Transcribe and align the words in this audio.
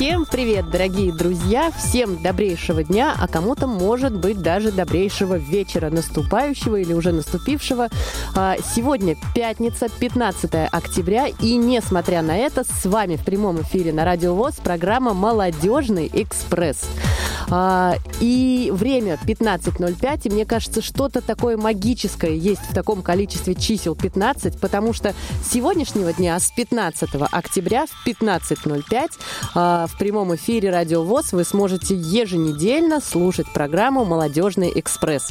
Всем 0.00 0.24
привет, 0.24 0.70
дорогие 0.70 1.12
друзья! 1.12 1.70
Всем 1.72 2.22
добрейшего 2.22 2.82
дня, 2.82 3.14
а 3.20 3.28
кому-то, 3.28 3.66
может 3.66 4.16
быть, 4.16 4.40
даже 4.40 4.72
добрейшего 4.72 5.34
вечера 5.34 5.90
наступающего 5.90 6.76
или 6.76 6.94
уже 6.94 7.12
наступившего. 7.12 7.90
А, 8.34 8.56
сегодня 8.74 9.14
пятница, 9.34 9.88
15 9.90 10.68
октября, 10.72 11.26
и 11.26 11.54
несмотря 11.56 12.22
на 12.22 12.34
это, 12.34 12.64
с 12.64 12.86
вами 12.86 13.16
в 13.16 13.26
прямом 13.26 13.60
эфире 13.60 13.92
на 13.92 14.06
Радио 14.06 14.34
ВОЗ 14.34 14.54
программа 14.54 15.12
«Молодежный 15.12 16.10
экспресс». 16.10 16.78
А, 17.50 17.96
и 18.20 18.70
время 18.72 19.18
15.05, 19.26 20.20
и 20.24 20.30
мне 20.30 20.46
кажется, 20.46 20.80
что-то 20.80 21.20
такое 21.20 21.56
магическое 21.56 22.36
есть 22.36 22.62
в 22.62 22.74
таком 22.74 23.02
количестве 23.02 23.54
чисел 23.54 23.94
15, 23.96 24.60
потому 24.60 24.92
что 24.92 25.14
с 25.44 25.52
сегодняшнего 25.52 26.12
дня, 26.12 26.38
с 26.38 26.50
15 26.52 27.10
октября 27.32 27.86
в 27.86 28.06
15.05 28.06 29.89
в 29.90 29.98
прямом 29.98 30.34
эфире 30.34 30.70
Радио 30.70 31.02
ВОЗ 31.02 31.32
вы 31.32 31.44
сможете 31.44 31.94
еженедельно 31.94 33.00
слушать 33.00 33.46
программу 33.52 34.04
«Молодежный 34.04 34.72
экспресс». 34.74 35.28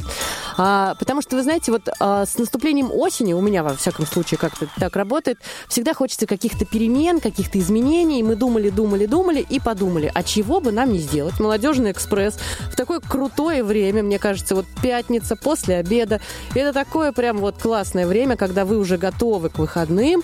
А, 0.56 0.94
потому 0.98 1.22
что, 1.22 1.36
вы 1.36 1.42
знаете, 1.42 1.72
вот 1.72 1.88
а, 1.98 2.26
с 2.26 2.38
наступлением 2.38 2.90
осени, 2.92 3.32
у 3.32 3.40
меня, 3.40 3.62
во 3.62 3.74
всяком 3.74 4.06
случае, 4.06 4.38
как-то 4.38 4.68
так 4.78 4.94
работает, 4.96 5.38
всегда 5.68 5.94
хочется 5.94 6.26
каких-то 6.26 6.64
перемен, 6.64 7.20
каких-то 7.20 7.58
изменений. 7.58 8.22
Мы 8.22 8.36
думали, 8.36 8.70
думали, 8.70 9.06
думали 9.06 9.44
и 9.48 9.58
подумали, 9.58 10.10
а 10.14 10.22
чего 10.22 10.60
бы 10.60 10.70
нам 10.72 10.92
не 10.92 10.98
сделать? 10.98 11.40
«Молодежный 11.40 11.92
экспресс» 11.92 12.38
в 12.70 12.76
такое 12.76 13.00
крутое 13.00 13.64
время, 13.64 14.02
мне 14.02 14.18
кажется, 14.18 14.54
вот 14.54 14.66
пятница 14.82 15.36
после 15.36 15.76
обеда. 15.76 16.20
Это 16.54 16.72
такое 16.72 17.12
прям 17.12 17.38
вот 17.38 17.56
классное 17.58 18.06
время, 18.06 18.36
когда 18.36 18.64
вы 18.64 18.78
уже 18.78 18.98
готовы 18.98 19.48
к 19.48 19.58
выходным. 19.58 20.22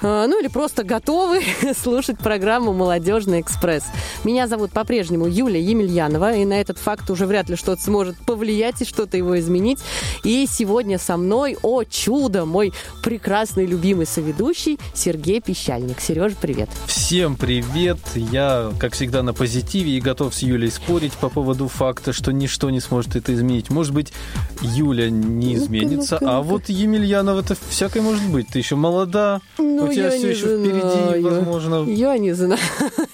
А, 0.00 0.26
ну 0.26 0.40
или 0.40 0.48
просто 0.48 0.84
готовы 0.84 1.42
слушать 1.82 2.18
программу 2.18 2.72
«Молодежный 2.72 3.40
экспресс». 3.40 3.84
Меня 4.22 4.46
зовут 4.46 4.70
по-прежнему 4.70 5.26
Юлия 5.26 5.60
Емельянова, 5.60 6.34
и 6.34 6.44
на 6.44 6.60
этот 6.60 6.78
факт 6.78 7.10
уже 7.10 7.26
вряд 7.26 7.48
ли 7.48 7.56
что-то 7.56 7.82
сможет 7.82 8.16
повлиять 8.18 8.80
и 8.82 8.84
что-то 8.84 9.16
его 9.16 9.38
изменить. 9.38 9.80
И 10.22 10.46
сегодня 10.48 10.98
со 10.98 11.16
мной, 11.16 11.56
о 11.62 11.82
чудо, 11.82 12.44
мой 12.44 12.72
прекрасный 13.02 13.66
любимый 13.66 14.06
соведущий 14.06 14.78
Сергей 14.94 15.40
Пищальник. 15.40 16.00
Сереж, 16.00 16.34
привет. 16.40 16.68
Всем 16.86 17.36
привет. 17.36 17.98
Я, 18.14 18.70
как 18.78 18.92
всегда, 18.92 19.22
на 19.22 19.34
позитиве 19.34 19.92
и 19.92 20.00
готов 20.00 20.34
с 20.34 20.42
Юлей 20.42 20.70
спорить 20.70 21.14
по 21.14 21.28
поводу 21.28 21.66
факта, 21.66 22.12
что 22.12 22.32
ничто 22.32 22.70
не 22.70 22.80
сможет 22.80 23.16
это 23.16 23.34
изменить. 23.34 23.70
Может 23.70 23.94
быть, 23.94 24.12
Юля 24.60 25.10
не 25.10 25.56
изменится, 25.56 26.18
а 26.20 26.40
вот 26.40 26.68
Емельянова-то 26.68 27.56
всякое 27.68 28.02
может 28.02 28.28
быть. 28.28 28.48
Ты 28.48 28.58
еще 28.58 28.76
молода, 28.76 29.40
ну, 29.58 29.87
у 29.88 29.92
тебя 29.92 30.10
все 30.10 30.30
еще 30.30 30.56
знаю. 30.56 30.60
впереди, 30.60 31.22
возможно. 31.24 31.84
Я 31.84 32.18
не 32.18 32.32
знаю. 32.32 32.60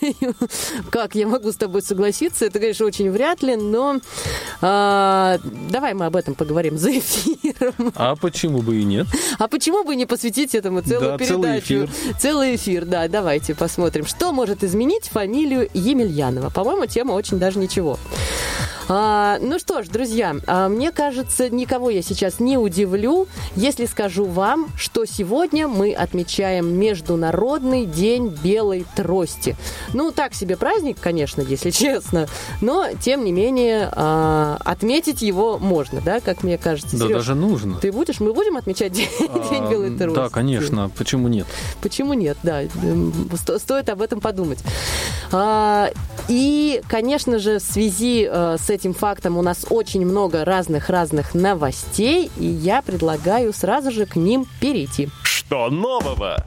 Как 0.91 1.14
я 1.14 1.27
могу 1.27 1.53
с 1.53 1.56
тобой 1.56 1.83
согласиться? 1.83 2.44
Это, 2.47 2.58
конечно, 2.58 2.86
очень 2.86 3.11
вряд 3.11 3.42
ли, 3.42 3.56
но 3.56 4.00
а, 4.61 5.39
давай 5.70 5.95
мы 5.95 6.06
об 6.06 6.17
этом 6.17 6.34
поговорим 6.34 6.78
за 6.78 6.98
эфиром. 6.98 7.92
А 7.97 8.17
почему 8.17 8.61
бы 8.62 8.77
и 8.77 8.84
нет? 8.84 9.06
А 9.39 9.48
почему 9.48 9.84
бы 9.84 9.97
не 9.97 10.06
посвятить 10.06 10.55
этому 10.55 10.83
целую 10.83 11.12
да, 11.12 11.19
передачу? 11.19 11.42
Целый 11.42 11.58
эфир. 11.58 11.91
Целый 12.19 12.56
эфир, 12.56 12.84
да. 12.84 13.08
Давайте 13.08 13.55
посмотрим, 13.55 14.06
что 14.06 14.33
может 14.33 14.64
изменить 14.64 15.08
фамилию 15.08 15.69
Емельянова. 15.75 16.50
По-моему, 16.50 16.86
тема 16.86 17.12
очень 17.12 17.39
даже 17.39 17.58
ничего. 17.58 17.98
А, 18.88 19.38
ну 19.40 19.58
что 19.58 19.82
ж, 19.82 19.88
друзья, 19.88 20.36
а, 20.46 20.68
мне 20.68 20.92
кажется, 20.92 21.48
никого 21.48 21.88
я 21.88 22.02
сейчас 22.02 22.38
не 22.38 22.58
удивлю, 22.58 23.27
если 23.56 23.86
скажу 23.86 24.27
вам, 24.27 24.68
что 24.77 25.06
сегодня 25.06 25.68
мы 25.68 25.94
отмечаем 25.94 26.78
Международный 26.78 27.86
день 27.86 28.28
белой 28.28 28.84
трости. 28.94 29.56
Ну, 29.94 30.11
так 30.11 30.34
себе 30.34 30.56
праздник, 30.56 30.98
конечно, 31.00 31.40
если 31.40 31.70
честно, 31.74 32.28
но, 32.61 32.89
тем 33.00 33.24
не 33.24 33.33
менее, 33.33 33.89
а, 33.92 34.58
отметить 34.64 35.23
его 35.23 35.58
можно, 35.58 36.02
да, 36.02 36.20
как 36.20 36.42
мне 36.42 36.58
кажется. 36.58 36.98
Да, 36.98 37.06
Сереж, 37.06 37.17
даже 37.18 37.34
нужно. 37.34 37.78
Ты 37.78 37.90
будешь? 37.90 38.20
Мы 38.20 38.34
будем 38.34 38.56
отмечать 38.56 38.92
День, 38.94 39.08
а, 39.20 39.48
день 39.50 39.70
белой 39.70 39.96
трости? 39.96 40.17
Да, 40.17 40.28
конечно. 40.28 40.90
Почему 40.96 41.28
нет? 41.28 41.46
Почему 41.80 42.12
нет, 42.12 42.36
да. 42.42 42.62
Стоит 43.58 43.89
об 43.89 44.02
этом 44.02 44.20
подумать. 44.20 44.58
А, 45.33 45.90
и, 46.28 46.83
конечно 46.89 47.39
же, 47.39 47.58
в 47.58 47.62
связи 47.62 48.28
э, 48.30 48.56
с 48.58 48.70
этим 48.74 48.92
фактом 48.92 49.39
у 49.39 49.42
нас 49.42 49.64
очень 49.70 50.05
много 50.05 50.45
разных-разных 50.45 51.35
новостей, 51.35 52.30
и 52.36 52.45
я 52.45 52.83
предлагаю 52.83 53.52
сразу 53.52 53.90
же 53.90 54.05
к 54.05 54.17
ним 54.17 54.46
перейти. 54.61 55.08
Что 55.23 55.70
нового? 55.70 56.45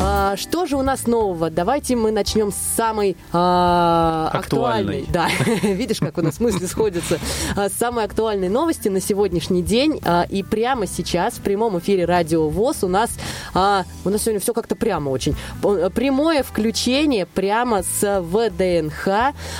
А, 0.00 0.36
что 0.36 0.66
же 0.66 0.76
у 0.76 0.82
нас 0.82 1.06
нового? 1.06 1.50
Давайте 1.50 1.96
мы 1.96 2.12
начнем 2.12 2.52
с 2.52 2.76
самой 2.76 3.16
а, 3.32 4.30
актуальной. 4.32 5.02
актуальной. 5.02 5.06
Да, 5.08 5.28
видишь, 5.68 5.98
как 5.98 6.18
у 6.18 6.22
нас 6.22 6.38
мысли 6.38 6.66
сходятся. 6.66 7.18
А, 7.56 7.68
с 7.68 7.72
самой 7.72 8.04
актуальной 8.04 8.48
новости 8.48 8.88
на 8.88 9.00
сегодняшний 9.00 9.62
день. 9.62 10.00
А, 10.04 10.24
и 10.28 10.44
прямо 10.44 10.86
сейчас 10.86 11.34
в 11.34 11.40
прямом 11.40 11.78
эфире 11.80 12.04
Радио 12.04 12.48
ВОЗ 12.48 12.84
у 12.84 12.88
нас, 12.88 13.10
а, 13.54 13.84
у 14.04 14.10
нас 14.10 14.22
сегодня 14.22 14.40
все 14.40 14.54
как-то 14.54 14.76
прямо 14.76 15.10
очень. 15.10 15.34
Прямое 15.60 16.44
включение 16.44 17.26
прямо 17.26 17.82
с 17.82 18.20
ВДНХ, 18.22 19.08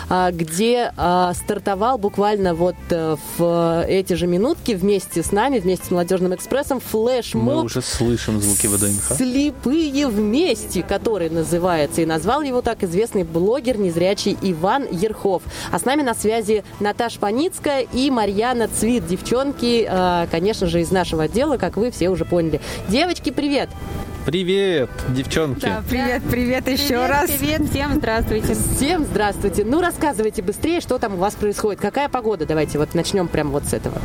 а, 0.09 0.31
где 0.31 0.93
а, 0.97 1.35
стартовал 1.35 1.99
буквально 1.99 2.55
вот 2.55 2.77
а, 2.91 3.17
в 3.39 3.85
эти 3.89 4.13
же 4.13 4.29
минутки 4.29 4.73
вместе 4.73 5.25
с 5.25 5.33
нами, 5.33 5.59
вместе 5.59 5.87
с 5.87 5.91
Молодежным 5.91 6.33
экспрессом 6.33 6.79
флешмоб. 6.79 7.57
Мы 7.57 7.63
уже 7.65 7.83
слышим 7.83 8.41
звуки 8.41 8.69
ВДНХ. 8.69 9.17
Слепые 9.17 10.07
вместе 10.07 10.28
вместе, 10.29 10.83
который 10.83 11.31
называется, 11.31 12.03
и 12.03 12.07
назвал 12.07 12.43
его 12.43 12.61
так 12.61 12.83
известный 12.83 13.25
блогер 13.25 13.79
незрячий 13.79 14.37
Иван 14.43 14.87
Ерхов. 14.91 15.43
А 15.73 15.79
с 15.79 15.85
нами 15.87 16.03
на 16.03 16.15
связи 16.15 16.65
Наташа 16.81 17.19
Паницкая 17.19 17.87
и 17.93 18.11
Марьяна 18.11 18.69
Цвит, 18.69 19.07
девчонки, 19.07 19.87
э, 19.89 20.27
конечно 20.31 20.67
же, 20.67 20.83
из 20.83 20.91
нашего 20.91 21.25
отдела, 21.25 21.57
как 21.57 21.79
вы 21.79 21.91
все 21.91 22.11
уже 22.11 22.27
поняли. 22.27 22.61
Девочки, 22.89 23.31
привет! 23.31 23.71
Привет, 24.27 24.91
девчонки. 25.09 25.63
Да, 25.63 25.83
привет, 25.89 26.23
привет, 26.31 26.65
привет 26.65 26.81
еще 26.81 27.07
раз. 27.07 27.31
Привет, 27.31 27.71
всем 27.71 27.95
здравствуйте. 27.95 28.57
Всем 28.77 29.05
здравствуйте. 29.05 29.65
Ну, 29.65 29.81
рассказывайте 29.81 30.43
быстрее, 30.43 30.83
что 30.83 30.99
там 30.99 31.15
у 31.15 31.17
вас 31.17 31.35
происходит. 31.35 31.81
Какая 31.81 32.11
погода? 32.11 32.45
Давайте 32.45 32.77
вот 32.77 32.95
начнем 32.95 33.27
прямо 33.29 33.53
вот 33.53 33.65
с 33.65 33.73
этого. 33.73 33.97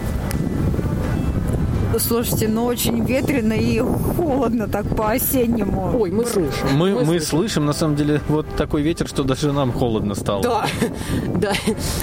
Слушайте, 2.00 2.48
ну 2.48 2.66
очень 2.66 3.04
ветрено 3.06 3.54
и 3.54 3.80
холодно 3.80 4.68
так 4.68 4.86
по-осеннему. 4.96 5.92
Ой, 5.98 6.12
мы 6.12 6.26
слышим. 6.26 6.68
Мы, 6.74 6.92
мы, 6.92 7.00
мы 7.00 7.06
слышим. 7.06 7.28
слышим, 7.28 7.66
на 7.66 7.74
самом 7.74 7.96
деле, 7.96 8.22
вот 8.28 8.46
такой 8.58 8.82
ветер, 8.82 9.08
что 9.08 9.24
даже 9.24 9.52
нам 9.52 9.72
холодно 9.72 10.16
стало. 10.16 10.42
Да, 10.42 10.66
да. 11.36 11.54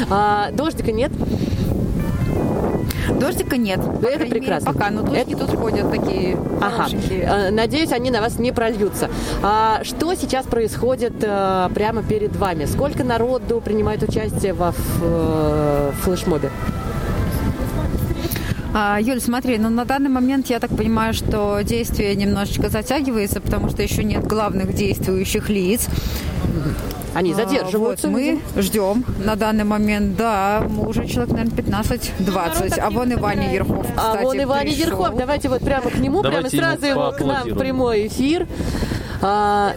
А, 0.08 0.50
дождика 0.52 0.92
нет? 0.92 1.12
Дождика 3.18 3.56
нет. 3.56 3.80
Это 4.02 4.26
прекрасно. 4.26 4.68
Мере, 4.68 4.78
пока, 4.78 4.90
но 4.90 5.02
тучки 5.02 5.32
Это... 5.32 5.46
тут 5.46 5.58
ходят 5.58 5.90
такие 5.90 6.36
Ага. 6.60 6.86
А, 7.26 7.50
надеюсь, 7.50 7.92
они 7.92 8.10
на 8.10 8.20
вас 8.20 8.38
не 8.38 8.52
прольются. 8.52 9.10
А, 9.42 9.82
что 9.84 10.14
сейчас 10.14 10.46
происходит 10.46 11.14
а, 11.22 11.68
прямо 11.70 12.02
перед 12.02 12.36
вами? 12.36 12.66
Сколько 12.66 13.04
народу 13.04 13.60
принимает 13.64 14.02
участие 14.02 14.52
во 14.52 14.72
в 14.72 15.92
флешмобе? 16.02 16.50
А, 18.72 18.98
Юль, 19.00 19.20
смотри, 19.20 19.58
ну 19.58 19.68
на 19.68 19.84
данный 19.84 20.10
момент 20.10 20.46
я 20.46 20.60
так 20.60 20.70
понимаю, 20.70 21.12
что 21.12 21.60
действие 21.62 22.14
немножечко 22.14 22.68
затягивается, 22.68 23.40
потому 23.40 23.68
что 23.68 23.82
еще 23.82 24.04
нет 24.04 24.24
главных 24.24 24.74
действующих 24.74 25.48
лиц. 25.48 25.88
Они 27.12 27.32
а, 27.32 27.34
задерживаются. 27.34 28.06
А, 28.06 28.10
вот 28.10 28.20
мы 28.20 28.40
ждем 28.56 29.04
на 29.24 29.34
данный 29.34 29.64
момент, 29.64 30.16
да, 30.16 30.64
мы 30.68 30.86
уже 30.86 31.06
человек, 31.06 31.32
наверное, 31.34 31.56
15-20. 31.56 32.78
А 32.78 32.90
вон 32.90 33.10
и 33.10 33.16
Ваня 33.16 33.52
Ерхов, 33.52 33.86
кстати, 33.86 34.18
А 34.18 34.22
вон 34.22 34.40
и 34.40 34.44
Ваня. 34.44 34.70
Ерхов, 34.70 35.16
давайте 35.16 35.48
вот 35.48 35.62
прямо 35.62 35.90
к 35.90 35.98
нему, 35.98 36.22
давайте 36.22 36.56
прямо 36.56 36.76
сразу 36.76 36.86
его 36.86 37.12
к 37.12 37.20
нам 37.20 37.48
в 37.48 37.58
прямой 37.58 38.06
эфир. 38.06 38.46
А, 39.22 39.74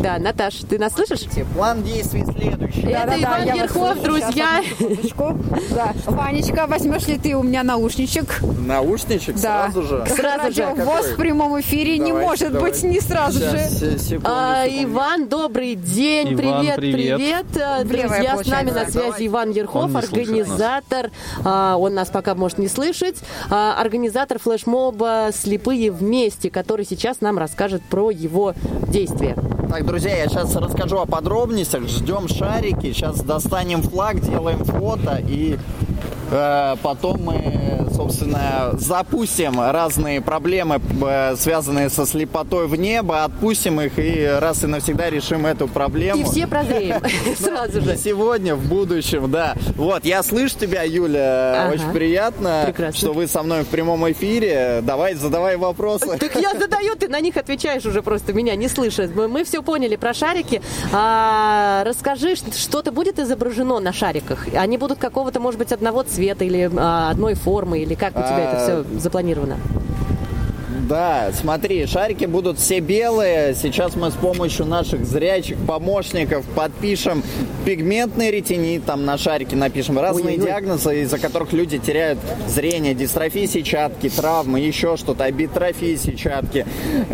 да, 0.00 0.18
Наташ, 0.18 0.54
ты 0.68 0.78
нас 0.78 0.94
слышишь? 0.94 1.26
План 1.54 1.82
действий 1.82 2.24
следующий. 2.24 2.82
Это 2.82 3.06
да, 3.06 3.22
Иван 3.22 3.46
да, 3.46 3.54
Верхов, 3.54 4.02
друзья. 4.02 4.62
Да. 5.70 5.92
Ванечка, 6.06 6.66
возьмешь 6.66 7.06
ли 7.06 7.18
ты 7.18 7.34
у 7.34 7.42
меня 7.42 7.62
наушничек? 7.62 8.40
Наушничек 8.42 9.36
да. 9.36 9.70
сразу 9.70 9.82
же? 9.82 10.06
Сразу 10.06 10.52
же. 10.52 10.66
ВОЗ 10.74 11.06
в 11.12 11.16
прямом 11.16 11.60
эфире 11.60 11.98
давайте, 11.98 12.04
не 12.04 12.12
может 12.12 12.52
давайте. 12.52 12.82
быть 12.82 12.92
не 12.94 13.00
сразу 13.00 13.38
Сейчас, 13.38 13.78
же. 13.78 13.98
Секунду, 13.98 14.30
а, 14.30 14.66
Иван, 14.66 15.28
добрый 15.28 15.74
день. 15.74 16.34
Иван, 16.34 16.36
привет, 16.36 16.76
привет. 16.76 17.16
привет. 17.16 17.46
Э, 17.56 17.84
друзья, 17.84 18.38
с 18.42 18.46
нами 18.46 18.70
на 18.70 18.86
связи 18.86 19.26
Иван 19.26 19.50
Ерхов, 19.50 19.94
организатор. 19.94 21.10
А, 21.44 21.76
он 21.76 21.94
нас 21.94 22.08
пока 22.08 22.34
может 22.34 22.58
не 22.58 22.68
слышать. 22.68 23.16
А, 23.50 23.78
организатор 23.78 24.38
флешмоба 24.38 25.30
«Слепые 25.34 25.90
вместе», 25.90 26.50
который 26.50 26.86
сейчас 26.86 27.20
нам 27.20 27.38
расскажет 27.38 27.82
про 27.82 28.10
его 28.10 28.54
действия. 28.88 29.36
Так, 29.70 29.86
друзья, 29.86 30.16
я 30.16 30.26
сейчас 30.26 30.56
расскажу 30.56 30.98
о 30.98 31.06
подробностях. 31.06 31.84
Ждем 31.84 32.26
шарики. 32.26 32.92
Сейчас 32.92 33.20
достанем 33.22 33.82
флаг, 33.82 34.18
делаем 34.18 34.64
фото 34.64 35.22
и 35.24 35.58
потом 36.30 37.22
мы, 37.22 37.86
собственно, 37.92 38.70
запустим 38.78 39.60
разные 39.60 40.20
проблемы, 40.20 40.80
э, 41.02 41.34
связанные 41.36 41.90
со 41.90 42.06
слепотой 42.06 42.68
в 42.68 42.76
небо, 42.76 43.24
отпустим 43.24 43.80
их 43.80 43.98
и 43.98 44.24
раз 44.38 44.62
и 44.62 44.66
навсегда 44.66 45.10
решим 45.10 45.46
эту 45.46 45.66
проблему. 45.66 46.20
И 46.20 46.24
все 46.24 46.46
прозреем 46.46 47.02
сразу 47.38 47.80
же. 47.80 47.96
Сегодня, 47.96 48.54
в 48.54 48.68
будущем, 48.68 49.30
да. 49.30 49.54
Вот, 49.76 50.04
я 50.04 50.22
слышу 50.22 50.56
тебя, 50.58 50.82
Юля. 50.82 51.70
Очень 51.72 51.92
приятно, 51.92 52.72
что 52.94 53.12
вы 53.12 53.26
со 53.26 53.42
мной 53.42 53.62
в 53.62 53.68
прямом 53.68 54.10
эфире. 54.12 54.80
Давай, 54.82 55.14
задавай 55.14 55.56
вопросы. 55.56 56.16
Так 56.18 56.36
я 56.36 56.54
задаю, 56.54 56.94
ты 56.96 57.08
на 57.08 57.20
них 57.20 57.36
отвечаешь 57.36 57.84
уже 57.84 58.02
просто 58.02 58.32
меня 58.32 58.54
не 58.54 58.68
слышишь. 58.68 59.10
Мы, 59.14 59.44
все 59.44 59.62
поняли 59.62 59.96
про 59.96 60.14
шарики. 60.14 60.62
А, 60.92 61.82
расскажи, 61.84 62.36
что-то 62.36 62.92
будет 62.92 63.18
изображено 63.18 63.80
на 63.80 63.92
шариках? 63.92 64.46
Они 64.54 64.78
будут 64.78 64.98
какого-то, 64.98 65.40
может 65.40 65.58
быть, 65.58 65.72
одного 65.72 66.02
цвета 66.02 66.19
или 66.42 66.70
а, 66.76 67.10
одной 67.10 67.34
формы, 67.34 67.80
или 67.80 67.94
как 67.94 68.12
у 68.16 68.20
тебя 68.20 68.38
это 68.38 68.56
А, 68.56 68.62
все 68.62 68.98
запланировано? 68.98 69.56
Да, 70.90 71.30
смотри, 71.32 71.86
шарики 71.86 72.24
будут 72.24 72.58
все 72.58 72.80
белые. 72.80 73.54
Сейчас 73.54 73.94
мы 73.94 74.10
с 74.10 74.14
помощью 74.14 74.66
наших 74.66 75.06
зрячих 75.06 75.56
помощников 75.58 76.44
подпишем 76.56 77.22
пигментный 77.64 78.32
ретинит, 78.32 78.84
там 78.86 79.04
на 79.04 79.16
шарике 79.16 79.54
напишем 79.54 80.00
разные 80.00 80.24
Ой-ой-ой. 80.24 80.46
диагнозы, 80.46 81.02
из-за 81.02 81.20
которых 81.20 81.52
люди 81.52 81.78
теряют 81.78 82.18
зрение, 82.48 82.94
дистрофии 82.94 83.46
сетчатки, 83.46 84.08
травмы, 84.08 84.58
еще 84.58 84.96
что-то, 84.96 85.22
абитрофии 85.22 85.94
сетчатки. 85.94 86.66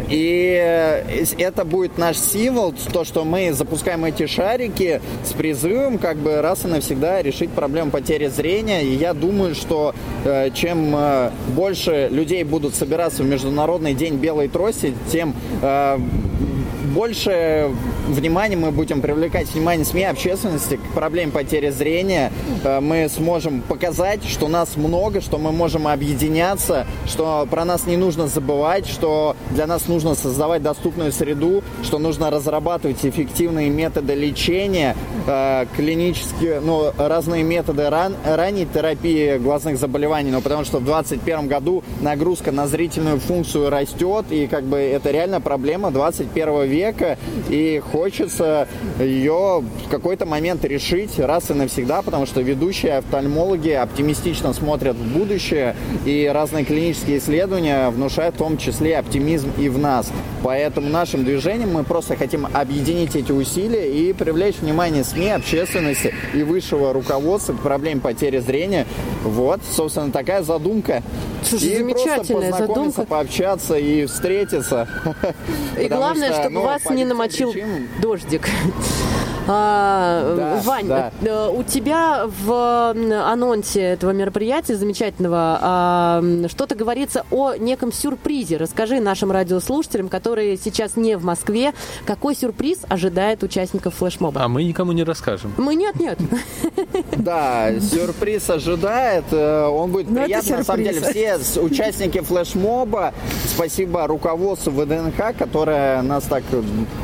И 0.09 0.59
э, 0.59 1.25
это 1.37 1.67
будет 1.67 1.99
наш 1.99 2.17
символ, 2.17 2.73
то, 2.95 3.05
что 3.05 3.27
мы 3.27 3.53
запускаем 3.53 4.07
эти 4.07 4.27
шарики 4.27 5.03
с 5.23 5.35
призывом 5.35 5.99
как 5.99 6.17
бы 6.17 6.41
раз 6.41 6.65
и 6.65 6.69
навсегда 6.69 7.21
решить 7.21 7.51
проблему 7.51 7.91
потери 7.91 8.29
зрения. 8.29 8.85
И 8.85 8.95
я 8.95 9.13
думаю, 9.13 9.55
что 9.55 9.95
э, 10.25 10.51
чем 10.55 10.95
э, 10.97 11.31
больше 11.55 12.09
людей 12.11 12.43
будут 12.43 12.75
собираться 12.75 13.23
в 13.23 13.27
Международный 13.67 13.95
день 13.95 14.15
белой 14.19 14.47
трости, 14.47 14.95
тем 15.11 15.35
э, 15.61 15.99
больше 16.97 17.71
внимания 18.09 18.57
мы 18.57 18.71
будем 18.71 19.03
привлекать 19.03 19.53
внимание 19.53 19.85
СМИ, 19.85 20.05
общественности 20.05 20.77
к 20.77 20.95
проблеме 20.95 21.31
потери 21.31 21.69
зрения. 21.69 22.33
Э, 22.65 22.81
Мы 22.81 23.11
сможем 23.11 23.61
показать, 23.61 24.25
что 24.25 24.49
нас 24.49 24.77
много, 24.77 25.21
что 25.21 25.37
мы 25.37 25.53
можем 25.53 25.87
объединяться, 25.89 26.87
что 27.07 27.47
про 27.51 27.67
нас 27.67 27.87
не 27.87 27.99
нужно 27.99 28.29
забывать, 28.29 28.87
что 28.87 29.37
для 29.51 29.67
нас 29.67 29.89
нужно 29.89 30.15
создавать 30.15 30.63
доступную 30.63 31.13
среду, 31.13 31.63
что 31.83 31.99
нужно 31.99 32.31
разрабатывать 32.31 33.05
эффективные 33.05 33.69
методы 33.69 34.15
лечения, 34.15 34.97
э, 35.27 35.67
клинические, 35.77 36.61
ну, 36.61 36.93
разные 36.97 37.43
методы 37.43 37.91
ран, 37.91 38.17
ранней 38.25 38.65
терапии 38.65 39.37
глазных 39.37 39.77
заболеваний, 39.79 40.31
ну, 40.31 40.41
потому 40.41 40.65
что 40.65 40.79
в 40.79 40.85
2021 40.85 41.47
году 41.47 41.85
нагрузка 42.01 42.53
на 42.53 42.67
зрительную 42.67 43.21
функцию 43.21 43.69
растет, 43.69 44.25
и 44.31 44.47
как 44.47 44.65
бы 44.65 44.79
это 44.79 45.11
реально 45.11 45.43
проблема 45.43 45.91
21 45.91 46.65
века, 46.65 46.86
и 47.49 47.83
хочется 47.93 48.69
ее 48.99 49.63
в 49.63 49.89
какой-то 49.91 50.27
момент 50.27 50.65
решить 50.65 51.19
раз 51.19 51.51
и 51.51 51.55
навсегда, 51.55 52.03
потому 52.03 52.27
что 52.27 52.41
ведущие 52.41 52.99
офтальмологи 52.99 53.71
оптимистично 53.71 54.53
смотрят 54.53 54.97
в 54.97 55.19
будущее, 55.19 55.75
и 56.05 56.31
разные 56.33 56.65
клинические 56.65 57.19
исследования 57.19 57.91
внушают 57.91 58.35
в 58.35 58.39
том 58.39 58.59
числе 58.59 58.99
оптимизм 58.99 59.51
и 59.59 59.69
в 59.69 59.79
нас. 59.79 60.11
Поэтому 60.43 60.89
нашим 60.89 61.25
движением 61.25 61.73
мы 61.73 61.85
просто 61.85 62.17
хотим 62.17 62.47
объединить 62.53 63.17
эти 63.17 63.33
усилия 63.33 63.93
и 63.93 64.13
привлечь 64.13 64.57
внимание 64.61 65.05
СМИ, 65.05 65.31
общественности 65.31 66.15
и 66.35 66.43
высшего 66.43 66.93
руководства 66.93 67.55
к 67.55 67.61
проблеме 67.61 68.01
потери 68.01 68.39
зрения. 68.39 68.87
Вот, 69.25 69.61
собственно, 69.75 70.13
такая 70.13 70.43
задумка. 70.43 71.03
Слушай, 71.43 71.69
и 71.69 71.77
замечательная 71.79 72.15
просто 72.15 72.35
познакомиться, 72.35 72.67
задумка. 72.67 73.03
пообщаться 73.03 73.77
и 73.77 74.07
встретиться. 74.07 74.89
И 75.81 75.89
главное, 75.89 76.33
что, 76.33 76.43
чтобы 76.43 76.55
ну, 76.55 76.63
вас 76.85 76.95
не 76.95 77.05
намочил 77.05 77.53
причинам- 77.53 77.89
дождик. 78.01 78.49
А, 79.49 80.35
Да, 80.37 80.61
Вань, 80.65 80.87
да. 80.89 81.13
э, 81.23 81.49
у 81.55 81.63
тебя 81.63 82.27
в 82.27 82.91
анонсе 83.31 83.81
этого 83.81 84.11
мероприятия 84.11 84.77
замечательного 84.77 85.59
а, 85.61 86.23
что-то 86.49 86.75
говорится 86.75 87.25
о 87.31 87.55
неком 87.57 87.93
сюрпризе. 87.93 88.57
Расскажи 88.57 89.01
нашим 89.01 89.31
радиослушателям, 89.31 90.09
которые 90.09 90.57
сейчас 90.57 90.97
не 90.97 91.17
в 91.17 91.25
Москве, 91.25 91.73
какой 92.05 92.35
сюрприз 92.35 92.81
ожидает 92.89 93.43
участников 93.43 93.95
флешмоба. 93.95 94.43
А 94.43 94.49
мы 94.49 94.65
никому 94.65 94.93
не 94.93 95.05
расскажем. 95.05 95.53
Мы 95.57 95.75
нет, 95.75 95.99
нет. 96.01 96.19
Да, 97.17 97.71
сюрприз 97.81 98.49
ожидает. 98.51 99.25
э, 99.31 99.67
Он 99.67 99.91
будет 99.93 100.11
Ну, 100.11 100.23
приятный. 100.25 100.57
На 100.59 100.65
самом 100.65 100.85
деле, 100.85 101.01
все 101.01 101.39
участники 101.61 102.21
флешмоба, 102.21 103.15
спасибо 103.47 104.07
руководству 104.07 104.71
ВДНХ, 104.73 105.37
которое 105.39 106.03
нас 106.03 106.25
так 106.25 106.43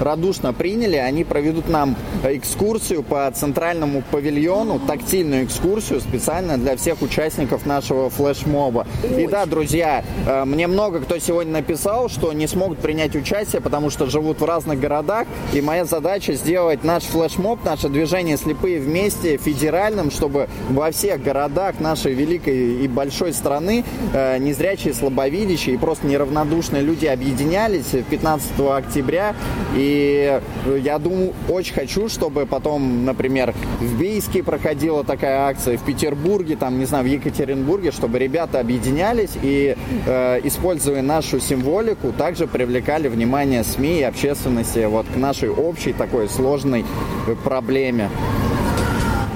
радушно 0.00 0.52
приняли. 0.52 0.96
Они 0.96 1.24
проведут 1.24 1.68
нам 1.68 1.96
экскурсию 2.36 3.02
по 3.02 3.30
центральному 3.30 4.02
павильону, 4.10 4.78
тактильную 4.78 5.44
экскурсию 5.44 6.00
специально 6.00 6.58
для 6.58 6.76
всех 6.76 7.02
участников 7.02 7.66
нашего 7.66 8.10
флешмоба. 8.10 8.86
И 9.16 9.26
да, 9.26 9.46
друзья, 9.46 10.04
э, 10.26 10.44
мне 10.44 10.66
много 10.66 11.00
кто 11.00 11.18
сегодня 11.18 11.52
написал, 11.52 12.08
что 12.08 12.32
не 12.32 12.46
смогут 12.46 12.78
принять 12.78 13.14
участие, 13.16 13.60
потому 13.60 13.90
что 13.90 14.06
живут 14.06 14.40
в 14.40 14.44
разных 14.44 14.80
городах. 14.80 15.26
И 15.52 15.60
моя 15.60 15.84
задача 15.84 16.34
сделать 16.34 16.84
наш 16.84 17.04
флешмоб, 17.04 17.64
наше 17.64 17.88
движение 17.88 18.36
«Слепые 18.36 18.80
вместе» 18.80 19.36
федеральным, 19.36 20.10
чтобы 20.10 20.48
во 20.70 20.90
всех 20.90 21.22
городах 21.22 21.80
нашей 21.80 22.14
великой 22.14 22.84
и 22.84 22.88
большой 22.88 23.32
страны 23.32 23.84
э, 24.12 24.38
незрячие, 24.38 24.94
слабовидящие 24.94 25.74
и 25.74 25.78
просто 25.78 26.06
неравнодушные 26.06 26.82
люди 26.82 27.06
объединялись 27.06 27.90
15 28.10 28.60
октября. 28.60 29.34
И 29.74 30.40
я 30.82 30.98
думаю, 30.98 31.32
очень 31.48 31.74
хочу, 31.74 32.08
чтобы 32.08 32.21
потом, 32.30 33.04
например, 33.04 33.54
в 33.80 33.98
Бийске 33.98 34.42
проходила 34.42 35.04
такая 35.04 35.40
акция, 35.40 35.76
в 35.76 35.82
Петербурге, 35.82 36.56
там, 36.56 36.78
не 36.78 36.84
знаю, 36.84 37.04
в 37.04 37.08
Екатеринбурге, 37.08 37.90
чтобы 37.90 38.18
ребята 38.18 38.60
объединялись 38.60 39.32
и, 39.42 39.76
э, 40.06 40.40
используя 40.44 41.02
нашу 41.02 41.40
символику, 41.40 42.12
также 42.12 42.46
привлекали 42.46 43.08
внимание 43.08 43.64
СМИ 43.64 44.00
и 44.00 44.02
общественности 44.02 44.86
вот 44.86 45.06
к 45.12 45.16
нашей 45.16 45.50
общей 45.50 45.92
такой 45.92 46.28
сложной 46.28 46.84
э, 47.26 47.34
проблеме. 47.44 48.10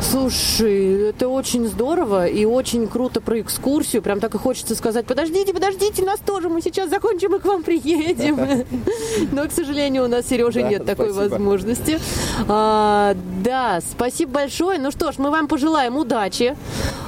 Слушай, 0.01 1.09
это 1.09 1.29
очень 1.29 1.67
здорово 1.67 2.27
и 2.27 2.45
очень 2.45 2.87
круто 2.87 3.21
про 3.21 3.41
экскурсию. 3.41 4.03
Прям 4.03 4.21
так 4.21 4.35
и 4.35 4.39
хочется 4.39 4.75
сказать, 4.75 5.07
подождите, 5.07 5.55
подождите, 5.55 6.05
нас 6.05 6.21
тоже, 6.21 6.49
мы 6.49 6.61
сейчас 6.61 6.91
закончим 6.91 7.35
и 7.35 7.39
к 7.39 7.45
вам 7.45 7.63
приедем. 7.63 8.37
Но, 9.33 9.47
к 9.47 9.53
сожалению, 9.53 10.05
у 10.05 10.09
нас, 10.09 10.27
Сережа, 10.27 10.61
Да, 10.61 10.69
нет 10.69 10.85
такой 10.85 11.13
возможности. 11.13 11.99
А, 12.47 13.17
Да, 13.43 13.81
спасибо 13.81 14.33
большое. 14.33 14.79
Ну 14.79 14.91
что 14.91 15.13
ж, 15.13 15.19
мы 15.19 15.31
вам 15.31 15.49
пожелаем 15.49 15.97
удачи, 15.97 16.57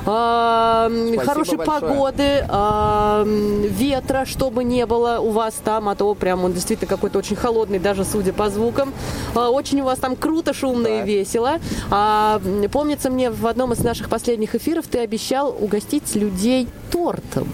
а, 0.06 0.90
хорошей 1.24 1.58
погоды, 1.58 2.46
а, 2.48 3.24
ветра, 3.26 4.24
чтобы 4.24 4.64
не 4.64 4.86
было 4.86 5.18
у 5.20 5.30
вас 5.30 5.60
там, 5.62 5.88
а 5.88 5.94
то 5.94 6.14
прям 6.14 6.44
он 6.44 6.52
действительно 6.54 6.88
какой-то 6.88 7.18
очень 7.18 7.36
холодный, 7.36 7.78
даже 7.78 8.04
судя 8.04 8.32
по 8.32 8.48
звукам. 8.48 8.94
Очень 9.34 9.82
у 9.82 9.84
вас 9.84 9.98
там 9.98 10.16
круто, 10.16 10.54
шумно 10.54 11.02
и 11.02 11.02
весело. 11.04 11.58
Помнится 12.78 13.10
мне, 13.10 13.28
в 13.28 13.44
одном 13.48 13.72
из 13.72 13.80
наших 13.82 14.08
последних 14.08 14.54
эфиров 14.54 14.86
ты 14.86 15.00
обещал 15.00 15.50
угостить 15.50 16.14
людей 16.14 16.68
тортом. 16.92 17.48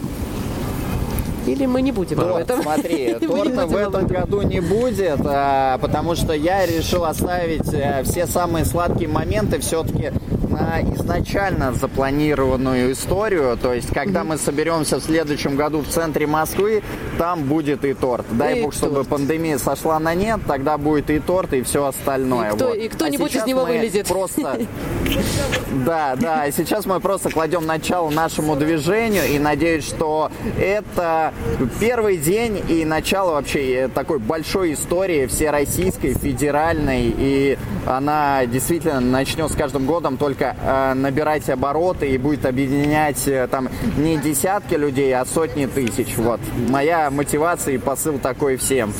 Или 1.46 1.64
мы 1.64 1.80
не 1.80 1.92
будем 1.92 2.20
об 2.20 2.28
Вот, 2.28 2.40
этом? 2.42 2.62
смотри, 2.62 3.14
торта 3.20 3.66
в 3.66 3.70
об 3.72 3.74
этом 3.74 4.04
этом. 4.04 4.06
году 4.06 4.42
не 4.42 4.60
будет, 4.60 5.20
а, 5.24 5.78
потому 5.78 6.14
что 6.14 6.34
я 6.34 6.66
решил 6.66 7.06
оставить 7.06 7.72
э, 7.72 8.02
все 8.04 8.26
самые 8.26 8.66
сладкие 8.66 9.08
моменты 9.08 9.60
все-таки 9.60 10.12
на 10.54 10.80
изначально 10.94 11.72
запланированную 11.72 12.92
историю. 12.92 13.56
То 13.60 13.74
есть, 13.74 13.88
когда 13.92 14.24
мы 14.24 14.38
соберемся 14.38 14.98
в 15.00 15.02
следующем 15.04 15.56
году 15.56 15.80
в 15.82 15.88
центре 15.88 16.26
Москвы, 16.26 16.82
там 17.18 17.42
будет 17.44 17.84
и 17.84 17.94
торт. 17.94 18.24
Дай 18.30 18.58
И 18.58 18.62
бог, 18.62 18.72
чтобы 18.74 18.96
торт. 18.96 19.08
пандемия 19.08 19.58
сошла 19.58 19.98
на 19.98 20.14
нет, 20.14 20.40
тогда 20.46 20.78
будет 20.78 21.10
и 21.10 21.18
торт, 21.18 21.52
и 21.52 21.62
все 21.62 21.86
остальное. 21.86 22.50
И 22.52 22.54
кто- 22.54 22.66
Вот. 22.68 22.76
и 22.76 22.88
кто-нибудь 22.88 23.34
А 23.34 23.38
из 23.38 23.46
него 23.46 23.64
вылезет. 23.64 24.06
Просто 24.08 24.58
да, 25.86 26.14
да. 26.16 26.46
И 26.46 26.52
сейчас 26.52 26.86
мы 26.86 27.00
просто 27.00 27.30
кладем 27.30 27.66
начало 27.66 28.10
нашему 28.10 28.56
движению 28.56 29.26
и 29.26 29.38
надеюсь, 29.38 29.84
что 29.86 30.30
это 30.58 31.32
первый 31.80 32.16
день 32.16 32.62
и 32.68 32.84
начало 32.84 33.32
вообще 33.32 33.88
такой 33.94 34.18
большой 34.18 34.74
истории 34.74 35.26
всероссийской, 35.26 36.14
федеральной. 36.14 37.12
И 37.16 37.58
она 37.86 38.46
действительно 38.46 39.00
начнет 39.00 39.50
с 39.50 39.54
каждым 39.54 39.86
годом 39.86 40.16
только 40.16 40.43
э, 40.52 40.94
набирать 40.94 41.48
обороты 41.48 42.10
и 42.10 42.18
будет 42.18 42.46
объединять 42.46 43.26
э, 43.26 43.48
там 43.50 43.68
не 43.96 44.16
десятки 44.16 44.74
людей, 44.74 45.14
а 45.14 45.24
сотни 45.24 45.66
тысяч. 45.66 46.16
Вот. 46.16 46.40
Моя 46.68 47.10
мотивация 47.10 47.74
и 47.74 47.78
посыл 47.78 48.18
такой 48.18 48.56
всем. 48.56 48.92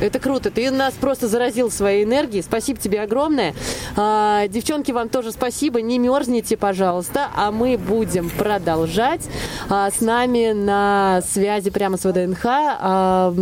Это 0.00 0.18
круто. 0.18 0.50
Ты 0.50 0.70
нас 0.70 0.94
просто 0.94 1.28
заразил 1.28 1.70
своей 1.70 2.04
энергией. 2.04 2.42
Спасибо 2.42 2.78
тебе 2.78 3.00
огромное. 3.00 3.54
А, 3.96 4.46
девчонки, 4.48 4.92
вам 4.92 5.08
тоже 5.08 5.32
спасибо. 5.32 5.80
Не 5.80 5.98
мерзните, 5.98 6.56
пожалуйста. 6.56 7.28
А 7.34 7.50
мы 7.50 7.78
будем 7.78 8.30
продолжать. 8.30 9.22
А, 9.68 9.90
с 9.90 10.00
нами 10.00 10.52
на 10.52 11.22
связи 11.32 11.70
прямо 11.70 11.96
с 11.96 12.04
ВДНХ 12.04 12.44
а, 12.44 13.32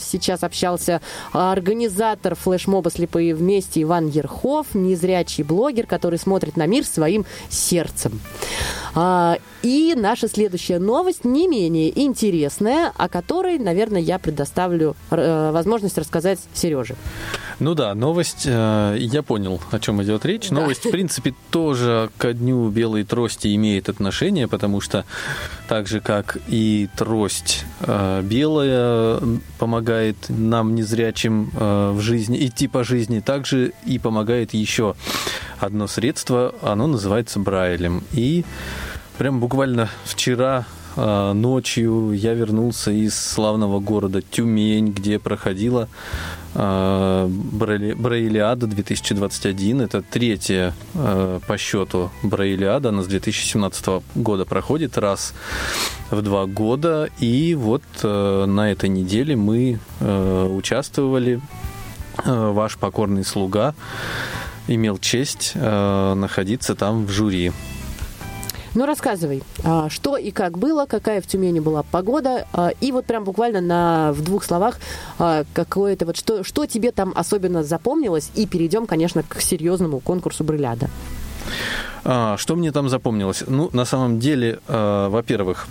сейчас 0.00 0.42
общался 0.42 1.00
организатор 1.32 2.34
флешмоба 2.34 2.90
«Слепые 2.90 3.34
вместе» 3.34 3.82
Иван 3.82 4.08
Ерхов, 4.08 4.74
незрячий 4.74 5.42
блогер, 5.42 5.86
который 5.86 6.18
смотрит 6.18 6.45
на 6.54 6.66
мир 6.66 6.84
своим 6.84 7.24
сердцем. 7.48 8.20
А, 8.94 9.38
и 9.66 9.96
наша 9.96 10.28
следующая 10.28 10.78
новость 10.78 11.24
не 11.24 11.48
менее 11.48 11.90
интересная, 12.00 12.92
о 12.96 13.08
которой, 13.08 13.58
наверное, 13.58 14.00
я 14.00 14.20
предоставлю 14.20 14.94
э, 15.10 15.50
возможность 15.52 15.98
рассказать 15.98 16.38
Сереже. 16.54 16.94
Ну 17.58 17.74
да, 17.74 17.92
новость, 17.96 18.44
э, 18.44 18.96
я 18.96 19.24
понял, 19.24 19.60
о 19.72 19.80
чем 19.80 20.00
идет 20.04 20.24
речь. 20.24 20.50
Да. 20.50 20.60
Новость, 20.60 20.84
в 20.84 20.90
принципе, 20.92 21.34
тоже 21.50 22.10
ко 22.16 22.32
дню 22.32 22.68
белой 22.68 23.02
трости 23.02 23.56
имеет 23.56 23.88
отношение, 23.88 24.46
потому 24.46 24.80
что 24.80 25.04
так 25.66 25.88
же, 25.88 26.00
как 26.00 26.38
и 26.46 26.88
трость 26.96 27.64
э, 27.80 28.22
белая 28.22 29.20
помогает 29.58 30.16
нам 30.28 30.76
незрячим 30.76 31.50
в 31.56 32.00
жизни, 32.00 32.46
идти 32.46 32.68
по 32.68 32.84
жизни, 32.84 33.18
также 33.18 33.72
и 33.84 33.98
помогает 33.98 34.54
еще 34.54 34.94
одно 35.58 35.88
средство, 35.88 36.54
оно 36.62 36.86
называется 36.86 37.40
Брайлем. 37.40 38.04
И 38.12 38.44
прям 39.18 39.40
буквально 39.40 39.88
вчера 40.04 40.66
а, 40.96 41.34
ночью 41.34 42.12
я 42.12 42.32
вернулся 42.32 42.90
из 42.90 43.14
славного 43.14 43.80
города 43.80 44.22
Тюмень, 44.22 44.92
где 44.92 45.18
проходила 45.18 45.88
а, 46.54 47.28
Браилиада 47.28 48.66
2021. 48.66 49.82
Это 49.82 50.02
третья 50.02 50.72
а, 50.94 51.40
по 51.46 51.58
счету 51.58 52.10
Браилиада. 52.22 52.88
Она 52.88 53.02
с 53.02 53.06
2017 53.06 54.02
года 54.14 54.46
проходит 54.46 54.96
раз 54.96 55.34
в 56.10 56.22
два 56.22 56.46
года. 56.46 57.10
И 57.18 57.54
вот 57.54 57.82
на 58.02 58.70
этой 58.70 58.88
неделе 58.88 59.36
мы 59.36 59.78
участвовали. 60.00 61.40
Ваш 62.24 62.78
покорный 62.78 63.24
слуга 63.24 63.74
имел 64.68 64.96
честь 64.96 65.52
находиться 65.54 66.74
там 66.74 67.04
в 67.04 67.10
жюри. 67.10 67.52
Ну, 68.76 68.84
рассказывай, 68.84 69.42
а, 69.64 69.88
что 69.88 70.18
и 70.18 70.30
как 70.30 70.58
было, 70.58 70.84
какая 70.84 71.22
в 71.22 71.26
Тюмени 71.26 71.60
была 71.60 71.82
погода, 71.82 72.46
а, 72.52 72.72
и 72.78 72.92
вот 72.92 73.06
прям 73.06 73.24
буквально 73.24 73.62
на, 73.62 74.12
в 74.12 74.22
двух 74.22 74.44
словах 74.44 74.78
а, 75.18 75.44
какое-то 75.54 76.04
вот, 76.04 76.18
что, 76.18 76.44
что 76.44 76.66
тебе 76.66 76.92
там 76.92 77.14
особенно 77.16 77.64
запомнилось, 77.64 78.30
и 78.34 78.46
перейдем, 78.46 78.86
конечно, 78.86 79.22
к 79.22 79.40
серьезному 79.40 80.00
конкурсу 80.00 80.44
Брыляда. 80.44 80.90
Что 82.02 82.54
мне 82.54 82.70
там 82.70 82.90
запомнилось? 82.90 83.44
Ну, 83.46 83.70
на 83.72 83.86
самом 83.86 84.20
деле, 84.20 84.60
во-первых, 84.68 85.66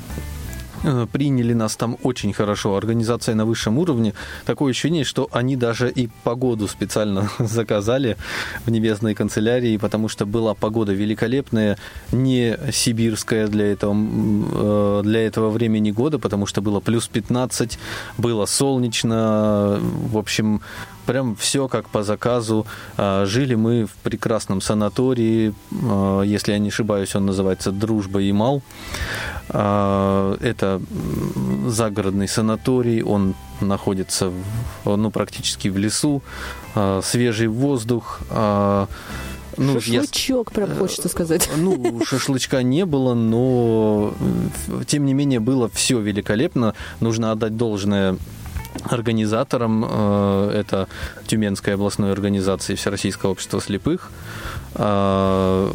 приняли 1.12 1.54
нас 1.54 1.76
там 1.76 1.98
очень 2.04 2.34
хорошо. 2.34 2.76
Организация 2.76 3.36
на 3.36 3.46
высшем 3.46 3.78
уровне. 3.78 4.14
Такое 4.46 4.72
ощущение, 4.72 5.04
что 5.04 5.28
они 5.32 5.56
даже 5.56 5.90
и 5.90 6.10
погоду 6.24 6.68
специально 6.68 7.30
заказали 7.40 8.18
в 8.66 8.72
небесной 8.72 9.14
канцелярии, 9.14 9.78
потому 9.78 10.10
что 10.10 10.26
была 10.26 10.54
погода 10.54 10.94
великолепная, 10.94 11.78
не 12.12 12.58
сибирская 12.72 13.48
для 13.48 13.72
этого, 13.72 13.96
э, 13.96 15.02
для 15.04 15.26
этого 15.26 15.50
времени 15.50 15.92
года, 15.92 16.20
потому 16.20 16.46
что 16.46 16.62
было 16.62 16.80
плюс 16.80 17.08
15, 17.08 17.80
было 18.18 18.46
солнечно, 18.46 19.80
в 19.82 20.18
общем, 20.18 20.62
прям 21.06 21.36
все 21.36 21.68
как 21.68 21.90
по 21.90 22.04
заказу. 22.04 22.66
А, 22.98 23.26
жили 23.26 23.56
мы 23.56 23.86
в 23.86 23.92
прекрасном 24.04 24.62
санатории, 24.62 25.54
а, 25.72 26.22
если 26.22 26.52
я 26.52 26.60
не 26.60 26.70
ошибаюсь, 26.70 27.16
он 27.16 27.26
называется 27.26 27.72
«Дружба 27.72 28.22
и 28.22 28.32
Мал». 28.32 28.62
А, 29.50 30.38
это 30.42 30.82
загородный 31.68 32.28
санаторий, 32.28 33.02
он 33.02 33.36
находится 33.62 34.32
ну, 34.86 35.12
практически 35.12 35.70
в 35.70 35.78
лесу, 35.78 36.22
свежий 37.02 37.48
воздух, 37.48 38.20
ну, 39.58 39.80
Шашлычок, 39.80 40.50
я... 40.50 40.54
прям 40.54 40.78
хочется 40.78 41.08
сказать. 41.10 41.50
Ну, 41.56 42.02
шашлычка 42.06 42.62
не 42.64 42.86
было, 42.86 43.14
но 43.14 44.14
тем 44.86 45.06
не 45.06 45.14
менее 45.14 45.40
было 45.40 45.70
все 45.70 46.00
великолепно. 46.00 46.74
Нужно 47.00 47.32
отдать 47.32 47.56
должное 47.56 48.18
организатором 48.90 49.86
э, 49.88 50.52
это 50.54 50.88
Тюменской 51.28 51.74
областной 51.74 52.12
организации 52.12 52.76
Всероссийского 52.76 53.32
общества 53.32 53.62
слепых. 53.62 54.12
Э, 54.76 55.72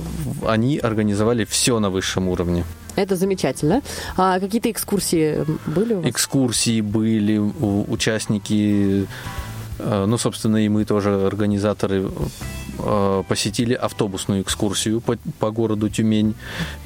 они 0.47 0.79
организовали 0.79 1.45
все 1.45 1.79
на 1.81 1.91
высшем 1.91 2.29
уровне. 2.29 2.65
Это 2.97 3.17
замечательно. 3.17 3.83
А 4.17 4.41
какие-то 4.41 4.71
экскурсии 4.71 5.45
были 5.67 5.95
у 5.95 6.01
вас? 6.01 6.11
Экскурсии 6.11 6.81
были, 6.81 7.39
участники 7.39 9.07
Э, 9.83 10.05
ну, 10.07 10.19
собственно, 10.19 10.57
и 10.57 10.69
мы 10.69 10.85
тоже, 10.85 11.27
организаторы, 11.27 12.11
посетили 13.29 13.75
автобусную 13.75 14.43
экскурсию 14.43 15.01
по, 15.01 15.17
по 15.39 15.51
городу 15.51 15.89
Тюмень. 15.89 16.35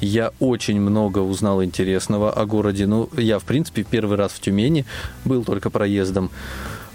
Я 0.01 0.31
очень 0.39 0.79
много 0.79 1.19
узнал 1.19 1.63
интересного 1.63 2.31
о 2.31 2.45
городе. 2.45 2.87
Ну, 2.87 3.09
я, 3.17 3.39
в 3.39 3.43
принципе, 3.43 3.83
первый 3.83 4.17
раз 4.17 4.31
в 4.33 4.39
Тюмени 4.39 4.85
был 5.25 5.43
только 5.43 5.69
проездом. 5.69 6.29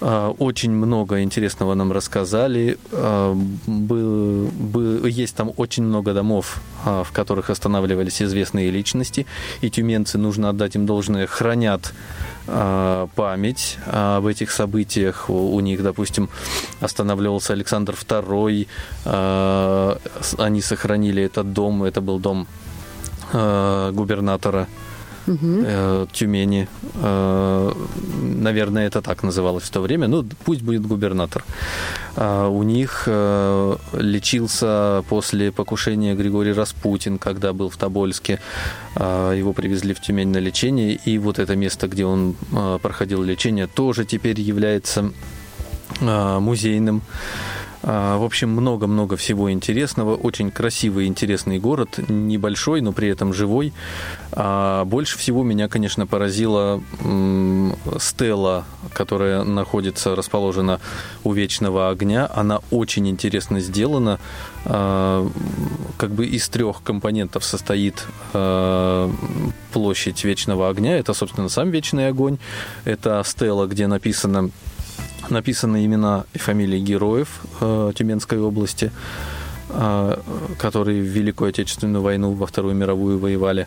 Э, 0.00 0.33
очень 0.38 0.73
много 0.73 1.23
интересного 1.23 1.75
нам 1.75 1.92
рассказали. 1.92 2.78
Был, 3.66 4.50
был, 4.50 5.07
есть 5.07 5.37
там 5.37 5.52
очень 5.57 5.85
много 5.85 6.14
домов, 6.14 6.61
в 6.85 7.09
которых 7.12 7.50
останавливались 7.50 8.23
известные 8.23 8.71
личности. 8.71 9.26
И 9.61 9.71
тюменцы, 9.71 10.19
нужно 10.19 10.49
отдать 10.49 10.76
им 10.76 10.87
должное, 10.87 11.26
хранят 11.26 11.92
а, 12.52 13.07
память 13.14 13.78
об 13.87 14.26
этих 14.26 14.50
событиях. 14.50 15.30
У, 15.30 15.61
них, 15.61 15.83
допустим, 15.83 16.28
останавливался 16.80 17.52
Александр 17.52 17.95
II, 17.95 18.66
а, 19.04 19.99
они 20.38 20.61
сохранили 20.61 21.23
этот 21.23 21.52
дом, 21.52 21.85
это 21.85 22.00
был 22.00 22.19
дом 22.19 22.49
а, 23.33 23.92
губернатора 23.92 24.66
угу. 25.31 26.07
Тюмени. 26.13 26.69
Э, 26.95 27.73
наверное, 28.23 28.87
это 28.87 29.03
так 29.03 29.23
называлось 29.23 29.65
в 29.65 29.71
то 29.71 29.81
время. 29.81 30.09
Ну, 30.09 30.25
пусть 30.45 30.63
будет 30.63 30.87
губернатор. 30.87 31.45
Э, 32.17 32.47
у 32.47 32.63
них 32.63 33.09
лечился 33.93 35.05
после 35.09 35.53
покушения 35.53 36.15
Григорий 36.15 36.53
Распутин, 36.53 37.19
когда 37.19 37.53
был 37.53 37.71
в 37.71 37.77
Тобольске. 37.77 38.41
Его 38.97 39.53
привезли 39.53 39.95
в 39.95 40.01
Тюмень 40.01 40.29
на 40.29 40.39
лечение. 40.39 40.99
И 41.05 41.19
вот 41.19 41.39
это 41.39 41.57
место, 41.57 41.89
где 41.89 42.05
он 42.05 42.35
проходил 42.83 43.23
лечение, 43.23 43.67
тоже 43.67 44.05
теперь 44.05 44.41
является 44.41 45.13
музейным. 46.01 47.03
А, 47.83 48.19
в 48.19 48.25
общем, 48.25 48.51
много-много 48.51 49.17
всего 49.17 49.51
интересного. 49.51 50.15
Очень 50.15 50.51
красивый, 50.51 51.07
интересный 51.07 51.59
город. 51.59 51.99
Небольшой, 52.09 52.81
но 52.81 52.93
при 52.93 53.09
этом 53.09 53.33
живой. 53.33 53.73
А 54.33 54.85
больше 54.85 55.19
всего 55.19 55.43
меня, 55.43 55.69
конечно, 55.69 56.07
поразила 56.07 56.83
стела, 57.99 58.65
которая 58.93 59.45
находится, 59.45 60.15
расположена 60.15 60.81
у 61.25 61.33
Вечного 61.33 61.91
Огня. 61.91 62.31
Она 62.35 62.61
очень 62.71 63.09
интересно 63.09 63.61
сделана. 63.61 64.19
А, 64.65 65.27
как 65.97 66.11
бы 66.11 66.27
из 66.27 66.49
трех 66.49 66.83
компонентов 66.83 67.45
состоит 67.45 68.07
площадь 69.73 70.25
Вечного 70.25 70.69
Огня. 70.69 70.99
Это, 70.99 71.15
собственно, 71.15 71.49
сам 71.49 71.71
Вечный 71.71 72.09
Огонь. 72.09 72.39
Это 72.85 73.23
стела, 73.25 73.67
где 73.67 73.87
написано 73.87 74.51
написаны 75.31 75.85
имена 75.85 76.25
и 76.35 76.39
фамилии 76.39 76.79
героев 76.79 77.41
э, 77.61 77.93
Тюменской 77.95 78.39
области, 78.39 78.91
э, 79.69 80.17
которые 80.59 81.03
в 81.03 81.07
Великую 81.07 81.51
Отечественную 81.51 82.03
войну, 82.03 82.33
во 82.33 82.47
Вторую 82.47 82.75
мировую 82.75 83.19
воевали, 83.19 83.67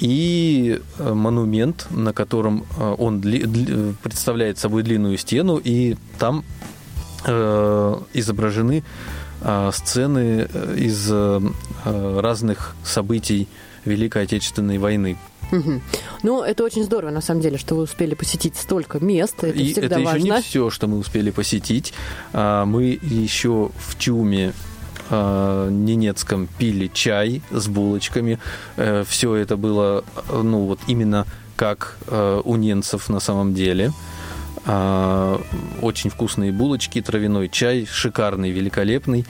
и 0.00 0.80
э, 0.98 1.14
монумент, 1.14 1.86
на 1.90 2.12
котором 2.12 2.64
э, 2.78 2.94
он 2.98 3.20
дли, 3.20 3.44
дли, 3.44 3.94
представляет 4.02 4.58
собой 4.58 4.82
длинную 4.82 5.18
стену, 5.18 5.60
и 5.62 5.96
там 6.18 6.44
э, 7.26 7.96
изображены 8.14 8.84
э, 9.40 9.70
сцены 9.72 10.48
э, 10.52 10.74
из 10.76 11.08
э, 11.10 11.40
разных 11.84 12.74
событий 12.84 13.48
Великой 13.84 14.24
Отечественной 14.24 14.78
войны. 14.78 15.16
Угу. 15.52 15.80
Ну, 16.22 16.42
это 16.42 16.64
очень 16.64 16.84
здорово, 16.84 17.10
на 17.10 17.20
самом 17.20 17.40
деле, 17.40 17.58
что 17.58 17.74
вы 17.74 17.82
успели 17.82 18.14
посетить 18.14 18.56
столько 18.56 18.98
мест. 18.98 19.36
Это 19.38 19.58
И 19.58 19.72
всегда 19.72 19.96
это 19.96 20.00
важно. 20.00 20.18
еще 20.18 20.34
не 20.36 20.42
все, 20.42 20.70
что 20.70 20.86
мы 20.86 20.98
успели 20.98 21.30
посетить. 21.30 21.94
А, 22.32 22.64
мы 22.64 22.98
еще 23.02 23.70
в 23.76 23.96
Тюме 23.98 24.52
э, 25.10 25.68
Ненецком 25.70 26.48
пили 26.58 26.90
чай 26.92 27.42
с 27.50 27.66
булочками. 27.68 28.38
Э, 28.76 29.04
все 29.08 29.34
это 29.34 29.56
было, 29.56 30.04
ну, 30.30 30.66
вот 30.66 30.80
именно 30.86 31.26
как 31.56 31.96
э, 32.06 32.42
у 32.44 32.56
ненцев 32.56 33.08
на 33.08 33.20
самом 33.20 33.54
деле. 33.54 33.92
Э, 34.66 35.38
очень 35.80 36.10
вкусные 36.10 36.52
булочки, 36.52 37.00
травяной 37.00 37.48
чай, 37.48 37.86
шикарный, 37.90 38.50
великолепный. 38.50 39.24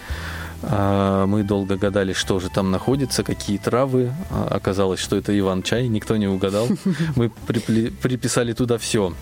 Э, 0.62 1.24
мы 1.26 1.42
долго 1.44 1.76
гадали, 1.76 2.12
что 2.12 2.40
же 2.40 2.48
там 2.50 2.70
находится, 2.70 3.22
какие 3.22 3.58
травы. 3.58 4.12
Э, 4.30 4.48
оказалось, 4.50 5.00
что 5.00 5.16
это 5.16 5.36
Иван-чай, 5.38 5.88
никто 5.88 6.16
не 6.16 6.26
угадал. 6.26 6.68
Мы 7.16 7.30
припли- 7.46 7.90
приписали 7.90 8.52
туда 8.52 8.78
все. 8.78 9.12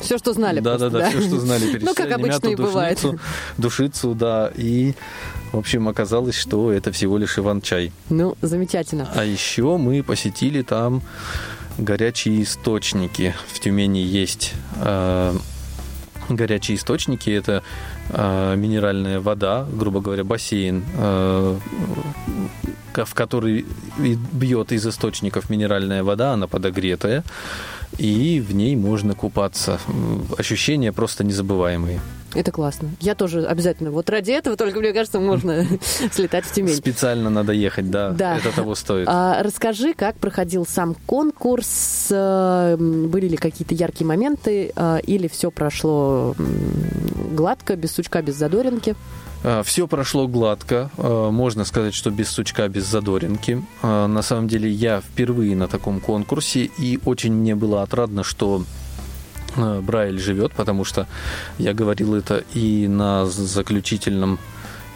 Все, 0.00 0.16
что 0.18 0.32
знали 0.32 0.60
Да, 0.60 0.70
просто, 0.78 0.90
да, 0.90 0.98
да, 1.00 1.10
все, 1.10 1.20
что 1.22 1.40
знали. 1.40 1.78
Ну, 1.82 1.94
как 1.94 2.10
обычно 2.12 2.34
мяту, 2.46 2.50
и 2.50 2.56
бывает. 2.56 3.00
душницу, 3.02 3.20
Душицу, 3.58 4.14
да. 4.14 4.50
И, 4.56 4.94
в 5.52 5.58
общем, 5.58 5.88
оказалось, 5.88 6.36
что 6.36 6.72
это 6.72 6.90
всего 6.92 7.18
лишь 7.18 7.38
Иван-чай. 7.38 7.92
Ну, 8.08 8.36
замечательно. 8.40 9.08
А 9.14 9.24
еще 9.24 9.76
мы 9.76 10.02
посетили 10.02 10.62
там 10.62 11.02
горячие 11.78 12.42
источники. 12.42 13.34
В 13.52 13.60
Тюмени 13.60 13.98
есть 13.98 14.54
э, 14.76 15.36
горячие 16.28 16.76
источники. 16.76 17.30
Это 17.30 17.62
э, 18.10 18.56
минеральная 18.56 19.20
вода, 19.20 19.66
грубо 19.72 20.00
говоря, 20.00 20.24
бассейн, 20.24 20.84
э, 20.96 21.58
в 22.94 23.14
который 23.14 23.64
бьет 24.32 24.72
из 24.72 24.86
источников 24.86 25.50
минеральная 25.50 26.02
вода, 26.02 26.32
она 26.32 26.46
подогретая, 26.46 27.22
и 27.96 28.40
в 28.40 28.54
ней 28.54 28.76
можно 28.76 29.14
купаться. 29.14 29.78
Ощущения 30.36 30.92
просто 30.92 31.24
незабываемые. 31.24 32.00
Это 32.34 32.52
классно. 32.52 32.90
Я 33.00 33.14
тоже 33.14 33.44
обязательно. 33.46 33.90
Вот 33.90 34.10
ради 34.10 34.32
этого 34.32 34.56
только, 34.56 34.80
мне 34.80 34.92
кажется, 34.92 35.18
можно 35.18 35.64
слетать 36.12 36.44
в 36.44 36.52
Тюмень. 36.52 36.74
Специально 36.74 37.30
надо 37.30 37.52
ехать, 37.52 37.90
да, 37.90 38.10
Да. 38.10 38.36
это 38.36 38.54
того 38.54 38.74
стоит. 38.74 39.08
А, 39.10 39.42
расскажи, 39.42 39.94
как 39.94 40.16
проходил 40.16 40.66
сам 40.66 40.94
конкурс, 41.06 42.08
э, 42.10 42.76
были 42.78 43.28
ли 43.28 43.36
какие-то 43.36 43.74
яркие 43.74 44.06
моменты, 44.06 44.72
а, 44.76 44.98
или 44.98 45.26
все 45.28 45.50
прошло 45.50 46.34
гладко, 47.32 47.76
без 47.76 47.92
сучка, 47.92 48.20
без 48.22 48.36
задоринки? 48.36 48.94
Все 49.62 49.86
прошло 49.86 50.26
гладко, 50.26 50.90
а, 50.98 51.30
можно 51.30 51.64
сказать, 51.64 51.94
что 51.94 52.10
без 52.10 52.28
сучка, 52.28 52.68
без 52.68 52.86
задоринки. 52.86 53.62
А, 53.82 54.06
На 54.08 54.22
самом 54.22 54.48
деле 54.48 54.68
я 54.68 55.00
впервые 55.00 55.54
на 55.56 55.68
таком 55.68 56.00
конкурсе, 56.00 56.70
и 56.78 56.98
очень 57.04 57.32
мне 57.32 57.54
было 57.54 57.82
отрадно, 57.82 58.24
что 58.24 58.64
а, 58.64 58.87
Брайль 59.56 60.18
живет, 60.18 60.52
потому 60.52 60.84
что 60.84 61.06
я 61.58 61.74
говорил 61.74 62.14
это 62.14 62.44
и 62.54 62.86
на 62.88 63.26
заключительном 63.26 64.38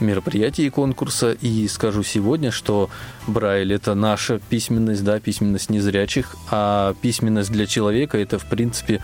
мероприятии 0.01 0.69
конкурса, 0.69 1.33
и 1.33 1.69
скажу 1.69 2.03
сегодня, 2.03 2.51
что 2.51 2.91
Брайль 3.27 3.73
это 3.73 3.95
наша 3.95 4.39
письменность, 4.39 5.05
да, 5.05 5.21
письменность 5.21 5.71
незрячих, 5.71 6.37
а 6.51 6.95
письменность 7.01 7.51
для 7.51 7.67
человека 7.67 8.19
это, 8.19 8.39
в 8.39 8.47
принципе, 8.47 9.01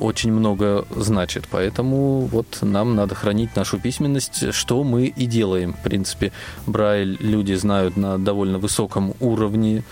очень 0.00 0.32
много 0.32 0.86
значит. 0.90 1.44
Поэтому 1.50 2.20
вот 2.20 2.58
нам 2.62 2.94
надо 2.94 3.14
хранить 3.14 3.54
нашу 3.56 3.78
письменность, 3.78 4.54
что 4.54 4.82
мы 4.84 5.06
и 5.06 5.26
делаем. 5.26 5.74
В 5.74 5.82
принципе, 5.82 6.32
Брайль 6.66 7.16
люди 7.20 7.52
знают 7.54 7.96
на 7.96 8.18
довольно 8.18 8.58
высоком 8.58 9.14
уровне. 9.20 9.84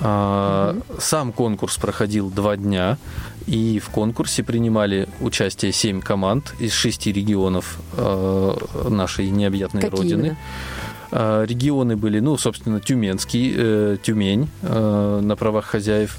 А, 0.00 0.76
Сам 0.98 1.32
конкурс 1.32 1.78
проходил 1.78 2.30
два 2.30 2.56
дня, 2.56 2.98
и 3.46 3.78
в 3.78 3.90
конкурсе 3.90 4.42
принимали 4.42 5.08
участие 5.20 5.72
семь 5.72 6.00
команд 6.00 6.54
из 6.58 6.72
шести 6.72 7.12
регионов 7.12 7.78
э, 7.96 8.56
нашей 8.88 9.30
необъятной 9.30 9.82
Какие 9.82 10.00
родины. 10.00 10.20
именно? 10.20 10.36
А, 11.10 11.44
Регионы 11.44 11.96
были, 11.96 12.20
ну, 12.20 12.36
собственно, 12.36 12.80
Тюменский, 12.80 13.54
э, 13.56 13.96
Тюмень 14.02 14.48
э, 14.62 15.20
на 15.22 15.36
правах 15.36 15.66
хозяев, 15.66 16.16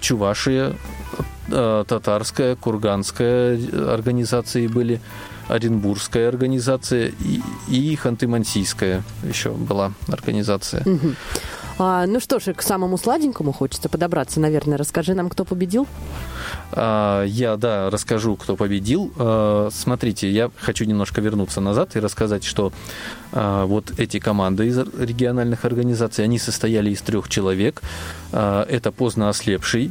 Чувашия, 0.00 0.72
э, 1.48 1.84
Татарская, 1.86 2.56
Курганская 2.56 3.58
организации 3.92 4.66
были, 4.68 5.02
Оренбургская 5.48 6.28
организация 6.28 7.08
и, 7.20 7.42
и 7.68 7.94
Ханты-Мансийская 7.94 9.02
еще 9.22 9.50
была 9.50 9.92
организация. 10.08 10.82
Мгм. 10.86 11.16
А, 11.82 12.06
ну 12.06 12.20
что 12.20 12.38
ж, 12.38 12.52
к 12.52 12.60
самому 12.60 12.98
сладенькому 12.98 13.52
хочется 13.52 13.88
подобраться, 13.88 14.38
наверное. 14.38 14.76
Расскажи 14.76 15.14
нам, 15.14 15.30
кто 15.30 15.46
победил. 15.46 15.86
А, 16.72 17.24
Я, 17.24 17.56
да, 17.56 17.90
расскажу, 17.90 18.36
кто 18.36 18.56
победил. 18.56 19.12
А, 19.16 19.68
Смотрите, 19.72 20.30
я 20.30 20.50
хочу 20.58 20.84
немножко 20.84 21.20
вернуться 21.20 21.60
назад 21.60 21.96
и 21.96 22.00
рассказать, 22.00 22.44
что 22.44 22.72
а, 23.32 23.66
вот 23.66 23.92
эти 23.98 24.18
команды 24.18 24.66
из 24.66 24.78
региональных 24.78 25.64
организаций, 25.64 26.24
они 26.24 26.38
состояли 26.38 26.90
из 26.90 27.00
трех 27.00 27.28
человек. 27.28 27.82
Это 28.32 28.92
поздно 28.92 29.28
ослепший, 29.28 29.90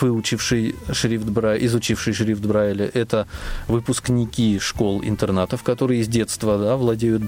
выучивший 0.00 0.74
шрифт 0.92 1.24
Брайля, 1.24 1.64
изучивший 1.64 2.12
шрифт 2.12 2.44
Брайля. 2.44 2.90
Это 2.92 3.26
выпускники 3.66 4.58
школ-интернатов, 4.58 5.62
которые 5.62 6.04
с 6.04 6.08
детства 6.08 6.58
да, 6.58 6.76
владеют 6.76 7.22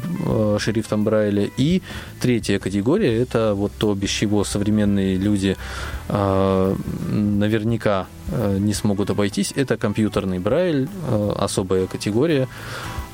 шрифтом 0.59 1.05
Брайля. 1.05 1.49
И 1.57 1.81
третья 2.21 2.59
категория– 2.59 3.17
это 3.23 3.55
вот 3.55 3.73
то, 3.79 3.95
без 3.95 4.11
чего 4.11 4.45
современные 4.45 5.17
люди 5.17 5.57
а, 6.09 6.77
наверняка 7.49 8.07
э, 8.31 8.59
не 8.61 8.75
смогут 8.75 9.11
обойтись. 9.11 9.53
Это 9.57 9.77
компьютерный 9.77 10.39
Брайль, 10.39 10.89
э, 11.09 11.33
особая 11.39 11.87
категория. 11.87 12.47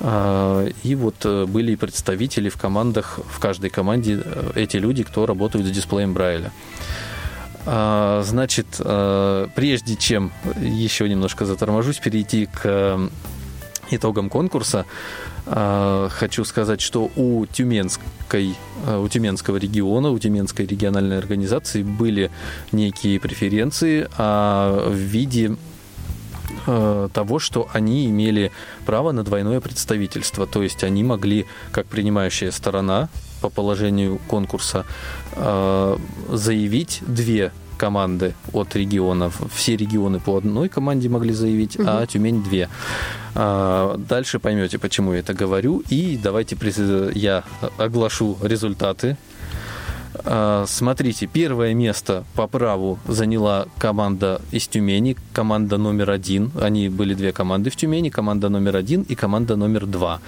А, 0.01 0.66
И 0.83 0.94
вот 0.94 1.14
э, 1.25 1.47
были 1.47 1.77
представители 1.77 2.49
в 2.49 2.57
командах, 2.57 3.20
в 3.31 3.38
каждой 3.38 3.70
команде 3.70 4.20
э, 4.25 4.53
эти 4.57 4.79
люди, 4.79 5.05
кто 5.05 5.27
работают 5.27 5.66
с 5.66 5.70
дисплеем 5.70 6.14
Брайля. 6.14 6.51
Значит, 7.66 8.66
э, 8.79 9.49
прежде 9.55 9.97
чем 9.97 10.33
еще 10.61 11.09
немножко 11.09 11.47
заторможусь, 11.47 11.99
перейти 11.99 12.44
к 12.44 12.61
э, 12.64 13.09
итогам 13.90 14.29
конкурса, 14.29 14.85
э, 14.85 15.34
хочу 15.47 16.45
сказать, 16.45 16.81
что 16.81 17.11
у 17.17 17.47
Тюменской, 17.47 18.55
э, 18.87 18.99
у 18.99 19.09
Тюменского 19.09 19.59
региона, 19.59 20.11
у 20.11 20.19
Тюменской 20.19 20.67
региональной 20.67 21.19
организации 21.19 21.83
были 21.83 22.31
некие 22.73 23.21
преференции 23.21 24.09
а, 24.17 24.89
в 24.89 24.95
виде 24.95 25.57
того, 26.67 27.39
что 27.41 27.69
они 27.75 28.07
имели 28.07 28.51
право 28.87 29.13
на 29.13 29.23
двойное 29.23 29.61
представительство. 29.61 30.47
То 30.47 30.63
есть 30.63 30.83
они 30.83 31.03
могли, 31.05 31.47
как 31.73 31.87
принимающая 31.87 32.51
сторона 32.53 33.11
по 33.43 33.51
положению 33.51 34.19
конкурса, 34.29 34.87
заявить 35.35 37.03
две 37.07 37.53
команды 37.85 38.33
от 38.55 38.77
регионов. 38.77 39.42
Все 39.55 39.77
регионы 39.77 40.18
по 40.18 40.38
одной 40.38 40.70
команде 40.70 41.11
могли 41.11 41.35
заявить, 41.35 41.77
а 41.79 42.07
Тюмень 42.07 42.42
две. 42.42 42.68
А, 43.35 43.97
Дальше 43.99 44.38
поймете, 44.38 44.79
почему 44.79 45.12
я 45.12 45.18
это 45.18 45.35
говорю. 45.35 45.83
И 45.90 46.18
давайте 46.23 46.57
я 47.14 47.44
оглашу 47.77 48.38
результаты 48.42 49.18
Смотрите, 50.66 51.27
первое 51.27 51.74
место 51.74 52.24
по 52.35 52.46
праву 52.46 52.98
заняла 53.07 53.66
команда 53.79 54.40
из 54.53 54.68
Тюмени, 54.68 55.16
команда 55.33 55.77
номер 55.77 56.11
один. 56.11 56.53
Они 56.61 56.88
были 56.88 57.14
две 57.14 57.33
команды 57.33 57.70
в 57.70 57.77
Тюмени, 57.77 58.11
команда 58.11 58.48
номер 58.48 58.77
один 58.77 59.03
и 59.03 59.14
команда 59.14 59.57
номер 59.57 59.87
два. 59.87 60.20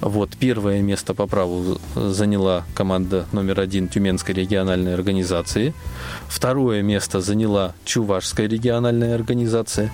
Вот 0.00 0.36
первое 0.38 0.80
место 0.80 1.12
по 1.12 1.26
праву 1.26 1.80
заняла 1.96 2.64
команда 2.74 3.26
номер 3.32 3.60
один 3.60 3.88
Тюменской 3.88 4.34
региональной 4.34 4.94
организации. 4.94 5.74
Второе 6.28 6.82
место 6.82 7.20
заняла 7.20 7.74
Чувашская 7.84 8.46
региональная 8.46 9.16
организация. 9.16 9.90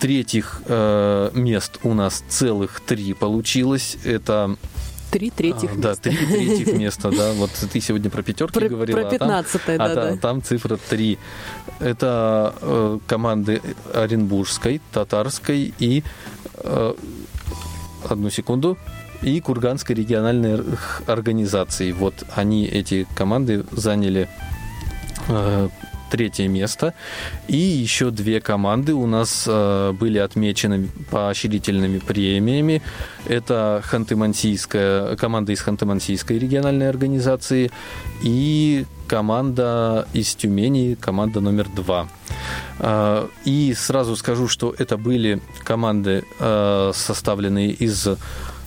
Третьих 0.00 0.62
э, 0.66 1.30
мест 1.34 1.78
у 1.82 1.92
нас 1.92 2.24
целых 2.28 2.80
три 2.80 3.12
получилось. 3.12 3.98
Это 4.04 4.56
Три 5.10 5.30
третьих 5.30 5.70
а, 5.72 5.76
Да, 5.76 5.88
места. 5.90 6.02
три 6.02 6.16
третьих 6.26 6.72
места, 6.78 7.10
да. 7.10 7.32
Вот 7.32 7.50
ты 7.50 7.80
сегодня 7.80 8.10
про 8.10 8.22
пятерки 8.22 8.58
Про- 8.58 8.68
говорила. 8.68 9.00
про 9.00 9.08
а 9.08 9.18
там- 9.18 9.30
15-е, 9.30 9.74
а 9.76 9.78
да, 9.88 9.94
та- 9.94 10.10
да. 10.10 10.16
Там 10.16 10.42
цифра 10.42 10.76
три. 10.76 11.18
Это 11.80 12.54
э, 12.60 12.98
команды 13.06 13.60
Оренбургской, 13.94 14.80
Татарской 14.92 15.72
и... 15.78 16.02
э, 16.58 16.94
одну 18.08 18.30
секунду. 18.30 18.76
И 19.22 19.40
Курганской 19.40 19.96
региональной 19.96 20.60
организации. 21.06 21.92
Вот 21.92 22.24
они, 22.34 22.66
эти 22.66 23.06
команды, 23.16 23.64
заняли 23.72 24.28
э, 25.28 25.68
третье 26.10 26.48
место. 26.48 26.94
И 27.48 27.56
еще 27.56 28.10
две 28.10 28.40
команды 28.40 28.94
у 28.94 29.06
нас 29.06 29.44
э, 29.46 29.92
были 29.92 30.18
отмечены 30.18 30.88
поощрительными 31.10 31.98
премиями. 31.98 32.82
Это 33.26 33.82
Ханты-Мансийская, 33.90 35.16
команда 35.16 35.52
из 35.52 35.60
Ханты-Мансийской 35.60 36.38
региональной 36.38 36.88
организации 36.88 37.70
и 38.22 38.84
команда 39.08 40.06
из 40.12 40.34
Тюмени, 40.34 40.94
команда 40.94 41.40
номер 41.40 41.66
два. 41.68 42.08
Э, 42.78 43.28
И 43.44 43.74
сразу 43.74 44.16
скажу, 44.16 44.48
что 44.48 44.74
это 44.78 44.96
были 44.96 45.40
команды, 45.64 46.24
э, 46.38 46.92
составленные 46.94 47.70
из 47.70 48.08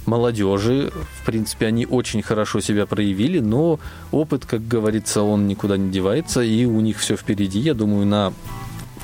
молодежи. 0.10 0.92
В 1.22 1.26
принципе, 1.26 1.68
они 1.68 1.86
очень 1.86 2.22
хорошо 2.22 2.60
себя 2.60 2.86
проявили, 2.86 3.40
но 3.40 3.80
опыт, 4.12 4.46
как 4.46 4.68
говорится, 4.68 5.22
он 5.22 5.48
никуда 5.48 5.78
не 5.78 5.90
девается, 5.90 6.42
и 6.42 6.66
у 6.66 6.82
них 6.82 6.98
все 6.98 7.16
впереди. 7.16 7.60
Я 7.60 7.74
думаю, 7.74 8.06
на 8.06 8.34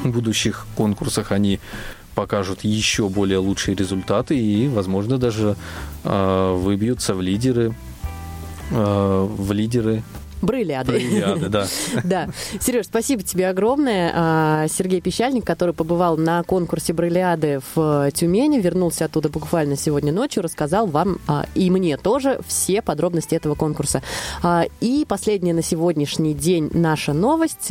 будущих 0.04 0.68
конкурсах 0.76 1.32
они 1.32 1.60
покажут 2.16 2.64
еще 2.64 3.10
более 3.10 3.40
лучшие 3.40 3.76
результаты 3.76 4.38
и, 4.38 4.68
возможно, 4.68 5.18
даже 5.18 5.56
э, 6.04 6.56
выбьются 6.58 7.14
в 7.14 7.22
лидеры, 7.22 7.76
э, 8.72 9.28
в 9.30 9.52
лидеры 9.52 10.04
Брыляды. 10.46 10.92
Брыляды, 10.92 11.50
да. 11.50 11.68
Да. 12.04 12.30
Сереж, 12.60 12.86
спасибо 12.86 13.24
тебе 13.24 13.50
огромное. 13.50 14.12
А, 14.16 14.68
Сергей 14.68 15.02
Пещальник, 15.02 15.46
который 15.46 15.74
побывал 15.74 16.18
на 16.18 16.44
конкурсе 16.44 16.94
Брыляды 16.94 17.62
в 17.74 18.12
Тюмени, 18.12 18.60
вернулся 18.60 19.06
оттуда 19.06 19.30
буквально 19.30 19.76
сегодня 19.76 20.14
ночью, 20.14 20.44
рассказал 20.44 20.88
вам 20.88 21.18
а, 21.28 21.46
и 21.56 21.70
мне 21.70 21.98
тоже 21.98 22.40
все 22.48 22.82
подробности 22.82 23.36
этого 23.36 23.56
конкурса. 23.56 24.02
А, 24.44 24.66
и 24.82 25.06
последняя 25.08 25.54
на 25.54 25.64
сегодняшний 25.64 26.34
день 26.34 26.70
наша 26.74 27.14
новость, 27.14 27.68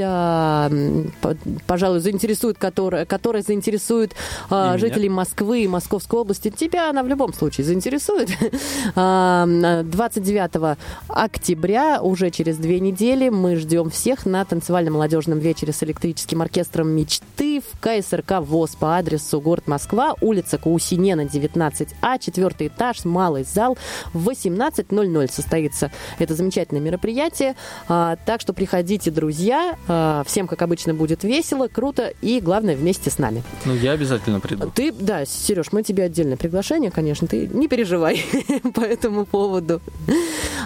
пожалуй, 1.67 2.01
заинтересует, 2.01 2.59
которая, 2.59 3.05
которая 3.05 3.43
заинтересует 3.43 4.15
жителей 4.51 5.09
Москвы 5.09 5.63
и 5.63 5.69
Московской 5.69 6.21
области. 6.21 6.51
Тебя 6.51 6.91
она 6.91 7.03
в 7.03 7.09
любом 7.09 7.33
случае 7.33 7.65
заинтересует. 7.65 8.31
29 8.95 10.79
октября, 11.09 12.01
уже 12.03 12.31
через 12.31 12.57
две 12.65 12.81
недели 12.81 13.29
мы 13.29 13.57
ждем 13.57 13.91
всех 13.91 14.25
на 14.25 14.43
танцевально-молодежном 14.43 15.39
вечере 15.39 15.75
с 15.75 15.83
электрическим 15.83 16.41
оркестром 16.41 16.89
«Мечты» 16.89 17.61
в 17.61 17.79
КСРК 17.79 18.41
ВОЗ 18.41 18.77
по 18.77 18.97
адресу 18.97 19.39
город 19.39 19.67
Москва, 19.67 20.15
улица 20.23 20.57
Каусинена, 20.57 21.27
19А, 21.27 22.19
четвертый 22.19 22.69
этаж, 22.69 23.05
малый 23.05 23.45
зал. 23.45 23.77
В 24.15 24.31
18.00 24.31 25.31
состоится 25.31 25.93
это 26.19 26.35
замечательное 26.35 26.81
мероприятие. 26.81 27.55
А, 27.87 28.17
так 28.25 28.41
что 28.41 28.55
приходите, 28.55 29.11
друзья. 29.11 29.77
А, 29.87 30.23
всем, 30.25 30.49
как 30.49 30.63
обычно, 30.63 30.95
будет 30.95 31.23
весело, 31.23 31.69
круто 31.69 32.15
и, 32.23 32.41
главное, 32.41 32.77
вместе 32.77 33.11
с 33.11 33.19
нами. 33.19 33.43
Ну, 33.67 33.75
я 33.75 33.93
обязательно 33.93 34.41
приду. 34.41 34.73
Ты, 34.75 34.91
да, 34.91 35.27
Сереж, 35.27 35.71
мы 35.73 35.83
тебе 35.83 36.05
отдельное 36.05 36.39
приглашение, 36.39 36.91
конечно. 36.91 37.29
Ты 37.29 37.47
не 37.47 37.69
переживай 37.69 38.25
по 38.75 38.81
этому 38.81 39.27
поводу. 39.27 39.83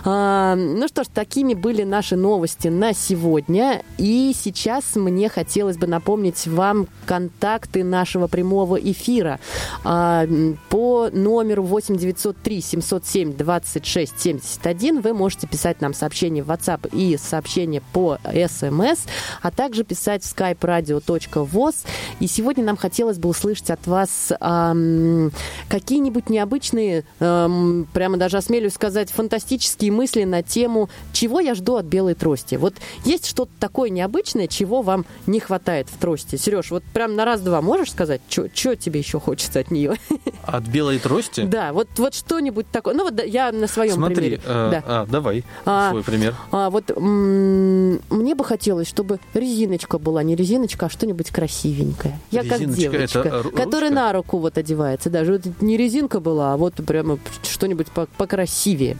А, 0.04 0.54
ну 0.54 0.86
что 0.86 1.02
ж, 1.02 1.08
такими 1.12 1.54
были 1.54 1.77
наши 1.84 2.16
новости 2.16 2.68
на 2.68 2.92
сегодня. 2.92 3.82
И 3.98 4.34
сейчас 4.34 4.96
мне 4.96 5.28
хотелось 5.28 5.76
бы 5.76 5.86
напомнить 5.86 6.46
вам 6.46 6.86
контакты 7.06 7.84
нашего 7.84 8.26
прямого 8.26 8.76
эфира. 8.76 9.40
А, 9.84 10.26
по 10.68 11.08
номеру 11.12 11.62
8 11.62 11.96
903 11.96 12.60
707 12.60 13.36
26 13.36 14.20
71 14.20 15.00
вы 15.00 15.12
можете 15.12 15.46
писать 15.46 15.80
нам 15.80 15.94
сообщение 15.94 16.42
в 16.42 16.50
WhatsApp 16.50 16.88
и 16.92 17.16
сообщение 17.16 17.82
по 17.92 18.18
SMS, 18.24 19.00
а 19.42 19.50
также 19.50 19.84
писать 19.84 20.24
в 20.24 20.34
skype-radio.voz. 20.34 21.74
И 22.20 22.26
сегодня 22.26 22.64
нам 22.64 22.76
хотелось 22.76 23.18
бы 23.18 23.28
услышать 23.28 23.70
от 23.70 23.86
вас 23.86 24.32
эм, 24.40 25.32
какие-нибудь 25.68 26.30
необычные, 26.30 27.04
эм, 27.20 27.86
прямо 27.92 28.16
даже 28.16 28.36
осмелюсь 28.36 28.74
сказать, 28.74 29.10
фантастические 29.10 29.92
мысли 29.92 30.24
на 30.24 30.42
тему, 30.42 30.88
чего 31.12 31.40
я 31.40 31.54
жду 31.54 31.67
от 31.76 31.86
белой 31.86 32.14
трости. 32.14 32.54
Вот 32.56 32.74
есть 33.04 33.26
что-то 33.26 33.52
такое 33.58 33.90
необычное, 33.90 34.46
чего 34.46 34.82
вам 34.82 35.04
не 35.26 35.40
хватает 35.40 35.88
в 35.88 35.98
трости? 35.98 36.36
Сереж, 36.36 36.70
вот 36.70 36.82
прям 36.92 37.16
на 37.16 37.24
раз-два 37.24 37.60
можешь 37.60 37.90
сказать, 37.90 38.20
что 38.28 38.76
тебе 38.76 39.00
еще 39.00 39.20
хочется 39.20 39.60
от 39.60 39.70
нее? 39.70 39.96
От 40.42 40.64
белой 40.64 40.98
трости? 40.98 41.42
Да, 41.42 41.72
вот, 41.72 41.88
вот 41.98 42.14
что-нибудь 42.14 42.66
такое. 42.70 42.94
Ну 42.94 43.04
вот 43.04 43.22
я 43.24 43.52
на 43.52 43.66
своем 43.66 43.94
Смотри, 43.94 44.14
примере. 44.16 44.40
Э, 44.46 44.68
да. 44.70 44.84
а, 44.86 45.06
давай 45.06 45.44
а, 45.66 45.90
свой 45.90 46.02
пример. 46.02 46.34
А, 46.50 46.70
вот 46.70 46.90
м- 46.90 48.00
мне 48.10 48.34
бы 48.34 48.44
хотелось, 48.44 48.88
чтобы 48.88 49.20
резиночка 49.34 49.98
была 49.98 50.22
не 50.22 50.36
резиночка, 50.36 50.86
а 50.86 50.88
что-нибудь 50.88 51.30
красивенькое. 51.30 52.18
Я 52.30 52.42
резиночка 52.42 52.66
как 52.68 52.76
девочка, 52.76 53.18
это 53.18 53.42
которая 53.50 53.90
на 53.90 54.12
руку 54.12 54.38
вот 54.38 54.56
одевается. 54.56 55.10
Даже 55.10 55.32
вот 55.32 55.42
не 55.60 55.76
резинка 55.76 56.20
была, 56.20 56.54
а 56.54 56.56
вот 56.56 56.74
прямо 56.74 57.18
что-нибудь 57.42 57.88
покрасивее. 58.16 58.96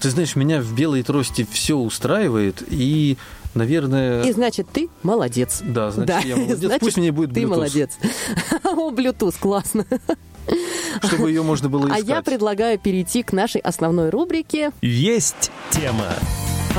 Ты 0.00 0.10
знаешь, 0.10 0.36
меня 0.36 0.60
в 0.60 0.72
белой 0.74 1.02
трости 1.02 1.46
все 1.50 1.76
устраивает, 1.76 2.62
и, 2.68 3.16
наверное... 3.54 4.22
И 4.22 4.32
значит, 4.32 4.68
ты 4.72 4.88
молодец. 5.02 5.60
Да, 5.64 5.90
значит, 5.90 6.06
да. 6.06 6.20
я 6.20 6.36
молодец. 6.36 6.58
Значит, 6.58 6.80
Пусть 6.80 6.96
мне 6.96 7.12
будет 7.12 7.30
Bluetooth. 7.30 7.34
Ты 7.34 7.46
молодец. 7.46 7.90
О, 8.64 8.90
Bluetooth, 8.90 9.34
классно. 9.38 9.86
Чтобы 11.02 11.30
ее 11.30 11.42
можно 11.42 11.68
было 11.68 11.88
искать. 11.88 12.04
А 12.04 12.14
я 12.14 12.22
предлагаю 12.22 12.78
перейти 12.78 13.22
к 13.22 13.32
нашей 13.32 13.60
основной 13.60 14.10
рубрике. 14.10 14.72
Есть 14.80 15.50
тема. 15.70 16.14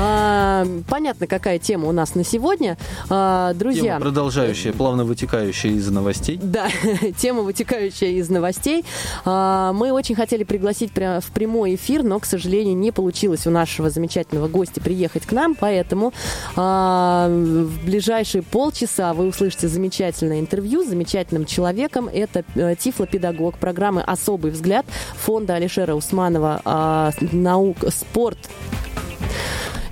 А, 0.02 0.66
понятно, 0.88 1.26
какая 1.26 1.58
тема 1.58 1.86
у 1.88 1.92
нас 1.92 2.14
на 2.14 2.24
сегодня. 2.24 2.78
А, 3.10 3.52
друзья... 3.52 3.82
Тема 3.82 4.00
продолжающая, 4.00 4.72
плавно 4.72 5.04
вытекающая 5.04 5.72
из 5.72 5.88
новостей. 5.90 6.38
Да, 6.42 6.68
тема, 7.18 7.42
вытекающая 7.42 8.08
из 8.12 8.30
новостей. 8.30 8.84
А, 9.26 9.74
мы 9.74 9.92
очень 9.92 10.14
хотели 10.14 10.44
пригласить 10.44 10.92
в 10.94 11.24
прямой 11.34 11.74
эфир, 11.74 12.02
но, 12.02 12.18
к 12.18 12.24
сожалению, 12.24 12.76
не 12.76 12.92
получилось 12.92 13.46
у 13.46 13.50
нашего 13.50 13.90
замечательного 13.90 14.48
гостя 14.48 14.80
приехать 14.80 15.26
к 15.26 15.32
нам, 15.32 15.54
поэтому 15.54 16.14
а, 16.56 17.28
в 17.28 17.84
ближайшие 17.84 18.42
полчаса 18.42 19.12
вы 19.12 19.26
услышите 19.26 19.68
замечательное 19.68 20.40
интервью 20.40 20.82
с 20.82 20.88
замечательным 20.88 21.44
человеком. 21.44 22.08
Это 22.08 22.44
э, 22.54 22.74
тифлопедагог 22.74 23.58
программы 23.58 24.02
«Особый 24.02 24.50
взгляд» 24.50 24.86
фонда 25.16 25.54
Алишера 25.56 25.94
Усманова 25.94 26.62
а, 26.64 27.10
«Наук, 27.32 27.76
спорт 27.90 28.38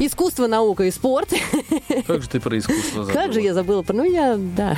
Искусство, 0.01 0.47
наука 0.47 0.85
и 0.85 0.93
спорт. 0.93 1.33
Как 2.07 2.23
же 2.23 2.29
ты 2.29 2.39
про 2.39 2.57
искусство 2.57 3.05
забыла? 3.05 3.13
Как 3.25 3.33
же 3.33 3.41
я 3.41 3.53
забыла 3.53 3.83
про... 3.83 3.95
Ну, 3.95 4.05
я, 4.05 4.37
да. 4.37 4.77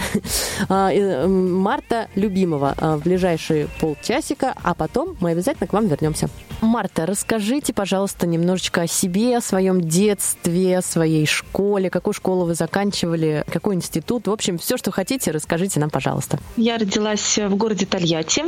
А, 0.70 0.90
Марта 1.26 2.09
Любимова 2.14 2.74
а, 2.78 2.96
в 2.96 3.02
ближайшие 3.02 3.68
полчасика, 3.80 4.54
а 4.62 4.74
потом 4.74 5.18
мы 5.20 5.33
обязательно 5.33 5.66
к 5.66 5.74
вам 5.74 5.88
вернемся. 5.88 6.30
Марта, 6.62 7.04
расскажите, 7.04 7.74
пожалуйста, 7.74 8.26
немножечко 8.26 8.83
о 8.83 8.87
себе, 8.87 9.37
о 9.37 9.40
своем 9.42 9.83
детстве, 9.83 10.78
о 10.78 10.83
своей 10.83 11.26
школе, 11.26 11.90
какую 11.90 12.14
школу 12.14 12.46
вы 12.46 12.54
заканчивали, 12.54 13.44
какой 13.50 13.74
институт. 13.74 14.26
В 14.26 14.30
общем, 14.30 14.56
все, 14.56 14.78
что 14.78 14.90
хотите, 14.90 15.33
расскажите 15.33 15.80
нам, 15.80 15.90
пожалуйста. 15.90 16.38
Я 16.56 16.78
родилась 16.78 17.38
в 17.38 17.56
городе 17.56 17.85
Тольятти, 17.85 18.44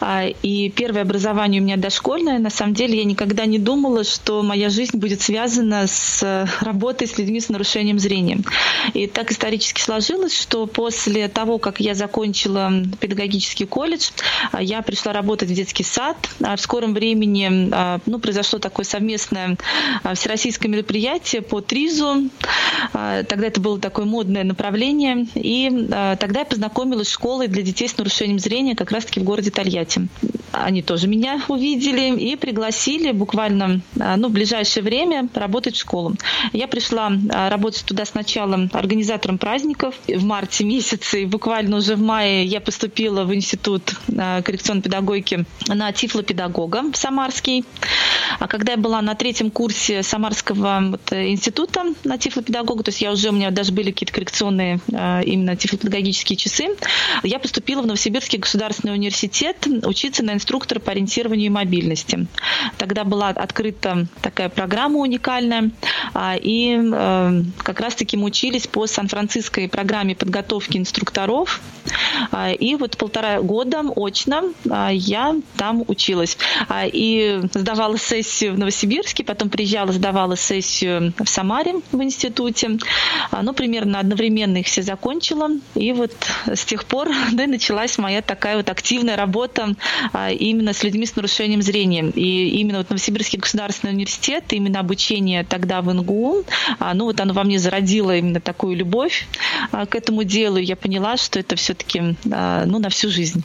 а, 0.00 0.24
и 0.24 0.70
первое 0.70 1.02
образование 1.02 1.60
у 1.60 1.64
меня 1.64 1.76
дошкольное. 1.76 2.38
На 2.38 2.50
самом 2.50 2.72
деле 2.72 2.98
я 2.98 3.04
никогда 3.04 3.44
не 3.44 3.58
думала, 3.58 4.04
что 4.04 4.42
моя 4.42 4.70
жизнь 4.70 4.96
будет 4.96 5.20
связана 5.20 5.86
с 5.86 6.13
с 6.14 6.48
работой 6.60 7.08
с 7.08 7.18
людьми 7.18 7.40
с 7.40 7.48
нарушением 7.48 7.98
зрения. 7.98 8.38
И 8.92 9.06
так 9.06 9.32
исторически 9.32 9.80
сложилось, 9.80 10.38
что 10.38 10.66
после 10.66 11.28
того, 11.28 11.58
как 11.58 11.80
я 11.80 11.94
закончила 11.94 12.72
педагогический 13.00 13.66
колледж, 13.66 14.10
я 14.58 14.82
пришла 14.82 15.12
работать 15.12 15.50
в 15.50 15.54
детский 15.54 15.84
сад. 15.84 16.16
А 16.42 16.56
в 16.56 16.60
скором 16.60 16.94
времени 16.94 17.70
а, 17.72 18.00
ну, 18.06 18.18
произошло 18.18 18.58
такое 18.58 18.84
совместное 18.84 19.56
всероссийское 20.14 20.70
мероприятие 20.70 21.42
по 21.42 21.60
ТРИЗу. 21.60 22.30
Тогда 22.92 23.46
это 23.46 23.60
было 23.60 23.78
такое 23.80 24.04
модное 24.04 24.44
направление. 24.44 25.26
И 25.34 25.88
тогда 26.20 26.40
я 26.40 26.44
познакомилась 26.44 27.08
с 27.08 27.12
школой 27.12 27.48
для 27.48 27.62
детей 27.62 27.88
с 27.88 27.96
нарушением 27.96 28.38
зрения 28.38 28.76
как 28.76 28.92
раз-таки 28.92 29.20
в 29.20 29.24
городе 29.24 29.50
Тольятти. 29.50 30.08
Они 30.52 30.82
тоже 30.82 31.08
меня 31.08 31.42
увидели 31.48 32.16
и 32.16 32.36
пригласили 32.36 33.10
буквально 33.12 33.80
ну, 33.94 34.28
в 34.28 34.32
ближайшее 34.32 34.84
время 34.84 35.28
работать 35.34 35.74
в 35.74 35.80
школу 35.80 36.03
школу. 36.04 36.16
Я 36.52 36.68
пришла 36.68 37.12
а, 37.30 37.50
работать 37.50 37.84
туда 37.84 38.04
сначала 38.04 38.68
организатором 38.72 39.38
праздников 39.38 39.94
в 40.06 40.24
марте 40.24 40.64
месяце, 40.64 41.22
и 41.22 41.26
буквально 41.26 41.76
уже 41.76 41.96
в 41.96 42.00
мае 42.00 42.44
я 42.44 42.60
поступила 42.60 43.24
в 43.24 43.34
институт 43.34 43.94
а, 44.16 44.42
коррекционной 44.42 44.82
педагогики 44.82 45.44
на 45.68 45.92
тифлопедагога 45.92 46.82
в 46.92 46.96
Самарский. 46.96 47.64
А 48.38 48.48
когда 48.48 48.72
я 48.72 48.78
была 48.78 49.00
на 49.02 49.14
третьем 49.14 49.50
курсе 49.50 50.02
Самарского 50.02 50.80
вот, 50.90 51.12
института 51.12 51.84
на 52.04 52.18
тифлопедагога, 52.18 52.82
то 52.82 52.88
есть 52.90 53.00
я 53.00 53.12
уже, 53.12 53.30
у 53.30 53.32
меня 53.32 53.50
даже 53.50 53.72
были 53.72 53.90
какие-то 53.90 54.12
коррекционные 54.12 54.80
именно 54.88 55.56
тифлопедагогические 55.56 56.36
часы, 56.36 56.68
я 57.22 57.38
поступила 57.38 57.82
в 57.82 57.86
Новосибирский 57.86 58.38
государственный 58.38 58.94
университет 58.94 59.66
учиться 59.84 60.24
на 60.24 60.32
инструктора 60.32 60.80
по 60.80 60.90
ориентированию 60.92 61.46
и 61.46 61.50
мобильности. 61.50 62.26
Тогда 62.78 63.04
была 63.04 63.28
открыта 63.28 64.06
такая 64.20 64.48
программа 64.48 64.98
уникальная, 64.98 65.54
а, 65.54 65.93
и 66.42 66.80
э, 66.82 67.42
как 67.58 67.80
раз-таки 67.80 68.16
мы 68.16 68.26
учились 68.26 68.66
по 68.66 68.86
Сан-Франциской 68.86 69.68
программе 69.68 70.14
подготовки 70.14 70.76
инструкторов 70.76 71.60
И 72.58 72.76
вот 72.76 72.96
полтора 72.96 73.40
года 73.40 73.82
очно 73.96 74.52
я 74.90 75.36
там 75.56 75.84
училась. 75.86 76.36
И 76.92 77.40
сдавала 77.52 77.96
сессию 77.98 78.54
в 78.54 78.58
Новосибирске, 78.58 79.24
потом 79.24 79.50
приезжала, 79.50 79.92
сдавала 79.92 80.36
сессию 80.36 81.12
в 81.18 81.28
Самаре 81.28 81.74
в 81.92 82.02
институте. 82.02 82.78
Ну, 83.42 83.52
примерно 83.52 84.00
одновременно 84.00 84.58
их 84.58 84.66
все 84.66 84.82
закончила. 84.82 85.50
И 85.74 85.92
вот 85.92 86.12
с 86.46 86.64
тех 86.64 86.84
пор 86.84 87.08
да, 87.32 87.46
началась 87.46 87.98
моя 87.98 88.22
такая 88.22 88.56
вот 88.56 88.70
активная 88.70 89.16
работа 89.16 89.74
именно 90.38 90.72
с 90.72 90.82
людьми 90.82 91.06
с 91.06 91.16
нарушением 91.16 91.62
зрения. 91.62 92.10
И 92.14 92.60
именно 92.60 92.78
вот 92.78 92.90
Новосибирский 92.90 93.38
государственный 93.38 93.92
университет, 93.92 94.44
именно 94.50 94.80
обучение 94.80 95.44
тогда 95.44 95.80
в 95.80 95.92
НГУ, 95.92 96.44
ну 96.94 97.04
вот 97.04 97.20
оно 97.20 97.34
во 97.34 97.44
мне 97.44 97.58
зародило 97.58 98.16
именно 98.16 98.40
такую 98.40 98.76
любовь 98.76 99.26
к 99.72 99.94
этому 99.94 100.24
делу. 100.24 100.56
Я 100.56 100.76
поняла, 100.76 101.16
что 101.16 101.38
это 101.38 101.56
все-таки 101.74 102.16
ну, 102.24 102.78
на 102.78 102.88
всю 102.88 103.10
жизнь. 103.10 103.42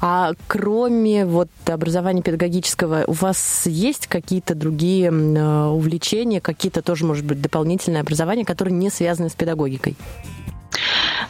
А 0.00 0.32
кроме 0.46 1.26
вот 1.26 1.48
образования 1.66 2.22
педагогического, 2.22 3.04
у 3.06 3.12
вас 3.12 3.62
есть 3.66 4.06
какие-то 4.06 4.54
другие 4.54 5.10
увлечения, 5.10 6.40
какие-то 6.40 6.82
тоже, 6.82 7.04
может 7.04 7.24
быть, 7.24 7.40
дополнительное 7.40 8.00
образование, 8.00 8.44
которые 8.44 8.74
не 8.74 8.90
связаны 8.90 9.28
с 9.28 9.34
педагогикой? 9.34 9.96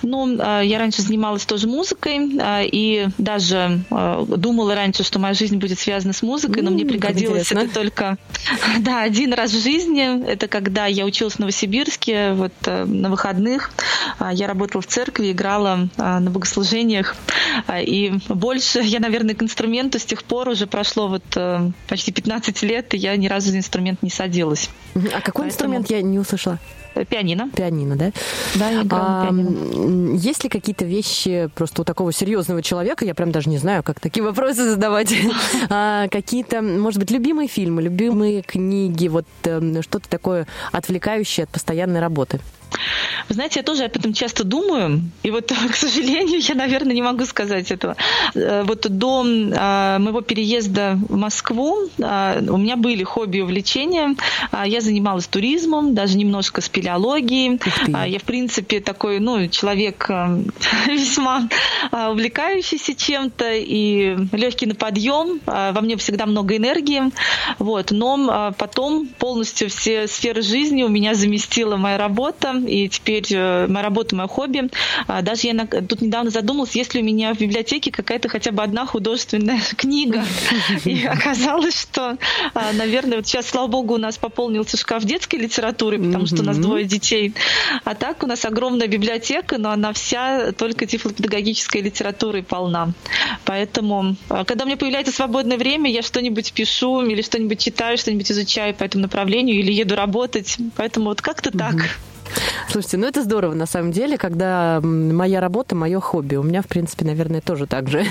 Ну, 0.03 0.37
а, 0.41 0.61
я 0.61 0.79
раньше 0.79 1.03
занималась 1.03 1.45
тоже 1.45 1.67
музыкой, 1.67 2.39
а, 2.41 2.63
и 2.63 3.09
даже 3.19 3.81
а, 3.91 4.25
думала 4.25 4.75
раньше, 4.75 5.05
что 5.05 5.19
моя 5.19 5.35
жизнь 5.35 5.57
будет 5.59 5.79
связана 5.79 6.13
с 6.13 6.23
музыкой, 6.23 6.63
но 6.63 6.71
мне 6.71 6.85
пригодилось 6.85 7.51
это 7.51 7.73
только 7.73 8.17
да, 8.81 9.03
один 9.03 9.33
раз 9.33 9.53
в 9.53 9.63
жизни. 9.63 10.25
Это 10.27 10.49
когда 10.49 10.87
я 10.87 11.05
училась 11.05 11.35
в 11.35 11.39
Новосибирске, 11.39 12.33
вот 12.33 12.53
на 12.67 13.11
выходных. 13.11 13.71
Я 14.33 14.47
работала 14.47 14.83
в 14.83 14.87
церкви, 14.87 15.33
играла 15.33 15.89
на 15.97 16.31
богослужениях. 16.31 17.17
И 17.73 18.13
больше 18.29 18.81
я, 18.81 19.01
наверное, 19.01 19.35
к 19.35 19.43
инструменту 19.43 19.99
с 19.99 20.05
тех 20.05 20.25
пор 20.25 20.49
уже 20.49 20.67
прошло 20.67 21.09
вот 21.09 21.25
почти 21.89 22.13
15 22.13 22.63
лет, 22.63 22.95
и 22.95 22.97
я 22.97 23.17
ни 23.17 23.27
разу 23.27 23.51
за 23.51 23.59
инструмент 23.59 24.03
не 24.03 24.11
садилась. 24.11 24.71
А 24.95 25.21
какой 25.21 25.47
Поэтому... 25.47 25.49
инструмент 25.49 25.91
я 25.91 26.03
не 26.03 26.19
услышала? 26.19 26.59
Пианино. 27.09 27.51
Пианино, 27.51 27.97
да? 27.97 28.13
Да, 28.55 28.71
я 28.71 28.83
играю 28.83 29.05
а, 29.05 29.25
пианино. 29.25 30.17
Есть 30.17 30.45
ли 30.45 30.51
какие-то 30.51 30.85
вещи 30.85 31.51
просто 31.55 31.83
у 31.83 31.85
такого 31.85 32.13
серьезного 32.13 32.63
человека, 32.63 33.05
я 33.05 33.15
прям 33.15 33.33
даже 33.33 33.49
не 33.51 33.59
знаю, 33.59 33.83
как 33.83 34.01
такие 34.01 34.23
вопросы 34.23 34.65
задавать, 34.65 35.15
а, 35.71 36.09
какие-то, 36.09 36.63
может 36.63 37.01
быть, 37.01 37.11
любимые 37.11 37.49
фильмы, 37.49 37.83
любимые 37.83 38.43
книги, 38.43 39.09
вот 39.09 39.27
эм, 39.45 39.83
что-то 39.83 40.09
такое 40.09 40.47
отвлекающее 40.73 41.45
от 41.45 41.51
постоянной 41.51 42.01
работы? 42.01 42.41
Вы 43.29 43.35
знаете, 43.35 43.61
я 43.61 43.65
тоже 43.65 43.85
об 43.85 43.97
этом 43.97 44.13
часто 44.13 44.45
думаю, 44.45 45.03
и 45.23 45.31
вот, 45.31 45.53
к 45.73 45.77
сожалению, 45.77 46.41
я, 46.41 46.55
наверное, 46.55 46.95
не 46.95 47.03
могу 47.03 47.25
сказать 47.25 47.71
этого. 47.71 47.97
Э, 48.35 48.63
вот 48.65 48.87
до 48.89 49.25
а, 49.57 49.99
моего 49.99 50.21
переезда 50.21 50.99
в 51.09 51.17
Москву 51.17 51.89
а, 52.03 52.41
у 52.41 52.57
меня 52.57 52.77
были 52.77 53.03
хобби 53.03 53.39
и 53.39 53.41
увлечения. 53.41 54.15
Я 54.65 54.81
занималась 54.81 55.27
туризмом, 55.27 55.95
даже 55.95 56.17
немножко 56.17 56.61
спелеологией. 56.61 57.61
Я, 58.09 58.19
в 58.19 58.25
принципе, 58.25 58.81
такой, 58.81 59.21
ну, 59.21 59.49
человек 59.49 60.09
весьма 60.87 61.49
увлекающийся 61.93 62.95
чем-то 62.95 63.53
и 63.53 64.17
легкий 64.33 64.67
на 64.67 64.75
подъем. 64.75 65.41
Во 65.47 65.81
мне 65.81 65.97
всегда 65.97 66.27
много 66.27 66.57
энергии. 66.57 67.11
Вот. 67.59 67.91
Но 67.91 68.55
потом 68.59 69.07
полностью 69.07 69.69
все 69.69 70.07
сферы 70.07 70.43
жизни 70.43 70.83
у 70.83 70.89
меня 70.89 71.15
заместила 71.15 71.77
моя 71.77 71.99
работа, 71.99 72.54
и 72.59 72.89
теперь 72.89 73.27
э, 73.31 73.67
моя 73.69 73.85
работа, 73.85 74.17
мое 74.17 74.29
хобби. 74.29 74.71
А, 75.07 75.23
даже 75.23 75.49
я 75.49 75.67
тут 75.67 76.01
недавно 76.01 76.31
задумалась, 76.31 76.75
есть 76.75 76.95
ли 76.95 77.01
у 77.01 77.05
меня 77.05 77.35
в 77.35 77.39
библиотеке 77.39 77.91
какая-то 77.91 78.29
хотя 78.29 78.51
бы 78.51 78.63
одна 78.63 78.87
художественная 78.87 79.61
книга. 79.77 80.25
И 80.85 81.05
оказалось, 81.05 81.81
что, 81.81 82.17
а, 82.55 82.73
наверное, 82.73 83.19
вот 83.19 83.27
сейчас, 83.27 83.47
слава 83.47 83.67
богу, 83.67 83.95
у 83.95 83.99
нас 83.99 84.19
пополнился 84.19 84.77
шкаф 84.77 85.05
детской 85.05 85.37
литературы, 85.37 85.99
потому 85.99 86.27
что 86.27 86.43
у 86.43 86.45
нас 86.45 86.59
двое 86.59 86.85
детей. 86.85 87.35
А 87.85 87.95
так 87.95 88.23
у 88.23 88.27
нас 88.27 88.45
огромная 88.45 88.89
библиотека, 88.89 89.59
но 89.59 89.71
она 89.71 89.93
вся 89.93 90.53
только 90.53 90.87
тифлопедагогической 90.87 91.81
литературой 91.81 92.43
полна. 92.43 92.93
Поэтому, 93.45 94.17
а, 94.29 94.45
когда 94.45 94.65
у 94.65 94.67
меня 94.67 94.77
появляется 94.77 95.13
свободное 95.13 95.57
время, 95.57 95.91
я 95.91 96.03
что-нибудь 96.03 96.53
пишу 96.53 97.03
или 97.03 97.23
что-нибудь 97.23 97.59
читаю, 97.59 97.99
что-нибудь 97.99 98.31
изучаю 98.31 98.75
по 98.75 98.85
этому 98.85 99.03
направлению 99.03 99.59
или 99.59 99.73
еду 99.73 99.95
работать. 99.97 100.57
Поэтому 100.77 101.07
вот 101.07 101.21
как-то 101.21 101.51
так. 101.51 101.75
Слушайте, 102.69 102.97
ну 102.97 103.07
это 103.07 103.23
здорово 103.23 103.55
на 103.55 103.67
самом 103.67 103.93
деле, 103.93 104.19
когда 104.19 104.81
моя 104.83 105.41
работа, 105.41 105.75
мое 105.75 106.01
хобби. 106.01 106.37
У 106.37 106.43
меня, 106.43 106.63
в 106.63 106.67
принципе, 106.67 107.05
наверное, 107.05 107.41
тоже 107.41 107.67
так 107.67 107.89
же 107.89 108.05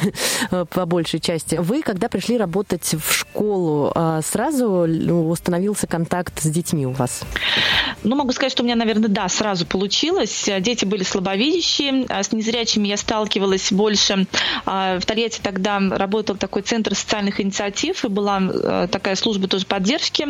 по 0.69 0.85
большей 0.85 1.19
части. 1.19 1.55
Вы, 1.55 1.81
когда 1.81 2.07
пришли 2.07 2.37
работать 2.37 2.93
в 2.93 3.13
школу, 3.13 3.91
а, 3.93 4.21
сразу 4.21 4.85
ну, 4.87 5.29
установился 5.29 5.87
контакт 5.87 6.41
с 6.41 6.47
детьми 6.47 6.85
у 6.85 6.91
вас? 6.91 7.23
Ну, 8.03 8.15
могу 8.15 8.31
сказать, 8.31 8.51
что 8.51 8.63
у 8.63 8.65
меня, 8.65 8.75
наверное, 8.75 9.09
да, 9.09 9.27
сразу 9.27 9.65
получилось. 9.65 10.49
Дети 10.59 10.85
были 10.85 11.03
слабовидящие, 11.03 12.05
а 12.09 12.23
с 12.23 12.31
незрячими 12.31 12.87
я 12.87 12.97
сталкивалась 12.97 13.71
больше. 13.71 14.27
А, 14.65 14.99
в 14.99 15.05
Тольятти 15.05 15.39
тогда 15.41 15.79
работал 15.79 16.35
такой 16.35 16.61
центр 16.61 16.95
социальных 16.95 17.41
инициатив, 17.41 18.05
и 18.05 18.07
была 18.07 18.87
такая 18.87 19.15
служба 19.15 19.47
тоже 19.47 19.65
поддержки 19.65 20.27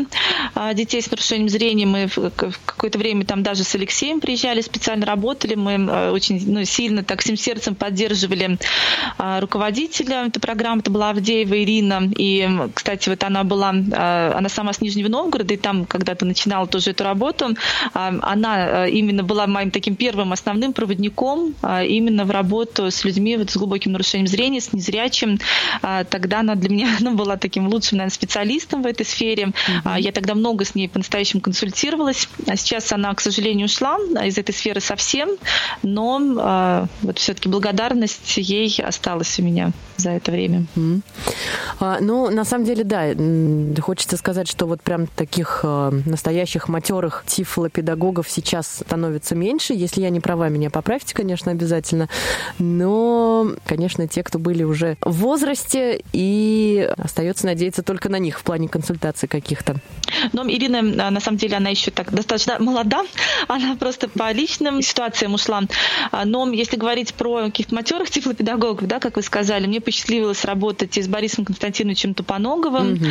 детей 0.73 1.01
с 1.01 1.10
нарушением 1.10 1.49
зрения. 1.49 1.86
Мы 1.86 2.08
в 2.08 2.32
какое-то 2.65 2.97
время 2.97 3.25
там 3.25 3.43
даже 3.43 3.63
с 3.63 3.75
Алексеем 3.84 4.22
приезжали, 4.22 4.62
специально 4.62 5.06
работали. 5.06 5.56
Мы 5.56 5.74
э, 5.74 6.12
очень 6.12 6.41
ну, 6.50 6.63
сильно 6.63 7.04
так 7.04 7.19
всем 7.19 7.36
сердцем 7.36 7.76
поддерживали 7.76 8.58
а, 9.17 9.41
руководителя 9.41 10.28
этой 10.28 10.39
программы. 10.39 10.80
Это 10.80 10.89
была 10.89 11.10
Авдеева 11.10 11.62
Ирина. 11.62 12.10
И, 12.17 12.48
кстати, 12.74 13.10
вот 13.10 13.22
она 13.26 13.43
была, 13.43 13.74
а, 13.93 14.36
она 14.38 14.48
сама 14.48 14.72
с 14.72 14.80
Нижнего 14.80 15.10
Новгорода, 15.10 15.54
и 15.54 15.58
там 15.58 15.86
когда-то 15.86 16.26
начинала 16.26 16.65
тоже 16.65 16.91
эту 16.91 17.04
работу. 17.04 17.58
А, 17.93 18.13
она 18.22 18.88
именно 18.88 19.24
была 19.24 19.48
моим 19.48 19.69
таким 19.69 19.96
первым 19.96 20.32
основным 20.32 20.72
проводником 20.72 21.56
именно 21.62 22.24
в 22.24 22.32
работу 22.32 22.89
с 22.89 23.04
людьми 23.04 23.36
вот, 23.36 23.52
с 23.52 23.58
глубоким 23.58 23.91
нарушением 23.91 24.28
зрения, 24.28 24.62
с 24.62 24.72
незрячим. 24.72 25.39
Тогда 25.82 26.39
она 26.39 26.56
для 26.56 26.69
меня 26.69 26.88
ну, 27.02 27.15
была 27.15 27.36
таким 27.36 27.67
лучшим, 27.67 27.98
наверное, 27.98 28.15
специалистом 28.15 28.82
в 28.82 28.86
этой 28.86 29.06
сфере. 29.06 29.52
Mm-hmm. 29.52 30.00
Я 30.00 30.12
тогда 30.13 30.36
много 30.36 30.63
с 30.63 30.74
ней 30.74 30.88
по-настоящему 30.88 31.41
консультировалась. 31.41 32.30
А 32.48 32.56
сейчас 32.56 32.91
она, 32.93 33.13
к 33.13 33.19
сожалению, 33.19 33.67
ушла 33.73 33.97
из 34.23 34.38
этой 34.38 34.53
сферы 34.53 34.79
совсем, 34.81 35.29
но 35.81 36.19
э, 36.19 36.86
вот 37.01 37.19
все-таки 37.19 37.49
благодарность 37.49 38.38
ей 38.38 38.73
осталась 38.83 39.39
у 39.39 39.43
меня 39.43 39.71
за 39.97 40.12
это 40.12 40.31
время. 40.31 40.65
Mm. 40.75 41.01
А, 41.79 41.97
ну, 42.01 42.29
на 42.29 42.45
самом 42.45 42.65
деле, 42.65 42.83
да, 42.83 43.13
хочется 43.81 44.17
сказать, 44.17 44.47
что 44.47 44.65
вот 44.65 44.81
прям 44.81 45.07
таких 45.07 45.62
э, 45.63 45.91
настоящих 46.05 46.67
матерых 46.67 47.23
тифлопедагогов 47.27 48.29
сейчас 48.29 48.81
становится 48.86 49.36
меньше. 49.36 49.73
Если 49.73 50.01
я 50.01 50.09
не 50.09 50.19
права, 50.19 50.49
меня 50.49 50.69
поправьте, 50.69 51.13
конечно, 51.13 51.51
обязательно. 51.51 52.09
Но, 52.59 53.51
конечно, 53.65 54.07
те, 54.07 54.23
кто 54.23 54.39
были 54.39 54.63
уже 54.63 54.97
в 55.01 55.13
возрасте, 55.13 56.01
и 56.12 56.89
остается 56.97 57.45
надеяться 57.45 57.83
только 57.83 58.09
на 58.09 58.19
них 58.19 58.39
в 58.39 58.43
плане 58.43 58.67
консультаций 58.67 59.27
каких-то. 59.27 59.75
Но 60.31 60.47
Ирина, 60.47 60.81
на 60.81 61.19
самом 61.19 61.38
деле, 61.38 61.57
она 61.57 61.69
еще 61.69 61.91
так 61.91 62.12
достаточно 62.12 62.59
молода, 62.59 63.03
она 63.56 63.76
просто 63.76 64.08
по 64.08 64.32
личным 64.32 64.82
ситуациям 64.82 65.34
ушла. 65.34 65.62
А, 66.12 66.26
но 66.26 66.50
если 66.52 66.78
говорить 66.78 67.13
про 67.13 67.46
каких-то 67.46 67.76
матерых 67.76 68.10
тифлопедагогов, 68.10 68.88
да, 68.88 69.00
как 69.00 69.16
вы 69.16 69.22
сказали, 69.22 69.68
мне 69.68 69.82
посчастливилось 69.82 70.46
работать 70.46 70.98
и 70.98 71.02
с 71.02 71.08
Борисом 71.08 71.46
Константиновичем 71.46 72.13
Тупоноговым, 72.13 72.94
угу. 72.94 73.06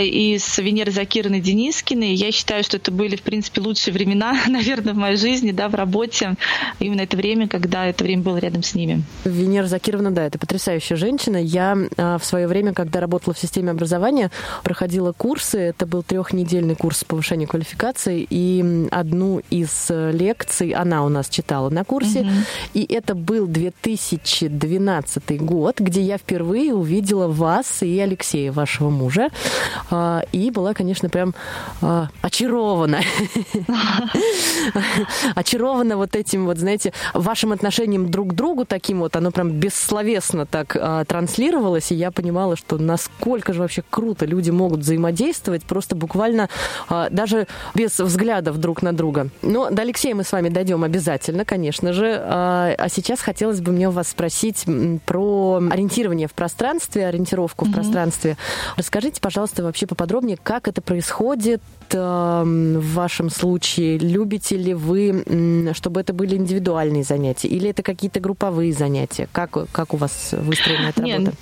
и 0.00 0.38
с 0.38 0.58
Венерой 0.58 0.92
Закировной 0.92 1.40
Денискиной. 1.40 2.14
Я 2.14 2.32
считаю, 2.32 2.64
что 2.64 2.76
это 2.76 2.90
были, 2.90 3.16
в 3.16 3.22
принципе, 3.22 3.60
лучшие 3.60 3.94
времена, 3.94 4.36
наверное, 4.48 4.94
в 4.94 4.96
моей 4.96 5.16
жизни, 5.16 5.52
да, 5.52 5.68
в 5.68 5.74
работе. 5.74 6.34
Именно 6.78 7.02
это 7.02 7.16
время, 7.16 7.48
когда 7.48 7.86
это 7.86 8.04
время 8.04 8.22
было 8.22 8.38
рядом 8.38 8.62
с 8.62 8.74
ними. 8.74 9.02
Венера 9.24 9.66
Закировна, 9.66 10.10
да, 10.10 10.26
это 10.26 10.38
потрясающая 10.38 10.96
женщина. 10.96 11.36
Я 11.36 11.76
а, 11.96 12.18
в 12.18 12.24
свое 12.24 12.46
время, 12.46 12.72
когда 12.72 13.00
работала 13.00 13.34
в 13.34 13.38
системе 13.38 13.70
образования, 13.70 14.30
проходила 14.62 15.12
курсы. 15.12 15.58
Это 15.58 15.86
был 15.86 16.02
трехнедельный 16.02 16.74
курс 16.74 17.04
повышения 17.04 17.46
квалификации, 17.46 18.26
и 18.28 18.88
одну 18.90 19.40
из 19.50 19.59
э, 19.88 20.12
лекций 20.12 20.70
она 20.70 21.04
у 21.04 21.08
нас 21.08 21.28
читала 21.28 21.70
на 21.70 21.84
курсе. 21.84 22.20
Угу. 22.20 22.30
И 22.74 22.94
это 22.94 23.14
был 23.14 23.46
2012 23.46 25.42
год, 25.42 25.80
где 25.80 26.00
я 26.00 26.18
впервые 26.18 26.74
увидела 26.74 27.26
вас 27.28 27.82
и 27.82 27.98
Алексея, 27.98 28.52
вашего 28.52 28.90
мужа. 28.90 29.28
А, 29.90 30.22
и 30.32 30.50
была, 30.50 30.74
конечно, 30.74 31.08
прям 31.08 31.34
а, 31.80 32.08
очарована. 32.22 33.00
Очарована 35.34 35.96
вот 35.96 36.16
этим 36.16 36.46
вот, 36.46 36.58
знаете, 36.58 36.92
вашим 37.14 37.52
отношением 37.52 38.10
друг 38.10 38.30
к 38.30 38.32
другу 38.34 38.64
таким 38.64 39.00
вот, 39.00 39.16
оно 39.16 39.30
прям 39.30 39.50
бессловесно 39.50 40.46
так 40.46 40.76
а, 40.78 41.04
транслировалось, 41.04 41.92
и 41.92 41.94
я 41.94 42.10
понимала, 42.10 42.56
что 42.56 42.78
насколько 42.78 43.52
же 43.52 43.60
вообще 43.60 43.82
круто 43.88 44.26
люди 44.26 44.50
могут 44.50 44.80
взаимодействовать, 44.80 45.64
просто 45.64 45.96
буквально 45.96 46.48
даже 47.10 47.46
без 47.74 47.98
взглядов 47.98 48.58
друг 48.58 48.82
на 48.82 48.92
друга. 48.92 49.28
Ну, 49.50 49.68
до 49.68 49.82
Алексея 49.82 50.14
мы 50.14 50.22
с 50.22 50.30
вами 50.30 50.48
дойдем 50.48 50.84
обязательно, 50.84 51.44
конечно 51.44 51.92
же. 51.92 52.16
А, 52.24 52.72
а 52.78 52.88
сейчас 52.88 53.20
хотелось 53.20 53.60
бы 53.60 53.72
мне 53.72 53.88
у 53.88 53.90
вас 53.90 54.08
спросить 54.08 54.64
про 55.06 55.60
ориентирование 55.70 56.28
в 56.28 56.34
пространстве, 56.34 57.06
ориентировку 57.06 57.64
в 57.64 57.72
пространстве. 57.72 58.36
Расскажите, 58.76 59.20
пожалуйста, 59.20 59.64
вообще 59.64 59.88
поподробнее, 59.88 60.38
как 60.40 60.68
это 60.68 60.80
происходит 60.80 61.60
в 61.90 62.94
вашем 62.94 63.30
случае. 63.30 63.98
Любите 63.98 64.56
ли 64.56 64.72
вы, 64.72 65.72
чтобы 65.74 66.00
это 66.00 66.12
были 66.12 66.36
индивидуальные 66.36 67.02
занятия, 67.02 67.48
или 67.48 67.70
это 67.70 67.82
какие-то 67.82 68.20
групповые 68.20 68.72
занятия? 68.72 69.28
Как, 69.32 69.50
как 69.72 69.94
у 69.94 69.96
вас 69.96 70.28
выстроена 70.30 70.90
эта 70.90 71.02
работа? 71.02 71.32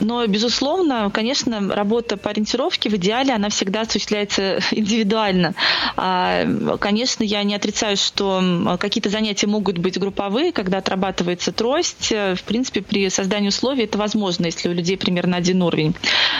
Но, 0.00 0.26
безусловно, 0.26 1.10
конечно, 1.12 1.74
работа 1.74 2.16
по 2.16 2.30
ориентировке 2.30 2.88
в 2.88 2.94
идеале, 2.94 3.34
она 3.34 3.50
всегда 3.50 3.82
осуществляется 3.82 4.60
индивидуально. 4.70 5.54
А, 5.96 6.46
конечно, 6.78 7.22
я 7.22 7.42
не 7.42 7.54
отрицаю, 7.54 7.96
что 7.96 8.42
какие-то 8.80 9.10
занятия 9.10 9.46
могут 9.46 9.78
быть 9.78 9.98
групповые, 9.98 10.52
когда 10.52 10.78
отрабатывается 10.78 11.52
трость. 11.52 12.10
В 12.10 12.42
принципе, 12.46 12.82
при 12.82 13.08
создании 13.10 13.48
условий 13.48 13.84
это 13.84 13.98
возможно, 13.98 14.46
если 14.46 14.68
у 14.68 14.72
людей 14.72 14.96
примерно 14.96 15.36
один 15.36 15.62
уровень. 15.62 15.94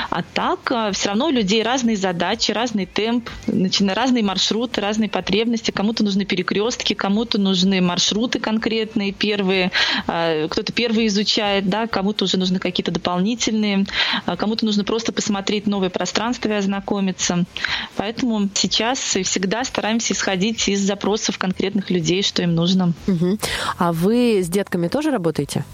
А 0.09 0.23
так, 0.23 0.70
а, 0.73 0.92
все 0.92 1.09
равно 1.09 1.27
у 1.27 1.31
людей 1.31 1.62
разные 1.62 1.96
задачи, 1.96 2.53
разный 2.53 2.87
темп, 2.87 3.29
разные 3.46 4.25
маршруты, 4.25 4.81
разные 4.81 5.09
потребности. 5.11 5.70
Кому-то 5.70 6.03
нужны 6.03 6.25
перекрестки, 6.25 6.94
кому-то 6.94 7.38
нужны 7.38 7.81
маршруты 7.81 8.38
конкретные, 8.38 9.12
первые. 9.12 9.70
А, 10.07 10.49
кто-то 10.49 10.73
первый 10.73 11.07
изучает, 11.09 11.68
да, 11.68 11.87
кому-то 11.87 12.25
уже 12.25 12.38
нужны 12.38 12.59
какие-то 12.59 12.90
дополнительные 12.90 13.49
увлекательные, 13.50 13.86
а 14.26 14.36
кому-то 14.36 14.64
нужно 14.64 14.84
просто 14.84 15.12
посмотреть 15.12 15.66
новое 15.66 15.90
пространство 15.90 16.48
и 16.48 16.52
ознакомиться. 16.52 17.44
Поэтому 17.96 18.48
сейчас 18.54 19.16
и 19.16 19.22
всегда 19.22 19.64
стараемся 19.64 20.14
исходить 20.14 20.68
из 20.68 20.80
запросов 20.80 21.38
конкретных 21.38 21.90
людей, 21.90 22.22
что 22.22 22.42
им 22.42 22.54
нужно. 22.54 22.92
Угу. 23.06 23.38
А 23.78 23.92
вы 23.92 24.40
с 24.42 24.48
детками 24.48 24.88
тоже 24.88 25.10
работаете? 25.10 25.64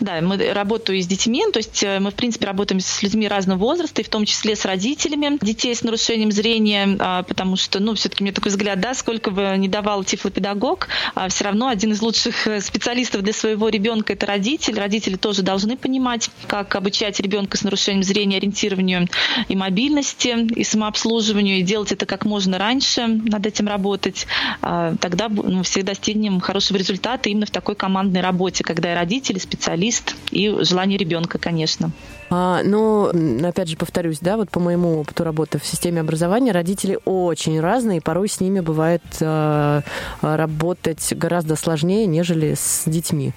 Да, 0.00 0.20
мы 0.20 0.36
работаю 0.52 1.00
с 1.00 1.06
детьми, 1.06 1.44
то 1.52 1.58
есть 1.58 1.82
э, 1.82 1.98
мы, 2.00 2.10
в 2.10 2.14
принципе, 2.14 2.46
работаем 2.46 2.80
с 2.80 3.02
людьми 3.02 3.28
разного 3.28 3.58
возраста, 3.58 4.02
и 4.02 4.04
в 4.04 4.08
том 4.08 4.24
числе 4.24 4.56
с 4.56 4.64
родителями 4.64 5.38
детей 5.40 5.74
с 5.74 5.82
нарушением 5.82 6.32
зрения, 6.32 6.96
а, 6.98 7.22
потому 7.22 7.56
что, 7.56 7.80
ну, 7.80 7.94
все-таки 7.94 8.24
меня 8.24 8.32
такой 8.32 8.50
взгляд, 8.50 8.80
да, 8.80 8.94
сколько 8.94 9.30
бы 9.30 9.54
не 9.56 9.68
давал 9.68 10.04
тифлопедагог, 10.04 10.88
а 11.14 11.28
все 11.28 11.44
равно 11.44 11.68
один 11.68 11.92
из 11.92 12.02
лучших 12.02 12.46
э, 12.46 12.60
специалистов 12.60 13.22
для 13.22 13.32
своего 13.32 13.68
ребенка– 13.68 14.12
это 14.14 14.26
родитель. 14.26 14.78
Родители 14.78 15.16
тоже 15.16 15.42
должны 15.42 15.76
понимать, 15.76 16.30
как 16.46 16.74
обучать 16.74 17.20
ребенка 17.20 17.56
с 17.56 17.62
нарушением 17.62 18.02
зрения 18.02 18.36
ориентированию 18.36 19.08
и 19.48 19.56
мобильности, 19.56 20.36
и 20.54 20.64
самообслуживанию, 20.64 21.58
и 21.58 21.62
делать 21.62 21.92
это 21.92 22.06
как 22.06 22.24
можно 22.24 22.58
раньше, 22.58 23.06
над 23.06 23.46
этим 23.46 23.68
работать. 23.68 24.26
А, 24.62 24.94
тогда 25.00 25.28
ну, 25.28 25.62
все 25.62 25.82
достигнем 25.82 26.40
хорошего 26.40 26.78
результата 26.78 27.28
именно 27.28 27.46
в 27.46 27.50
такой 27.50 27.74
командной 27.74 28.20
работе, 28.20 28.64
когда 28.64 28.92
и 28.92 28.94
родители, 28.94 29.38
специалисты, 29.38 29.55
специалист 29.56 30.14
и 30.30 30.54
желание 30.60 30.98
ребенка, 30.98 31.38
конечно. 31.38 31.90
А, 32.28 32.62
но, 32.64 33.12
опять 33.44 33.68
же, 33.68 33.76
повторюсь, 33.76 34.18
да, 34.20 34.36
вот 34.36 34.50
по 34.50 34.60
моему 34.60 35.00
опыту 35.00 35.24
работы 35.24 35.58
в 35.58 35.66
системе 35.66 36.00
образования 36.00 36.52
родители 36.52 36.98
очень 37.04 37.60
разные, 37.60 37.98
и 37.98 38.00
порой 38.00 38.28
с 38.28 38.40
ними 38.40 38.60
бывает 38.60 39.02
э, 39.20 39.80
работать 40.20 41.12
гораздо 41.14 41.56
сложнее, 41.56 42.06
нежели 42.06 42.54
с 42.54 42.82
детьми. 42.86 43.32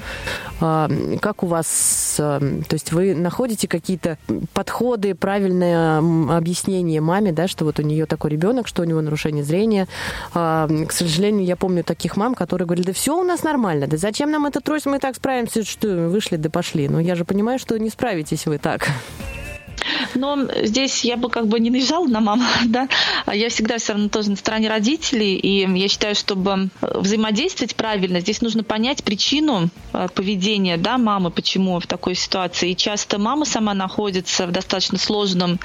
А, 0.62 0.90
как 1.22 1.44
у 1.44 1.48
вас, 1.48 2.16
э, 2.20 2.40
то 2.68 2.74
есть 2.74 2.92
вы 2.92 3.14
находите 3.14 3.68
какие-то 3.68 4.18
подходы, 4.54 5.14
правильное 5.14 6.00
объяснение 6.36 7.02
маме, 7.02 7.32
да, 7.32 7.48
что 7.48 7.66
вот 7.66 7.80
у 7.80 7.84
нее 7.84 8.06
такой 8.06 8.32
ребенок, 8.32 8.68
что 8.68 8.82
у 8.82 8.86
него 8.86 9.02
нарушение 9.02 9.44
зрения. 9.44 9.88
А, 10.34 10.68
к 10.68 10.92
сожалению, 10.92 11.46
я 11.46 11.56
помню 11.56 11.84
таких 11.84 12.18
мам, 12.18 12.34
которые 12.34 12.66
говорили, 12.66 12.88
да 12.88 12.94
все 12.94 13.18
у 13.18 13.24
нас 13.24 13.44
нормально, 13.44 13.88
да 13.88 13.98
зачем 13.98 14.32
нам 14.32 14.46
это 14.46 14.62
трость, 14.62 14.88
мы 14.88 15.00
так 15.00 15.16
справимся, 15.16 15.64
что 15.64 16.10
вышли 16.10 16.38
да 16.38 16.50
пошли. 16.50 16.90
Но 16.90 17.00
я 17.00 17.16
же 17.16 17.26
понимаю, 17.26 17.60
что 17.60 17.78
не 17.78 17.90
справитесь 17.90 18.46
вы 18.46 18.58
так. 18.58 18.79
tak. 18.80 18.94
Но 20.16 20.48
здесь 20.64 21.04
я 21.04 21.18
бы 21.18 21.30
как 21.30 21.48
бы 21.48 21.60
не 21.60 21.70
наезжала 21.70 22.08
на 22.08 22.20
маму, 22.20 22.44
да. 22.66 22.88
А 23.26 23.36
я 23.36 23.50
всегда 23.50 23.78
все 23.78 23.94
равно 23.94 24.10
тоже 24.10 24.32
на 24.32 24.36
стороне 24.36 24.70
родителей, 24.70 25.36
и 25.36 25.68
я 25.78 25.88
считаю, 25.88 26.16
чтобы 26.16 26.70
взаимодействовать 26.82 27.76
правильно, 27.76 28.20
здесь 28.20 28.42
нужно 28.42 28.64
понять 28.64 29.04
причину 29.04 29.70
э, 29.94 30.08
поведения, 30.14 30.78
да, 30.78 30.98
мамы, 30.98 31.32
почему 31.32 31.80
в 31.80 31.88
такой 31.88 32.16
ситуации. 32.16 32.72
И 32.72 32.76
часто 32.76 33.20
мама 33.20 33.46
сама 33.46 33.74
находится 33.74 34.48
в 34.48 34.52
достаточно 34.52 34.98
сложном, 34.98 35.60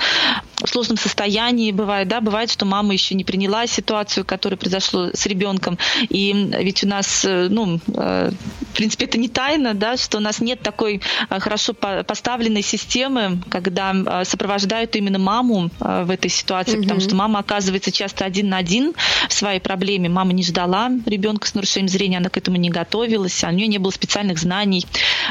сложном 0.64 0.96
состоянии, 0.96 1.72
бывает, 1.72 2.08
да, 2.08 2.20
бывает, 2.20 2.50
что 2.50 2.64
мама 2.64 2.92
еще 2.92 3.14
не 3.14 3.24
приняла 3.24 3.66
ситуацию, 3.66 4.24
которая 4.24 4.56
произошла 4.56 5.10
с 5.12 5.26
ребенком. 5.26 5.78
И 6.08 6.32
ведь 6.58 6.84
у 6.84 6.88
нас, 6.88 7.24
э, 7.24 7.48
ну, 7.50 7.80
э, 7.88 8.30
в 8.72 8.76
принципе, 8.76 9.06
это 9.06 9.18
не 9.18 9.28
тайна, 9.28 9.74
да, 9.74 9.96
что 9.96 10.18
у 10.18 10.20
нас 10.20 10.40
нет 10.40 10.60
такой 10.60 11.00
хорошо 11.28 11.74
поставленной 11.74 12.62
системы, 12.62 13.40
когда 13.48 14.23
сопровождают 14.24 14.96
именно 14.96 15.18
маму 15.18 15.70
э, 15.80 16.04
в 16.04 16.10
этой 16.10 16.30
ситуации, 16.30 16.76
mm-hmm. 16.76 16.82
потому 16.82 17.00
что 17.00 17.14
мама 17.14 17.40
оказывается 17.40 17.92
часто 17.92 18.24
один 18.24 18.48
на 18.48 18.58
один 18.58 18.92
в 19.28 19.32
своей 19.32 19.60
проблеме. 19.60 20.08
Мама 20.08 20.32
не 20.32 20.42
ждала 20.42 20.90
ребенка 21.06 21.46
с 21.48 21.54
нарушением 21.54 21.88
зрения, 21.88 22.18
она 22.18 22.30
к 22.30 22.36
этому 22.36 22.56
не 22.56 22.70
готовилась, 22.70 23.42
у 23.44 23.50
нее 23.50 23.66
не 23.66 23.78
было 23.78 23.90
специальных 23.90 24.38
знаний, 24.38 24.86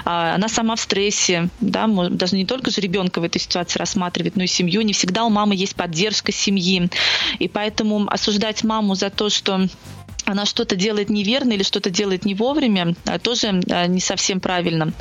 а, 0.06 0.36
она 0.36 0.48
сама 0.48 0.76
в 0.76 0.82
стрессе, 0.82 1.50
да, 1.60 1.88
даже 1.88 2.36
не 2.36 2.46
только 2.46 2.72
же 2.72 2.82
ребенка 2.82 3.20
в 3.20 3.24
этой 3.24 3.40
ситуации 3.40 3.80
рассматривает, 3.80 4.36
но 4.36 4.44
и 4.44 4.48
семью. 4.48 4.82
Не 4.82 4.94
всегда 4.94 5.24
у 5.24 5.30
мамы 5.30 5.56
есть 5.56 5.76
поддержка 5.76 6.32
семьи, 6.32 6.90
и 7.40 7.48
поэтому 7.48 8.06
осуждать 8.08 8.64
маму 8.64 8.96
за 8.96 9.10
то, 9.10 9.30
что 9.30 9.68
она 10.26 10.46
что-то 10.46 10.76
делает 10.76 11.10
неверно 11.10 11.54
или 11.54 11.64
что-то 11.64 11.90
делает 11.90 12.26
не 12.26 12.36
вовремя, 12.36 12.96
а, 13.06 13.20
тоже 13.20 13.62
а, 13.70 13.88
не 13.88 14.00
совсем 14.00 14.40
правильно. 14.40 14.94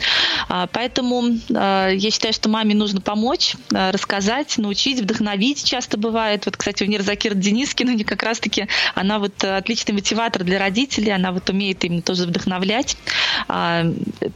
А, 0.49 0.67
поэтому 0.67 1.23
я 1.49 2.11
считаю, 2.11 2.33
что 2.33 2.49
маме 2.49 2.75
нужно 2.75 3.01
помочь, 3.01 3.55
рассказать, 3.71 4.59
научить, 4.59 5.01
вдохновить. 5.01 5.65
Часто 5.65 5.97
бывает. 5.99 6.47
Вот, 6.47 6.57
кстати, 6.57 6.83
у 6.83 6.87
Нирзакира 6.87 7.35
Денискина 7.35 8.03
как 8.05 8.23
раз-таки 8.23 8.67
она 8.95 9.19
вот 9.19 9.43
отличный 9.45 9.95
мотиватор 9.95 10.45
для 10.45 10.59
родителей, 10.59 11.13
она 11.13 11.33
вот 11.33 11.49
умеет 11.51 11.85
именно 11.85 12.03
тоже 12.03 12.27
вдохновлять. 12.27 12.97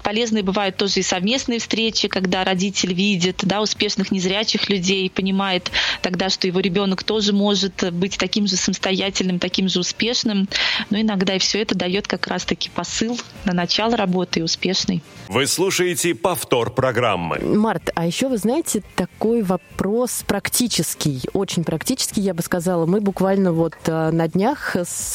Полезные 0.03 0.43
бывают 0.43 0.77
тоже 0.77 1.01
и 1.01 1.03
совместные 1.03 1.59
встречи, 1.59 2.09
когда 2.09 2.45
родитель 2.45 2.93
видит 2.93 3.41
да, 3.43 3.61
успешных 3.61 4.11
незрячих 4.11 4.69
людей, 4.69 5.11
понимает 5.11 5.71
тогда, 6.03 6.29
что 6.29 6.47
его 6.47 6.61
ребенок 6.61 7.03
тоже 7.03 7.33
может 7.33 7.93
быть 7.93 8.19
таким 8.19 8.47
же 8.47 8.57
самостоятельным, 8.57 9.39
таким 9.39 9.69
же 9.69 9.81
успешным. 9.81 10.49
Но 10.91 11.01
иногда 11.01 11.35
и 11.35 11.39
все 11.39 11.63
это 11.63 11.75
дает 11.75 12.07
как 12.07 12.27
раз-таки 12.27 12.71
посыл 12.71 13.19
на 13.45 13.53
начало 13.53 13.97
работы 13.97 14.41
и 14.41 14.43
успешный. 14.43 15.03
Вы 15.29 15.47
слушаете 15.47 16.15
повтор 16.15 16.73
программы. 16.73 17.39
Март, 17.39 17.91
а 17.95 18.07
еще 18.07 18.29
вы 18.29 18.39
знаете 18.39 18.83
такой 18.95 19.43
вопрос 19.43 20.25
практический, 20.27 21.23
очень 21.33 21.65
практический, 21.65 22.21
я 22.21 22.35
бы 22.35 22.43
сказала. 22.43 22.87
Мы 22.87 23.01
буквально 23.01 23.53
вот 23.53 23.75
э, 23.87 24.11
на 24.11 24.29
днях 24.29 24.77
с 24.77 25.15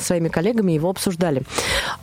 своими 0.00 0.28
коллегами 0.28 0.72
его 0.72 0.90
обсуждали. 0.90 1.42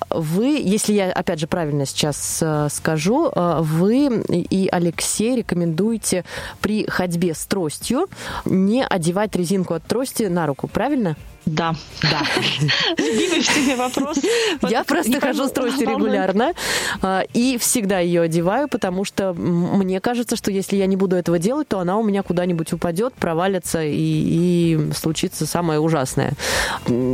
Вы, 0.09 0.61
если 0.63 0.93
я 0.93 1.11
опять 1.11 1.39
же 1.39 1.47
правильно 1.47 1.85
сейчас 1.85 2.39
э, 2.41 2.67
скажу, 2.71 3.29
э, 3.29 3.57
вы 3.61 4.23
и 4.29 4.69
Алексей 4.71 5.35
рекомендуете 5.35 6.25
при 6.61 6.85
ходьбе 6.87 7.33
с 7.33 7.45
тростью 7.45 8.07
не 8.45 8.83
одевать 8.83 9.35
резинку 9.35 9.73
от 9.73 9.83
трости 9.83 10.23
на 10.23 10.47
руку, 10.47 10.67
правильно? 10.67 11.15
Да. 11.45 11.75
Да. 12.03 12.21
Любимый 12.97 13.41
всеми 13.41 13.75
вопрос. 13.75 14.19
Я 14.69 14.83
просто 14.83 15.19
хожу 15.19 15.47
с 15.47 15.51
тростью 15.51 15.89
регулярно 15.89 16.53
а, 17.01 17.23
и 17.33 17.57
всегда 17.57 17.99
ее 17.99 18.21
одеваю, 18.21 18.67
потому 18.67 19.05
что 19.05 19.33
мне 19.33 19.99
кажется, 19.99 20.35
что 20.35 20.51
если 20.51 20.75
я 20.75 20.85
не 20.85 20.95
буду 20.95 21.15
этого 21.15 21.39
делать, 21.39 21.67
то 21.67 21.79
она 21.79 21.97
у 21.97 22.03
меня 22.03 22.23
куда-нибудь 22.23 22.73
упадет, 22.73 23.13
провалится 23.13 23.83
и, 23.83 23.91
и 23.95 24.93
случится 24.93 25.45
самое 25.45 25.79
ужасное. 25.79 26.33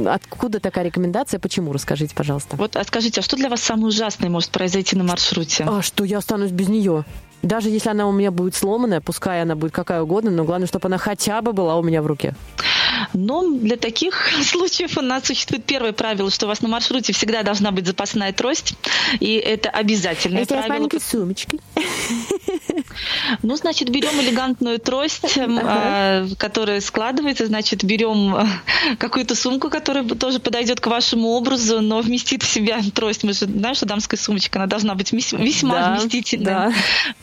Откуда 0.06 0.60
такая 0.60 0.86
рекомендация? 0.86 1.40
Почему? 1.40 1.72
Расскажите, 1.72 2.14
пожалуйста. 2.14 2.58
Вот 2.58 2.76
а 2.76 2.84
скажите, 2.84 3.22
а 3.22 3.24
что 3.24 3.38
для 3.38 3.50
вас 3.50 3.62
самое 3.62 3.88
ужасное 3.88 4.30
может 4.30 4.50
произойти 4.52 4.96
на 4.96 5.04
маршруте? 5.04 5.64
А 5.68 5.82
что 5.82 6.04
я 6.04 6.18
останусь 6.18 6.52
без 6.52 6.68
нее? 6.68 7.06
Даже 7.42 7.70
если 7.70 7.90
она 7.90 8.08
у 8.08 8.12
меня 8.12 8.32
будет 8.32 8.56
сломанная, 8.56 9.02
пускай 9.02 9.42
она 9.42 9.56
будет 9.56 9.72
какая 9.72 10.02
угодно, 10.02 10.32
но 10.32 10.44
главное, 10.44 10.68
чтобы 10.68 10.88
она 10.88 10.98
хотя 10.98 11.42
бы 11.42 11.54
была 11.54 11.78
у 11.78 11.84
меня 11.84 12.02
в 12.02 12.08
руке. 12.08 12.36
Но 13.14 13.50
для 13.50 13.78
таких 13.78 14.30
случаев 14.44 14.98
у 14.98 15.02
нас 15.02 15.26
существует 15.26 15.64
первое 15.64 15.94
правило, 15.94 16.30
что 16.32 16.46
у 16.46 16.50
вас 16.50 16.62
на 16.62 16.68
маршруте 16.68 17.14
всегда 17.14 17.44
должна 17.44 17.72
быть 17.72 17.86
запасная 17.86 18.34
трость, 18.34 18.76
и 19.20 19.36
это 19.36 19.70
обязательное 19.70 20.40
Если 20.40 20.54
правило. 20.54 20.68
с 20.68 20.70
маленькой 20.70 21.02
сумочкой. 21.02 21.60
Ну, 23.44 23.56
значит, 23.56 23.90
берем 23.90 24.20
элегантную 24.20 24.80
трость, 24.80 25.38
ага. 25.38 26.28
которая 26.38 26.82
складывается, 26.82 27.46
значит, 27.46 27.84
берем 27.84 28.36
какую-то 28.98 29.36
сумку, 29.36 29.70
которая 29.70 30.04
тоже 30.04 30.40
подойдет 30.40 30.80
к 30.80 30.88
вашему 30.88 31.30
образу, 31.30 31.82
но 31.82 32.02
вместит 32.02 32.44
в 32.44 32.48
себя 32.48 32.80
трость. 32.94 33.24
Мы 33.24 33.34
же 33.34 33.46
знаем, 33.46 33.76
что 33.76 33.86
дамская 33.86 34.20
сумочка, 34.20 34.60
она 34.60 34.68
должна 34.68 34.96
быть 34.96 35.12
весьма 35.12 35.76
да, 35.76 35.92
вместительной. 35.94 36.46
Да. 36.46 36.74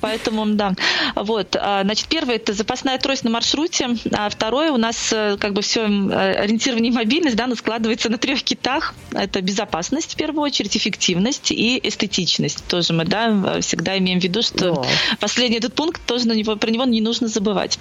Поэтому, 0.05 0.45
да. 0.45 0.75
Вот. 1.15 1.57
А, 1.59 1.83
значит, 1.83 2.09
первое– 2.09 2.35
это 2.37 2.53
запасная 2.53 2.99
трость 2.99 3.25
на 3.25 3.31
маршруте, 3.31 3.97
а 4.13 4.29
второе 4.29 4.71
у 4.71 4.77
нас 4.77 5.11
э, 5.15 5.39
как 5.41 5.55
бы 5.55 5.63
все 5.63 5.85
ориентирование 5.85 6.93
и 6.93 6.95
мобильность, 6.95 7.37
да, 7.37 7.45
она 7.45 7.57
складывается 7.57 8.11
на 8.11 8.19
трех 8.19 8.43
китах. 8.43 8.95
Это 9.13 9.41
безопасность, 9.41 10.13
в 10.13 10.17
первую 10.17 10.43
очередь, 10.43 10.77
эффективность 10.77 11.51
и 11.51 11.81
эстетичность. 11.83 12.67
Тоже 12.69 12.93
мы, 12.93 13.07
да, 13.07 13.63
всегда 13.63 13.97
имеем 13.97 14.21
в 14.21 14.25
виду, 14.25 14.43
что 14.43 14.73
О. 14.73 14.87
последний 15.21 15.57
этот 15.57 15.75
пункт 15.75 16.03
тоже 16.05 16.29
на 16.29 16.35
него, 16.35 16.57
про 16.57 16.71
него 16.71 16.85
не 16.85 17.01
нужно 17.01 17.29
забывать. 17.29 17.79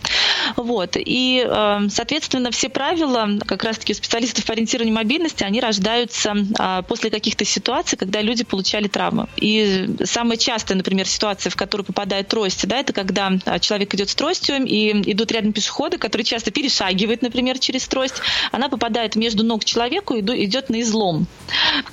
Вот. 0.56 0.96
И, 0.96 1.46
э, 1.46 1.80
соответственно, 1.90 2.52
все 2.52 2.70
правила, 2.70 3.28
как 3.46 3.66
раз-таки 3.66 3.92
у 3.92 3.96
специалистов 3.98 4.46
по 4.46 4.54
ориентированию 4.54 4.96
мобильности, 4.96 5.44
они 5.44 5.60
рождаются 5.60 6.34
а, 6.58 6.84
после 6.84 7.10
каких-то 7.10 7.44
ситуаций, 7.44 7.98
когда 7.98 8.22
люди 8.22 8.46
получали 8.46 8.88
травмы. 8.88 9.28
И 9.36 9.90
самая 10.06 10.38
частая, 10.38 10.78
например, 10.78 11.06
ситуация, 11.06 11.50
в 11.50 11.58
которую 11.58 11.86
попадает 12.14 12.28
трость, 12.28 12.68
да, 12.68 12.80
это 12.80 12.94
когда 12.94 13.32
а, 13.46 13.60
человек 13.60 13.94
идет 13.96 14.10
с 14.10 14.16
тростью, 14.16 14.64
и 14.64 14.92
идут 15.12 15.32
рядом 15.32 15.52
пешеходы, 15.52 15.98
которые 15.98 16.26
часто 16.26 16.52
перешагивают, 16.52 17.22
например, 17.22 17.58
через 17.58 17.88
трость. 17.88 18.16
Она 18.52 18.70
попадает 18.70 19.16
между 19.16 19.44
ног 19.44 19.66
человеку 19.66 20.14
и 20.14 20.22
идет 20.46 20.70
на 20.70 20.82
излом. 20.82 21.26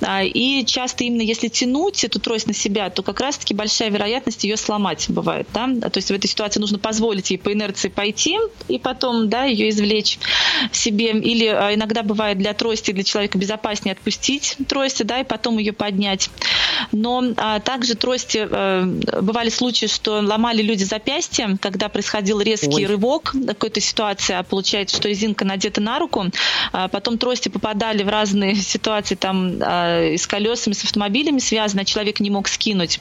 А, 0.01 0.23
и 0.23 0.63
часто 0.65 1.03
именно 1.03 1.21
если 1.21 1.47
тянуть 1.47 2.03
эту 2.03 2.19
трость 2.19 2.47
на 2.47 2.53
себя, 2.53 2.89
то 2.89 3.01
как 3.01 3.19
раз-таки 3.19 3.53
большая 3.53 3.89
вероятность 3.89 4.43
ее 4.43 4.57
сломать 4.57 5.05
бывает. 5.09 5.47
Да? 5.53 5.67
То 5.67 5.97
есть 5.97 6.09
в 6.09 6.13
этой 6.13 6.27
ситуации 6.27 6.59
нужно 6.59 6.77
позволить 6.77 7.31
ей 7.31 7.37
по 7.37 7.51
инерции 7.51 7.89
пойти 7.89 8.37
и 8.67 8.77
потом 8.77 9.29
да, 9.29 9.45
ее 9.45 9.69
извлечь 9.69 10.19
себе. 10.71 11.11
Или 11.11 11.47
а, 11.47 11.73
иногда 11.73 12.03
бывает 12.03 12.37
для 12.37 12.53
трости, 12.53 12.91
для 12.91 13.03
человека 13.03 13.37
безопаснее 13.37 13.93
отпустить 13.93 14.57
трость, 14.67 15.03
да, 15.05 15.19
и 15.19 15.23
потом 15.23 15.57
ее 15.57 15.73
поднять. 15.73 16.29
Но 16.91 17.23
а, 17.37 17.59
также 17.59 17.95
трости, 17.95 18.47
а, 18.49 18.83
бывали 19.31 19.49
случаи, 19.49 19.85
что 19.87 20.10
ломали 20.19 20.61
люди 20.61 20.83
запястья, 20.83 21.57
когда 21.61 21.89
происходил 21.89 22.41
резкий 22.41 22.75
Ой. 22.75 22.85
рывок 22.85 23.33
какой-то 23.47 23.79
ситуации, 23.79 24.33
а 24.33 24.43
получается, 24.43 24.97
что 24.97 25.07
резинка 25.07 25.45
надета 25.45 25.81
на 25.81 25.99
руку, 25.99 26.25
а 26.71 26.87
потом 26.87 27.17
трости 27.17 27.49
попадали 27.49 28.03
в 28.03 28.09
разные 28.09 28.55
ситуации, 28.73 29.15
там 29.15 29.53
а, 29.61 30.09
и 30.09 30.17
с 30.17 30.27
колесами, 30.27 30.73
с 30.73 30.83
автомобилями 30.83 31.39
связаны, 31.39 31.81
а 31.81 31.85
человек 31.85 32.19
не 32.19 32.29
мог 32.29 32.47
скинуть 32.47 32.99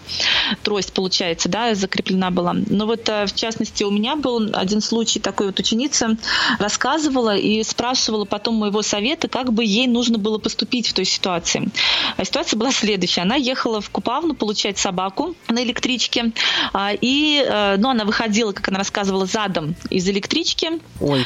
трость, 0.62 0.92
получается, 0.92 1.48
да, 1.48 1.74
закреплена 1.74 2.30
была. 2.30 2.54
Но 2.54 2.86
вот 2.86 3.08
а, 3.08 3.26
в 3.26 3.34
частности 3.34 3.84
у 3.84 3.90
меня 3.90 4.16
был 4.16 4.50
один 4.54 4.80
случай, 4.80 5.20
такой 5.20 5.46
вот 5.46 5.58
ученица 5.58 6.16
рассказывала 6.58 7.36
и 7.36 7.62
спрашивала 7.62 8.24
потом 8.24 8.56
моего 8.56 8.82
совета, 8.82 9.28
как 9.28 9.52
бы 9.52 9.64
ей 9.64 9.86
нужно 9.86 10.18
было 10.18 10.38
поступить 10.38 10.88
в 10.88 10.92
той 10.92 11.04
ситуации. 11.04 11.68
А 12.16 12.24
ситуация 12.24 12.58
была 12.58 12.72
следующая. 12.72 13.22
Она 13.22 13.36
ехала 13.36 13.80
в 13.80 13.90
Купавну 13.90 14.34
получать 14.34 14.78
собаку 14.78 15.34
на 15.48 15.62
электричке, 15.62 16.32
и, 17.00 17.44
э, 17.46 17.76
ну, 17.78 17.90
она 17.90 18.04
выходила, 18.04 18.52
как 18.52 18.68
она 18.68 18.78
рассказывала, 18.78 19.26
задом 19.26 19.74
из 19.88 20.08
электрички. 20.08 20.80
Ой. 21.00 21.24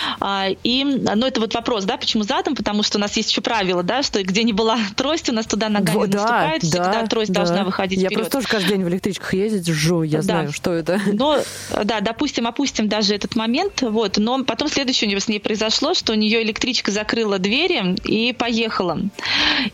И, 0.63 0.85
ну, 0.85 1.27
это 1.27 1.41
вот 1.41 1.55
вопрос, 1.55 1.85
да, 1.85 1.97
почему 1.97 2.23
задом? 2.25 2.55
Потому 2.55 2.83
что 2.83 2.99
у 2.99 3.01
нас 3.01 3.17
есть 3.17 3.31
еще 3.31 3.41
правило, 3.41 3.83
да, 3.83 4.03
что 4.03 4.23
где 4.23 4.43
не 4.45 4.53
была 4.53 4.79
трость, 4.97 5.29
у 5.29 5.33
нас 5.33 5.47
туда 5.47 5.69
ногами 5.69 5.97
Во, 5.97 6.07
наступает, 6.07 6.63
да, 6.63 6.69
всегда 6.69 7.03
да, 7.03 7.07
трость 7.07 7.33
да. 7.33 7.41
должна 7.45 7.65
выходить 7.65 8.01
Я 8.01 8.09
вперед. 8.09 8.31
просто 8.31 8.39
тоже 8.39 8.49
каждый 8.49 8.69
день 8.71 8.85
в 8.85 8.89
электричках 8.89 9.35
ездить, 9.35 9.69
жжу, 9.69 10.03
я 10.03 10.19
да. 10.19 10.23
знаю, 10.23 10.53
что 10.53 10.73
это. 10.73 11.01
Но, 11.13 11.41
да, 11.85 12.01
допустим, 12.01 12.47
опустим 12.47 12.89
даже 12.89 13.15
этот 13.15 13.37
момент, 13.37 13.83
вот, 13.83 14.19
но 14.19 14.43
потом 14.45 14.69
следующее 14.69 15.09
у 15.09 15.11
нее 15.11 15.21
с 15.21 15.29
ней 15.29 15.41
произошло, 15.41 15.95
что 15.95 16.13
у 16.13 16.17
нее 16.17 16.43
электричка 16.43 16.91
закрыла 16.91 17.39
двери 17.39 17.95
и 18.05 18.33
поехала. 18.33 18.99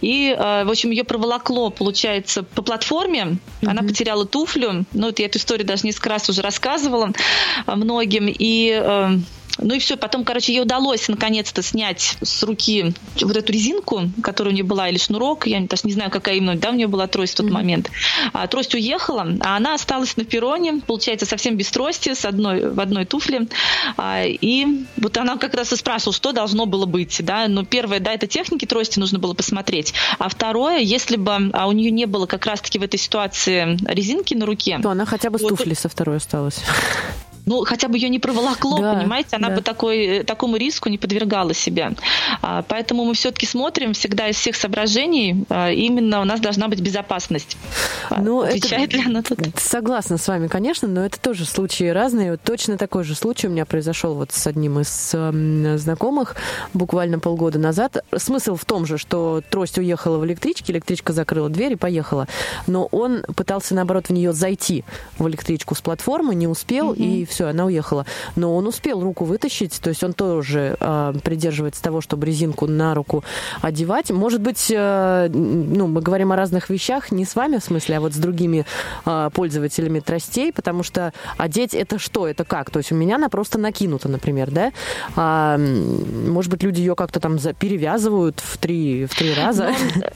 И, 0.01 0.35
э, 0.37 0.65
в 0.65 0.71
общем, 0.71 0.91
ее 0.91 1.05
проволокло, 1.05 1.71
получается, 1.71 2.43
по 2.43 2.63
платформе, 2.63 3.21
mm-hmm. 3.23 3.69
она 3.69 3.83
потеряла 3.83 4.27
туфлю, 4.27 4.85
ну, 4.93 5.07
вот 5.07 5.19
я 5.19 5.27
эту 5.27 5.39
историю 5.39 5.67
даже 5.67 5.85
несколько 5.91 6.11
раз 6.11 6.29
уже 6.29 6.43
рассказывала 6.43 7.13
многим, 7.67 8.27
и 8.29 8.81
э, 8.83 9.19
ну 9.61 9.75
и 9.75 9.79
все, 9.79 9.97
потом, 9.97 10.25
короче, 10.25 10.53
ей 10.53 10.61
удалось 10.61 11.09
наконец-то 11.09 11.63
снять 11.63 12.17
с 12.23 12.43
руки 12.43 12.95
вот 13.21 13.37
эту 13.37 13.53
резинку, 13.53 14.11
которая 14.23 14.53
у 14.53 14.55
нее 14.55 14.65
была, 14.65 14.89
или 14.89 14.99
шнурок, 14.99 15.47
я 15.47 15.61
даже 15.61 15.83
не 15.85 15.93
знаю, 15.93 16.11
какая 16.11 16.37
именно, 16.37 16.57
да, 16.57 16.71
у 16.71 16.75
нее 16.75 16.87
была 16.87 17.07
трость 17.07 17.35
в 17.35 17.37
тот 17.37 17.47
mm-hmm. 17.47 17.53
момент. 17.53 17.91
А, 18.33 18.47
трость 18.47 18.75
уехала, 18.75 19.27
а 19.41 19.57
она 19.57 19.75
осталась 19.75 20.17
на 20.17 20.25
перроне, 20.25 20.81
получается, 20.87 21.27
совсем 21.27 21.57
без 21.57 21.71
трости, 21.71 22.15
с 22.15 22.25
одной, 22.25 22.71
в 22.71 22.81
одной 22.81 23.05
туфле. 23.05 23.47
А, 23.97 24.25
и 24.25 24.67
вот 24.97 25.17
она 25.17 25.37
как 25.37 25.55
раз 25.55 25.73
и 25.73 25.77
спрашивала, 25.77 26.15
что 26.15 26.33
должно 26.33 26.67
было 26.67 26.87
быть, 26.87 27.21
да, 27.25 27.49
но 27.49 27.65
первое, 27.65 28.01
да, 28.01 28.13
это 28.13 28.27
техники 28.27 28.67
трости 28.67 28.99
нужно 28.99 29.19
было 29.19 29.35
посмотреть, 29.35 29.95
а 30.19 30.29
второе, 30.29 30.79
если 30.79 31.17
бы 31.17 31.51
а 31.53 31.69
у 31.69 31.73
нее 31.73 31.91
не 31.91 32.07
было 32.07 32.27
как 32.27 32.47
раз-таки 32.47 32.79
в 32.79 32.83
этой 32.83 32.99
ситуации 32.99 33.79
резинки 33.87 34.35
на 34.35 34.47
руке, 34.47 34.79
то 34.83 34.91
она 34.91 35.07
хотя 35.07 35.31
бы 35.31 35.39
с 35.39 35.43
вот, 35.43 35.51
туфли 35.51 35.75
со 35.75 35.89
второй 35.89 36.17
осталась 36.17 36.61
ну, 37.47 37.65
хотя 37.65 37.89
бы 37.89 37.97
ее 37.97 38.09
не 38.09 38.19
проволокло, 38.19 38.81
да, 38.81 38.95
понимаете, 38.95 39.37
она 39.37 39.49
да. 39.49 39.57
бы 39.57 39.63
такой, 39.63 40.23
такому 40.25 40.57
риску 40.57 40.89
не 40.89 40.99
подвергала 40.99 41.55
себя. 41.55 41.93
А, 42.43 42.63
поэтому 42.63 43.05
мы 43.05 43.15
все-таки 43.15 43.47
смотрим 43.47 43.93
всегда 43.93 44.29
из 44.29 44.37
всех 44.37 44.57
соображений, 44.57 45.45
а, 45.49 45.71
именно 45.71 46.21
у 46.21 46.25
нас 46.25 46.41
должна 46.41 46.69
быть 46.69 46.81
безопасность. 46.81 47.57
А, 48.11 48.21
ну, 48.21 48.43
Отвечает 48.43 48.91
это, 48.91 48.99
ли 48.99 49.05
она 49.07 49.23
тут? 49.23 49.39
Согласна 49.57 50.19
с 50.19 50.29
вами, 50.29 50.49
конечно, 50.49 50.89
но 50.89 51.05
это 51.05 51.21
тоже 51.21 51.45
случаи 51.45 51.89
разные. 51.89 52.33
Вот 52.33 52.43
точно 52.43 52.77
такой 52.77 53.05
же 53.05 53.15
случай 53.15 53.47
у 53.47 53.51
меня 53.51 53.67
произошел 53.67 54.15
вот 54.15 54.33
с 54.33 54.47
одним 54.47 54.81
из 54.81 55.11
э, 55.13 55.77
знакомых 55.79 56.37
буквально 56.75 57.19
полгода 57.19 57.59
назад. 57.59 58.05
Смысл 58.17 58.57
в 58.57 58.65
том 58.65 58.87
же, 58.87 58.99
что 58.99 59.43
трость 59.49 59.79
уехала 59.79 60.19
в 60.19 60.27
электричке, 60.27 60.73
электричка 60.73 61.13
закрыла 61.13 61.49
дверь 61.49 61.73
и 61.73 61.77
поехала. 61.77 62.27
Но 62.67 62.87
он 62.87 63.23
пытался, 63.35 63.75
наоборот, 63.75 64.09
в 64.09 64.13
нее 64.13 64.33
зайти, 64.33 64.85
в 65.19 65.29
электричку 65.29 65.75
с 65.75 65.81
платформы, 65.81 66.35
не 66.35 66.47
успел, 66.47 66.93
mm-hmm. 66.93 67.23
и 67.23 67.25
все, 67.31 67.47
она 67.47 67.65
уехала. 67.65 68.07
Но 68.37 68.55
он 68.55 68.67
успел 68.67 69.01
руку 69.03 69.25
вытащить, 69.25 69.81
то 69.81 69.89
есть 69.89 70.03
он 70.05 70.13
тоже 70.13 70.77
э, 70.79 71.15
придерживается 71.23 71.83
того, 71.83 72.01
чтобы 72.01 72.27
резинку 72.27 72.67
на 72.67 72.95
руку 72.95 73.25
одевать. 73.63 74.11
Может 74.11 74.41
быть, 74.41 74.71
э, 74.71 75.29
ну, 75.33 75.87
мы 75.87 76.01
говорим 76.03 76.33
о 76.33 76.37
разных 76.37 76.71
вещах, 76.71 77.13
не 77.13 77.25
с 77.25 77.35
вами 77.35 77.59
в 77.59 77.65
смысле, 77.65 77.97
а 77.97 78.01
вот 78.01 78.13
с 78.13 78.17
другими 78.17 78.67
э, 79.07 79.31
пользователями 79.33 80.01
тростей, 80.01 80.53
потому 80.53 80.83
что 80.83 81.13
одеть 81.37 81.75
это 81.75 81.99
что, 81.99 82.27
это 82.27 82.45
как? 82.45 82.71
То 82.71 82.79
есть 82.79 82.93
у 82.93 82.95
меня 82.95 83.17
она 83.17 83.29
просто 83.29 83.59
накинута, 83.59 84.09
например, 84.09 84.51
да? 84.51 84.73
А, 85.17 85.59
может 85.59 86.51
быть, 86.51 86.63
люди 86.63 86.81
ее 86.81 86.95
как-то 86.95 87.21
там 87.21 87.39
перевязывают 87.39 88.41
в 88.41 88.59
три, 88.59 89.07
в 89.07 89.15
три 89.15 89.35
раза? 89.35 89.73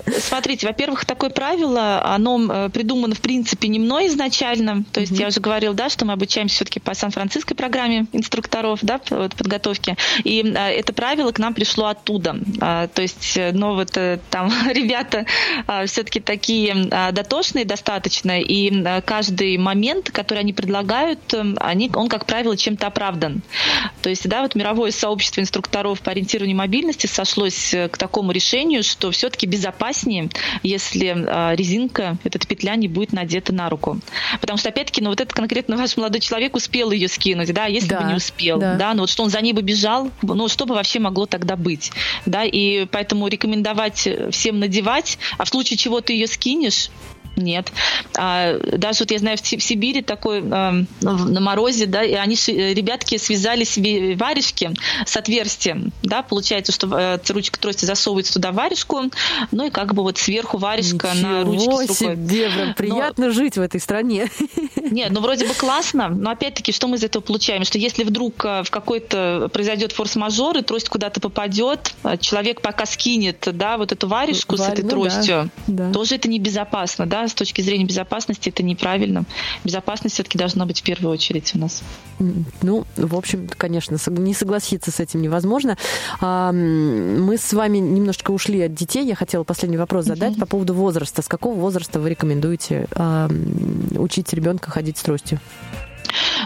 Ну, 0.06 0.12
смотрите, 0.18 0.66
во-первых, 0.66 1.04
такое 1.04 1.30
правило, 1.30 2.02
оно 2.04 2.68
придумано, 2.70 3.14
в 3.14 3.20
принципе, 3.20 3.68
не 3.68 3.78
мной 3.78 4.08
изначально. 4.08 4.84
То 4.92 5.00
есть 5.00 5.12
mm-hmm. 5.12 5.20
я 5.20 5.28
уже 5.28 5.40
говорила, 5.40 5.74
да, 5.74 5.88
что 5.88 6.04
мы 6.04 6.12
обучаемся 6.12 6.56
все-таки 6.56 6.80
по 6.80 6.94
Сан-Франциской 7.04 7.54
программе 7.54 8.06
инструкторов 8.12 8.78
да, 8.82 8.98
подготовки. 8.98 9.96
И 10.24 10.54
а, 10.56 10.70
это 10.70 10.94
правило 10.94 11.32
к 11.32 11.38
нам 11.38 11.52
пришло 11.52 11.86
оттуда. 11.86 12.36
А, 12.60 12.86
то 12.88 13.02
есть, 13.02 13.36
э, 13.36 13.52
ну 13.52 13.74
вот 13.74 13.96
э, 13.96 14.18
там 14.30 14.50
ребята 14.72 15.26
а, 15.66 15.84
все-таки 15.86 16.20
такие 16.20 16.74
дотошные 17.12 17.64
достаточно, 17.64 18.40
и 18.40 19.02
каждый 19.04 19.58
момент, 19.58 20.10
который 20.10 20.40
они 20.40 20.52
предлагают, 20.52 21.34
они, 21.58 21.90
он, 21.94 22.08
как 22.08 22.24
правило, 22.26 22.56
чем-то 22.56 22.86
оправдан. 22.86 23.42
То 24.02 24.08
есть, 24.08 24.26
да, 24.28 24.42
вот 24.42 24.54
мировое 24.54 24.90
сообщество 24.90 25.40
инструкторов 25.40 26.00
по 26.00 26.10
ориентированию 26.10 26.56
мобильности 26.56 27.06
сошлось 27.06 27.74
э, 27.74 27.88
к 27.88 27.98
такому 27.98 28.32
решению, 28.32 28.82
что 28.82 29.10
все-таки 29.10 29.46
безопаснее, 29.46 30.30
если 30.62 31.04
резинка, 31.54 32.16
эта 32.24 32.38
петля 32.38 32.76
не 32.76 32.88
будет 32.88 33.12
надета 33.12 33.52
на 33.52 33.68
руку. 33.68 34.00
Потому 34.40 34.58
что, 34.58 34.70
опять-таки, 34.70 35.02
ну 35.02 35.10
вот 35.10 35.20
этот 35.20 35.34
конкретно 35.34 35.76
ваш 35.84 35.96
молодой 35.96 36.20
человек 36.20 36.56
успел 36.56 36.93
ее 36.94 37.08
скинуть, 37.08 37.52
да, 37.52 37.66
если 37.66 37.88
да, 37.88 38.00
бы 38.00 38.08
не 38.08 38.14
успел, 38.14 38.58
да. 38.58 38.76
да, 38.76 38.94
ну 38.94 39.02
вот 39.02 39.10
что 39.10 39.22
он 39.22 39.30
за 39.30 39.40
ней 39.40 39.52
бы 39.52 39.62
бежал, 39.62 40.10
ну 40.22 40.48
что 40.48 40.66
бы 40.66 40.74
вообще 40.74 40.98
могло 40.98 41.26
тогда 41.26 41.56
быть, 41.56 41.92
да, 42.26 42.44
и 42.44 42.86
поэтому 42.86 43.28
рекомендовать 43.28 44.08
всем 44.30 44.58
надевать, 44.60 45.18
а 45.38 45.44
в 45.44 45.48
случае 45.48 45.76
чего 45.76 46.00
ты 46.00 46.12
ее 46.12 46.26
скинешь, 46.26 46.90
нет. 47.36 47.72
А, 48.16 48.58
даже 48.58 49.00
вот 49.00 49.10
я 49.10 49.18
знаю, 49.18 49.36
в, 49.36 49.42
в 49.42 49.62
Сибири 49.62 50.02
такой 50.02 50.42
а, 50.50 50.74
на 51.00 51.40
морозе, 51.40 51.86
да, 51.86 52.02
и 52.02 52.14
они, 52.14 52.34
ребятки, 52.46 53.18
связали 53.18 53.64
себе 53.64 54.16
варежки 54.16 54.72
с 55.06 55.16
отверстием, 55.16 55.92
да, 56.02 56.22
получается, 56.22 56.72
что 56.72 56.88
а, 56.92 57.20
ручка 57.28 57.58
трости 57.58 57.84
засовывается 57.84 58.34
туда 58.34 58.52
варежку, 58.52 59.02
ну 59.50 59.66
и 59.66 59.70
как 59.70 59.94
бы 59.94 60.02
вот 60.02 60.18
сверху 60.18 60.58
варежка 60.58 61.10
Ничего 61.14 61.28
на 61.28 61.44
ручке 61.44 61.94
с 61.94 62.00
рукой. 62.00 62.16
себе, 62.16 62.50
прям 62.50 62.74
приятно 62.74 63.26
но, 63.26 63.32
жить 63.32 63.56
в 63.56 63.60
этой 63.60 63.80
стране. 63.80 64.30
Нет, 64.76 65.10
ну 65.10 65.20
вроде 65.20 65.46
бы 65.46 65.54
классно, 65.54 66.08
но 66.08 66.30
опять-таки, 66.30 66.72
что 66.72 66.88
мы 66.88 66.96
из 66.96 67.04
этого 67.04 67.22
получаем? 67.22 67.64
Что 67.64 67.78
если 67.78 68.04
вдруг 68.04 68.44
в 68.44 68.66
какой-то 68.70 69.50
произойдет 69.52 69.92
форс-мажор, 69.92 70.58
и 70.58 70.62
трость 70.62 70.88
куда-то 70.88 71.20
попадет, 71.20 71.94
человек 72.20 72.60
пока 72.60 72.86
скинет, 72.86 73.48
да, 73.52 73.76
вот 73.76 73.92
эту 73.92 74.06
варежку 74.06 74.56
Варь, 74.56 74.68
с 74.68 74.72
этой 74.72 74.84
ну, 74.84 74.90
тростью, 74.90 75.50
да, 75.66 75.86
да. 75.86 75.92
тоже 75.92 76.16
это 76.16 76.28
небезопасно, 76.28 77.06
да, 77.06 77.23
да, 77.24 77.28
с 77.28 77.34
точки 77.34 77.62
зрения 77.62 77.84
безопасности 77.84 78.50
это 78.50 78.62
неправильно. 78.62 79.24
Безопасность 79.64 80.14
все-таки 80.14 80.38
должна 80.38 80.66
быть 80.66 80.80
в 80.80 80.82
первую 80.82 81.12
очередь 81.12 81.54
у 81.54 81.58
нас. 81.58 81.82
Ну, 82.62 82.84
в 82.96 83.16
общем, 83.16 83.48
конечно, 83.56 83.96
не 84.08 84.34
согласиться 84.34 84.90
с 84.90 85.00
этим 85.00 85.22
невозможно. 85.22 85.76
А, 86.20 86.52
мы 86.52 87.36
с 87.36 87.52
вами 87.52 87.78
немножечко 87.78 88.30
ушли 88.30 88.60
от 88.62 88.74
детей. 88.74 89.06
Я 89.06 89.14
хотела 89.14 89.44
последний 89.44 89.78
вопрос 89.78 90.04
задать 90.04 90.34
uh-huh. 90.34 90.40
по 90.40 90.46
поводу 90.46 90.74
возраста. 90.74 91.22
С 91.22 91.28
какого 91.28 91.54
возраста 91.54 92.00
вы 92.00 92.10
рекомендуете 92.10 92.86
а, 92.92 93.28
учить 93.96 94.32
ребенка 94.32 94.70
ходить 94.70 94.98
с 94.98 95.02
тростью? 95.02 95.40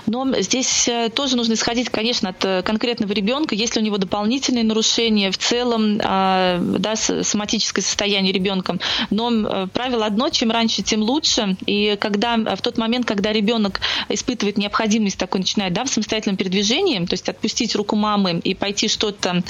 Но 0.07 0.41
здесь 0.41 0.89
э, 0.89 1.11
тоже 1.15 1.37
нужно 1.37 1.55
исходить, 1.55 1.89
конечно, 1.91 2.31
от 2.31 2.45
э, 2.45 2.63
конкретного 2.63 3.13
ребенка. 3.13 3.55
Если 3.55 3.81
у 3.81 3.83
него 3.83 3.99
дополнительные 3.99 4.65
нарушения 4.65 5.31
в 5.31 5.39
целом, 5.39 6.01
а, 6.03 6.59
да, 6.61 6.97
соматическое 6.97 7.83
состояние 7.83 8.33
ребенка. 8.33 8.79
Но 9.11 9.31
э, 9.31 9.67
правило 9.73 10.07
одно, 10.07 10.29
чем 10.31 10.51
раньше, 10.51 10.83
тем 10.83 11.03
лучше. 11.03 11.57
И 11.67 11.97
когда 12.01 12.37
в 12.37 12.63
тот 12.63 12.79
момент, 12.79 13.07
когда 13.07 13.33
ребенок 13.33 13.81
испытывает 14.09 14.59
необходимость 14.59 15.19
такой, 15.19 15.41
начинает 15.41 15.73
да, 15.73 15.85
в 15.85 15.89
самостоятельном 15.89 16.37
передвижении, 16.37 17.05
то 17.05 17.15
есть 17.15 17.29
отпустить 17.29 17.75
руку 17.75 17.97
мамы 17.97 18.41
и 18.43 18.55
пойти 18.55 18.89
что-то 18.89 19.43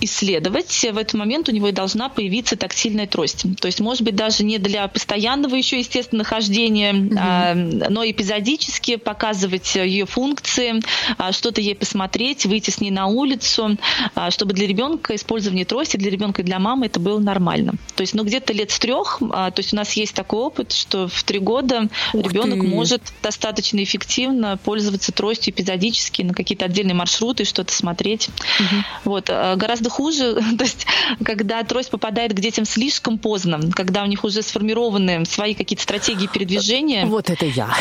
исследовать, 0.00 0.70
в 0.70 0.98
этот 0.98 1.14
момент 1.14 1.48
у 1.48 1.52
него 1.52 1.68
и 1.68 1.72
должна 1.72 2.08
появиться 2.08 2.56
тактильная 2.56 3.06
трость. 3.06 3.44
То 3.60 3.66
есть, 3.66 3.80
может 3.80 4.02
быть, 4.02 4.14
даже 4.14 4.44
не 4.44 4.58
для 4.58 4.86
постоянного 4.88 5.54
еще, 5.54 5.78
естественно, 5.78 6.24
хождения, 6.24 6.92
mm-hmm. 6.92 7.86
но 7.88 8.04
эпизодически 8.08 8.96
показывать 9.16 9.74
ее 9.74 10.04
функции, 10.04 10.82
а, 11.16 11.32
что-то 11.32 11.62
ей 11.62 11.74
посмотреть, 11.74 12.44
выйти 12.44 12.68
с 12.68 12.82
ней 12.82 12.90
на 12.90 13.06
улицу, 13.06 13.78
а, 14.14 14.30
чтобы 14.30 14.52
для 14.52 14.66
ребенка 14.66 15.14
использование 15.14 15.64
трости 15.64 15.96
для 15.96 16.10
ребенка 16.10 16.42
и 16.42 16.44
для 16.44 16.58
мамы 16.58 16.86
это 16.86 17.00
было 17.00 17.18
нормально. 17.18 17.72
То 17.94 18.02
есть, 18.02 18.12
ну, 18.12 18.24
где-то 18.24 18.52
лет 18.52 18.70
с 18.70 18.78
трех, 18.78 19.22
а, 19.30 19.50
то 19.50 19.60
есть 19.60 19.72
у 19.72 19.76
нас 19.76 19.92
есть 19.94 20.14
такой 20.14 20.40
опыт, 20.40 20.72
что 20.72 21.08
в 21.08 21.24
три 21.24 21.38
года 21.38 21.88
Ух 22.12 22.26
ребенок 22.26 22.60
ты. 22.60 22.66
может 22.66 23.02
достаточно 23.22 23.82
эффективно 23.82 24.58
пользоваться 24.58 25.12
тростью 25.12 25.54
эпизодически 25.54 26.20
на 26.20 26.34
какие-то 26.34 26.66
отдельные 26.66 26.94
маршруты, 26.94 27.46
что-то 27.46 27.72
смотреть. 27.72 28.28
Угу. 28.60 28.76
Вот. 29.04 29.28
Гораздо 29.28 29.88
хуже, 29.88 30.34
то 30.58 30.64
есть 30.64 30.86
когда 31.24 31.62
трость 31.62 31.90
попадает 31.90 32.34
к 32.34 32.40
детям 32.40 32.66
слишком 32.66 33.16
поздно, 33.16 33.60
когда 33.72 34.02
у 34.02 34.06
них 34.06 34.24
уже 34.24 34.42
сформированы 34.42 35.24
свои 35.24 35.54
какие-то 35.54 35.82
стратегии 35.82 36.26
передвижения. 36.26 37.06
Вот 37.06 37.30
это 37.30 37.46
я. 37.46 37.74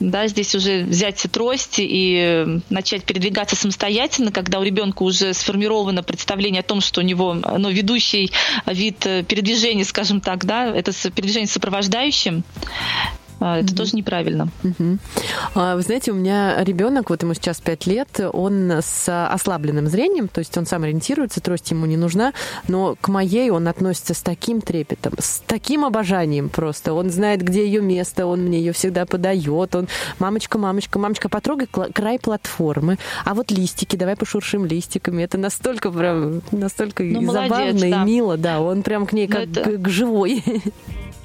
Да, 0.00 0.26
здесь 0.26 0.54
уже 0.54 0.82
взять 0.82 1.24
трость 1.30 1.76
и 1.78 2.60
начать 2.68 3.04
передвигаться 3.04 3.54
самостоятельно, 3.56 4.32
когда 4.32 4.58
у 4.58 4.62
ребенка 4.62 5.02
уже 5.02 5.32
сформировано 5.32 6.02
представление 6.02 6.60
о 6.60 6.64
том, 6.64 6.80
что 6.80 7.00
у 7.00 7.04
него 7.04 7.34
ну, 7.34 7.70
ведущий 7.70 8.30
вид 8.66 8.98
передвижения, 8.98 9.84
скажем 9.84 10.20
так, 10.20 10.44
да, 10.44 10.66
это 10.66 10.92
передвижение 11.10 11.46
сопровождающим, 11.46 12.42
это 13.40 13.72
mm-hmm. 13.72 13.76
тоже 13.76 13.96
неправильно. 13.96 14.48
Mm-hmm. 14.62 15.74
Вы 15.76 15.82
знаете, 15.82 16.12
у 16.12 16.14
меня 16.14 16.62
ребенок, 16.64 17.10
вот 17.10 17.22
ему 17.22 17.34
сейчас 17.34 17.60
5 17.60 17.86
лет, 17.86 18.20
он 18.32 18.70
с 18.70 19.26
ослабленным 19.26 19.88
зрением, 19.88 20.28
то 20.28 20.38
есть 20.38 20.56
он 20.56 20.66
сам 20.66 20.84
ориентируется, 20.84 21.40
трость 21.40 21.70
ему 21.70 21.86
не 21.86 21.96
нужна, 21.96 22.32
но 22.68 22.96
к 23.00 23.08
моей 23.08 23.50
он 23.50 23.68
относится 23.68 24.14
с 24.14 24.22
таким 24.22 24.60
трепетом, 24.60 25.14
с 25.18 25.42
таким 25.46 25.84
обожанием 25.84 26.48
просто. 26.48 26.94
Он 26.94 27.10
знает, 27.10 27.42
где 27.42 27.66
ее 27.66 27.80
место, 27.80 28.26
он 28.26 28.40
мне 28.40 28.58
ее 28.58 28.72
всегда 28.72 29.06
подает. 29.06 29.74
Он, 29.74 29.88
мамочка, 30.18 30.58
мамочка, 30.58 30.98
мамочка, 30.98 31.28
потрогай 31.28 31.66
край 31.66 32.18
платформы. 32.18 32.98
А 33.24 33.34
вот 33.34 33.50
листики, 33.50 33.96
давай 33.96 34.16
пошуршим 34.16 34.64
листиками. 34.64 35.22
Это 35.22 35.38
настолько 35.38 35.90
прям, 35.90 36.42
настолько 36.52 37.02
ну, 37.02 37.32
забавно 37.32 37.56
молодец, 37.56 37.80
да. 37.80 38.02
и 38.02 38.04
мило, 38.04 38.36
да. 38.36 38.60
Он 38.60 38.82
прям 38.82 39.06
к 39.06 39.12
ней 39.12 39.28
как 39.28 39.42
это... 39.42 39.62
к, 39.62 39.82
к 39.82 39.88
живой. 39.88 40.42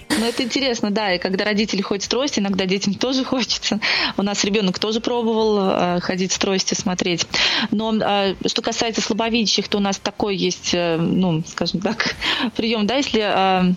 Ну, 0.09 0.25
это 0.25 0.43
интересно, 0.43 0.91
да. 0.91 1.13
И 1.13 1.19
когда 1.19 1.45
родители 1.45 1.81
ходят 1.81 2.03
с 2.03 2.07
тростью, 2.07 2.43
иногда 2.43 2.65
детям 2.65 2.93
тоже 2.93 3.23
хочется. 3.25 3.79
У 4.17 4.23
нас 4.23 4.43
ребенок 4.43 4.79
тоже 4.79 4.99
пробовал 5.01 5.59
э, 5.59 5.99
ходить 6.01 6.31
с 6.31 6.37
тростью, 6.37 6.77
смотреть. 6.77 7.25
Но 7.71 7.95
э, 7.95 8.35
что 8.47 8.61
касается 8.61 9.01
слабовидящих, 9.01 9.67
то 9.67 9.77
у 9.77 9.81
нас 9.81 9.97
такой 9.97 10.35
есть, 10.35 10.73
э, 10.73 10.97
ну, 10.97 11.43
скажем 11.47 11.81
так, 11.81 12.15
прием, 12.55 12.87
да, 12.87 12.95
если 12.95 13.75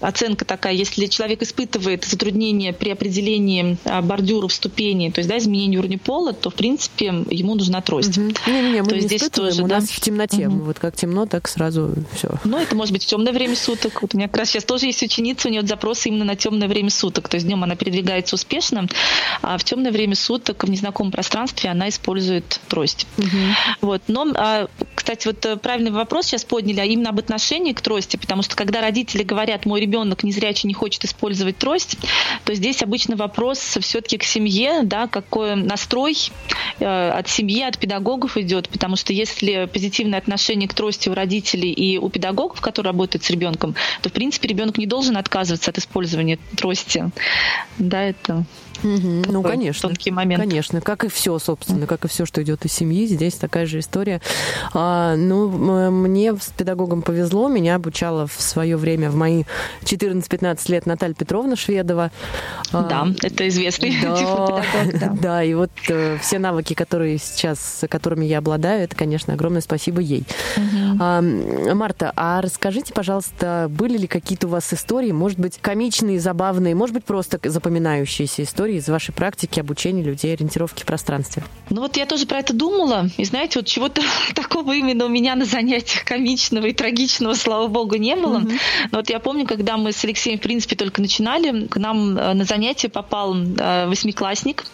оценка 0.00 0.44
такая, 0.44 0.72
если 0.72 1.06
человек 1.06 1.42
испытывает 1.42 2.04
затруднения 2.04 2.72
при 2.72 2.90
определении 2.90 3.76
а, 3.84 4.02
бордюров 4.02 4.52
ступени, 4.52 5.10
то 5.10 5.20
есть 5.20 5.28
да, 5.28 5.38
изменение 5.38 5.78
уровня 5.78 5.98
пола, 5.98 6.32
то 6.32 6.50
в 6.50 6.54
принципе 6.54 7.06
ему 7.30 7.54
нужна 7.54 7.80
трость. 7.80 8.16
Не-не-не, 8.16 8.82
мы 8.82 8.88
то 8.88 8.94
не 8.94 9.02
здесь 9.02 9.28
тоже, 9.30 9.62
у 9.62 9.68
да? 9.68 9.76
нас 9.76 9.88
в 9.88 10.00
темноте. 10.00 10.48
Угу. 10.48 10.64
Вот 10.64 10.78
как 10.78 10.96
темно, 10.96 11.26
так 11.26 11.48
сразу 11.48 11.94
все. 12.14 12.30
Ну, 12.44 12.58
это 12.58 12.74
может 12.74 12.92
быть 12.92 13.04
в 13.04 13.06
темное 13.06 13.32
время 13.32 13.56
суток. 13.56 14.02
Вот 14.02 14.14
у 14.14 14.16
меня 14.16 14.28
как 14.28 14.38
раз 14.38 14.50
сейчас 14.50 14.64
тоже 14.64 14.86
есть 14.86 15.02
ученица, 15.02 15.48
у 15.48 15.50
нее 15.50 15.62
запросы 15.62 16.08
именно 16.08 16.24
на 16.24 16.36
темное 16.36 16.68
время 16.68 16.90
суток. 16.90 17.28
То 17.28 17.36
есть 17.36 17.46
днем 17.46 17.62
она 17.62 17.76
передвигается 17.76 18.34
успешно, 18.34 18.86
а 19.42 19.58
в 19.58 19.64
темное 19.64 19.92
время 19.92 20.14
суток 20.14 20.64
в 20.64 20.70
незнакомом 20.70 21.12
пространстве 21.12 21.70
она 21.70 21.88
использует 21.88 22.60
трость. 22.68 23.06
Угу. 23.18 23.26
Вот. 23.82 24.02
Но, 24.08 24.26
а, 24.34 24.68
кстати, 24.94 25.26
вот 25.26 25.44
э, 25.44 25.56
правильный 25.56 25.90
вопрос 25.90 26.26
сейчас 26.26 26.44
подняли, 26.44 26.80
а 26.80 26.84
именно 26.84 27.10
об 27.10 27.18
отношении 27.18 27.72
к 27.72 27.80
трости, 27.80 28.16
потому 28.16 28.42
что 28.42 28.56
когда 28.56 28.80
родители 28.80 29.19
говорят, 29.24 29.66
мой 29.66 29.80
ребенок 29.80 30.00
ребенок 30.00 30.22
незрячий 30.22 30.66
не 30.68 30.74
хочет 30.74 31.04
использовать 31.04 31.58
трость, 31.58 31.96
то 32.44 32.54
здесь 32.54 32.82
обычно 32.82 33.16
вопрос 33.16 33.58
все-таки 33.58 34.18
к 34.18 34.22
семье, 34.22 34.80
да, 34.82 35.06
какой 35.06 35.56
настрой 35.56 36.16
э, 36.78 37.10
от 37.10 37.28
семьи, 37.28 37.62
от 37.62 37.78
педагогов 37.78 38.36
идет, 38.36 38.68
потому 38.68 38.96
что 38.96 39.12
если 39.12 39.68
позитивное 39.72 40.18
отношение 40.18 40.68
к 40.68 40.74
трости 40.74 41.08
у 41.08 41.14
родителей 41.14 41.72
и 41.72 41.98
у 41.98 42.08
педагогов, 42.08 42.60
которые 42.60 42.90
работают 42.90 43.24
с 43.24 43.30
ребенком, 43.30 43.74
то 44.02 44.08
в 44.08 44.12
принципе 44.12 44.48
ребенок 44.48 44.78
не 44.78 44.86
должен 44.86 45.16
отказываться 45.16 45.70
от 45.70 45.78
использования 45.78 46.38
трости. 46.56 47.10
Да, 47.78 48.02
это 48.02 48.44
Угу, 48.82 49.32
ну, 49.32 49.42
конечно. 49.42 49.88
Тонкий 49.88 50.10
момент. 50.10 50.42
Конечно, 50.42 50.80
как 50.80 51.04
и 51.04 51.08
все, 51.08 51.38
собственно, 51.38 51.86
как 51.86 52.04
и 52.04 52.08
все, 52.08 52.26
что 52.26 52.42
идет 52.42 52.64
из 52.64 52.72
семьи, 52.72 53.06
здесь 53.06 53.34
такая 53.34 53.66
же 53.66 53.80
история. 53.80 54.20
А, 54.72 55.16
ну, 55.16 55.90
мне 55.90 56.34
с 56.34 56.50
педагогом 56.56 57.02
повезло, 57.02 57.48
меня 57.48 57.76
обучала 57.76 58.26
в 58.26 58.40
свое 58.40 58.76
время, 58.76 59.10
в 59.10 59.16
мои 59.16 59.44
14-15 59.82 60.70
лет, 60.70 60.86
Наталья 60.86 61.14
Петровна 61.14 61.56
Шведова. 61.56 62.10
А, 62.72 62.82
да, 62.84 63.02
а, 63.02 63.26
это 63.26 63.48
известный 63.48 63.92
да, 64.00 64.16
педагог. 64.16 64.62
Да. 64.92 65.16
да, 65.20 65.44
и 65.44 65.54
вот 65.54 65.70
э, 65.88 66.18
все 66.20 66.38
навыки, 66.38 66.74
которые 66.74 67.18
сейчас, 67.18 67.84
которыми 67.88 68.24
я 68.24 68.38
обладаю, 68.38 68.84
это, 68.84 68.96
конечно, 68.96 69.34
огромное 69.34 69.60
спасибо 69.60 70.00
ей. 70.00 70.24
Угу. 70.56 70.96
А, 71.00 71.20
Марта, 71.20 72.12
а 72.16 72.40
расскажите, 72.40 72.92
пожалуйста, 72.92 73.66
были 73.68 73.98
ли 73.98 74.06
какие-то 74.06 74.46
у 74.46 74.50
вас 74.50 74.72
истории, 74.72 75.12
может 75.12 75.38
быть, 75.38 75.58
комичные, 75.60 76.20
забавные, 76.20 76.74
может 76.74 76.94
быть, 76.94 77.04
просто 77.04 77.40
запоминающиеся 77.42 78.42
истории, 78.42 78.69
истории 78.70 78.76
из 78.76 78.88
вашей 78.88 79.12
практики 79.12 79.60
обучения 79.60 80.02
людей 80.02 80.32
ориентировки 80.32 80.82
в 80.82 80.86
пространстве? 80.86 81.42
Ну 81.70 81.80
вот 81.82 81.96
я 81.96 82.06
тоже 82.06 82.26
про 82.26 82.38
это 82.38 82.52
думала. 82.52 83.08
И 83.16 83.24
знаете, 83.24 83.58
вот 83.58 83.66
чего-то 83.66 84.02
такого 84.34 84.72
именно 84.72 85.06
у 85.06 85.08
меня 85.08 85.34
на 85.34 85.44
занятиях 85.44 86.04
комичного 86.04 86.66
и 86.66 86.72
трагичного, 86.72 87.34
слава 87.34 87.66
богу, 87.66 87.96
не 87.96 88.16
было. 88.16 88.38
Mm-hmm. 88.38 88.60
Но 88.92 88.98
вот 88.98 89.10
я 89.10 89.18
помню, 89.18 89.46
когда 89.46 89.76
мы 89.76 89.92
с 89.92 90.04
Алексеем, 90.04 90.38
в 90.38 90.42
принципе, 90.42 90.76
только 90.76 91.00
начинали, 91.00 91.66
к 91.66 91.76
нам 91.76 92.16
э, 92.16 92.34
на 92.34 92.44
занятие 92.44 92.88
попал 92.88 93.36
э, 93.36 93.86
восьмиклассник. 93.86 94.64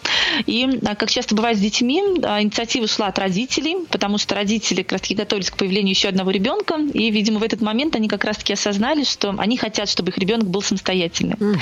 И, 0.45 0.65
э, 0.65 0.95
как 0.95 1.09
часто 1.09 1.35
бывает 1.35 1.57
с 1.57 1.61
детьми, 1.61 1.99
инициатива 1.99 2.87
шла 2.87 3.07
от 3.07 3.19
родителей, 3.19 3.85
потому 3.89 4.17
что 4.17 4.35
родители 4.35 4.83
как 4.83 4.93
раз-таки 4.93 5.15
готовились 5.15 5.49
к 5.49 5.57
появлению 5.57 5.91
еще 5.91 6.09
одного 6.09 6.31
ребенка. 6.31 6.75
И, 6.93 7.09
видимо, 7.11 7.39
в 7.39 7.43
этот 7.43 7.61
момент 7.61 7.95
они 7.95 8.07
как 8.07 8.23
раз-таки 8.23 8.53
осознали, 8.53 9.03
что 9.03 9.35
они 9.37 9.57
хотят, 9.57 9.89
чтобы 9.89 10.09
их 10.09 10.17
ребенок 10.17 10.47
был 10.47 10.61
самостоятельным. 10.61 11.37
Mm-hmm. 11.37 11.57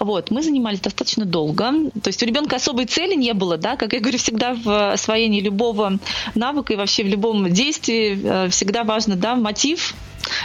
Вот. 0.00 0.30
Мы 0.30 0.42
занимались 0.42 0.80
достаточно 0.80 1.24
долго 1.24 1.47
долго. 1.48 1.90
То 2.02 2.08
есть 2.08 2.22
у 2.22 2.26
ребенка 2.26 2.56
особой 2.56 2.86
цели 2.86 3.14
не 3.14 3.32
было, 3.34 3.56
да, 3.56 3.76
как 3.76 3.92
я 3.92 4.00
говорю, 4.00 4.18
всегда 4.18 4.54
в 4.54 4.92
освоении 4.92 5.40
любого 5.40 5.98
навыка 6.34 6.72
и 6.72 6.76
вообще 6.76 7.04
в 7.04 7.08
любом 7.08 7.50
действии 7.50 8.18
э, 8.22 8.48
всегда 8.50 8.84
важно, 8.84 9.16
да, 9.16 9.36
мотив, 9.36 9.94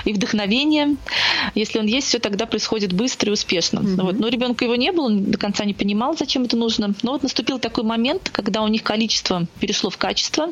и 0.05 0.13
вдохновение. 0.13 0.95
Если 1.55 1.79
он 1.79 1.85
есть, 1.85 2.07
все 2.07 2.19
тогда 2.19 2.45
происходит 2.45 2.93
быстро 2.93 3.29
и 3.29 3.33
успешно. 3.33 3.79
Mm-hmm. 3.79 4.01
Вот. 4.01 4.19
Но 4.19 4.27
ребенка 4.27 4.65
его 4.65 4.75
не 4.75 4.91
было, 4.91 5.05
он 5.05 5.25
до 5.25 5.37
конца 5.37 5.65
не 5.65 5.73
понимал, 5.73 6.15
зачем 6.17 6.43
это 6.43 6.57
нужно. 6.57 6.93
Но 7.01 7.13
вот 7.13 7.23
наступил 7.23 7.59
такой 7.59 7.83
момент, 7.83 8.29
когда 8.31 8.61
у 8.61 8.67
них 8.67 8.83
количество 8.83 9.47
перешло 9.59 9.89
в 9.89 9.97
качество, 9.97 10.49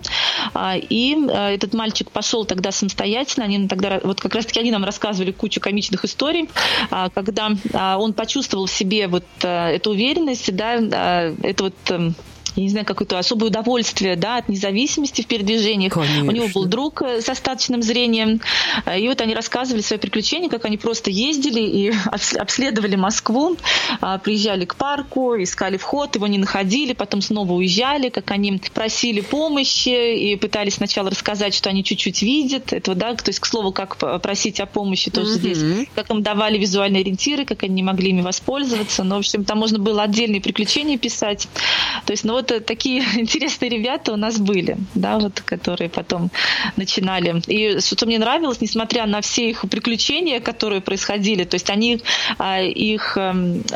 а, 0.53 0.75
и 0.77 1.15
а, 1.29 1.51
этот 1.51 1.73
мальчик 1.73 2.11
пошел 2.11 2.45
тогда 2.45 2.71
самостоятельно. 2.71 3.45
Они 3.45 3.67
тогда, 3.67 3.99
вот 4.03 4.21
как 4.21 4.35
раз-таки 4.35 4.59
они 4.59 4.71
нам 4.71 4.83
рассказывали 4.83 5.31
кучу 5.31 5.59
комичных 5.59 6.05
историй, 6.05 6.49
а, 6.89 7.09
когда 7.09 7.51
он 7.97 8.13
почувствовал 8.13 8.65
в 8.65 8.71
себе 8.71 9.07
вот 9.07 9.25
эту 9.41 9.91
уверенность, 9.91 10.55
да, 10.55 11.33
это 11.43 11.63
вот 11.63 11.75
эм, 11.89 12.15
я 12.55 12.63
не 12.63 12.69
знаю, 12.69 12.85
какое-то 12.85 13.17
особое 13.17 13.49
удовольствие, 13.49 14.15
да, 14.15 14.37
от 14.37 14.49
независимости 14.49 15.21
в 15.21 15.27
передвижениях. 15.27 15.93
Конечно. 15.93 16.25
У 16.25 16.31
него 16.31 16.47
был 16.47 16.65
друг 16.65 17.01
с 17.01 17.27
остаточным 17.29 17.81
зрением, 17.81 18.41
и 18.97 19.07
вот 19.07 19.21
они 19.21 19.33
рассказывали 19.33 19.81
свои 19.81 19.99
приключения, 19.99 20.49
как 20.49 20.65
они 20.65 20.77
просто 20.77 21.09
ездили 21.09 21.61
и 21.61 21.93
обследовали 22.37 22.95
Москву, 22.95 23.57
приезжали 24.23 24.65
к 24.65 24.75
парку, 24.75 25.35
искали 25.41 25.77
вход, 25.77 26.15
его 26.15 26.27
не 26.27 26.37
находили, 26.37 26.93
потом 26.93 27.21
снова 27.21 27.53
уезжали, 27.53 28.09
как 28.09 28.31
они 28.31 28.61
просили 28.73 29.21
помощи 29.21 30.15
и 30.15 30.35
пытались 30.35 30.75
сначала 30.75 31.09
рассказать, 31.09 31.53
что 31.53 31.69
они 31.69 31.83
чуть-чуть 31.83 32.21
видят. 32.21 32.73
Это, 32.73 32.95
да, 32.95 33.15
то 33.15 33.29
есть, 33.29 33.39
к 33.39 33.45
слову, 33.45 33.71
как 33.71 33.97
просить 34.21 34.59
о 34.59 34.65
помощи 34.65 35.09
тоже 35.11 35.35
mm-hmm. 35.35 35.53
здесь, 35.53 35.87
как 35.95 36.09
им 36.09 36.21
давали 36.21 36.57
визуальные 36.57 37.01
ориентиры, 37.01 37.45
как 37.45 37.63
они 37.63 37.75
не 37.75 37.83
могли 37.83 38.09
ими 38.09 38.21
воспользоваться. 38.21 39.03
Но, 39.03 39.15
в 39.15 39.19
общем, 39.19 39.45
там 39.45 39.59
можно 39.59 39.79
было 39.79 40.03
отдельные 40.03 40.41
приключения 40.41 40.97
писать. 40.97 41.47
То 42.05 42.11
есть, 42.11 42.23
ну 42.23 42.40
вот 42.41 42.51
э, 42.51 42.59
такие 42.59 43.03
интересные 43.15 43.69
ребята 43.69 44.13
у 44.13 44.15
нас 44.15 44.37
были, 44.39 44.77
да, 44.95 45.19
вот, 45.19 45.41
которые 45.41 45.89
потом 45.89 46.31
начинали. 46.75 47.41
И 47.47 47.79
что 47.79 48.05
мне 48.05 48.19
нравилось, 48.19 48.61
несмотря 48.61 49.05
на 49.05 49.21
все 49.21 49.49
их 49.49 49.61
приключения, 49.69 50.39
которые 50.39 50.81
происходили, 50.81 51.43
то 51.43 51.55
есть 51.55 51.69
они 51.69 52.01
а, 52.37 52.61
их 52.61 53.17
а, 53.17 53.33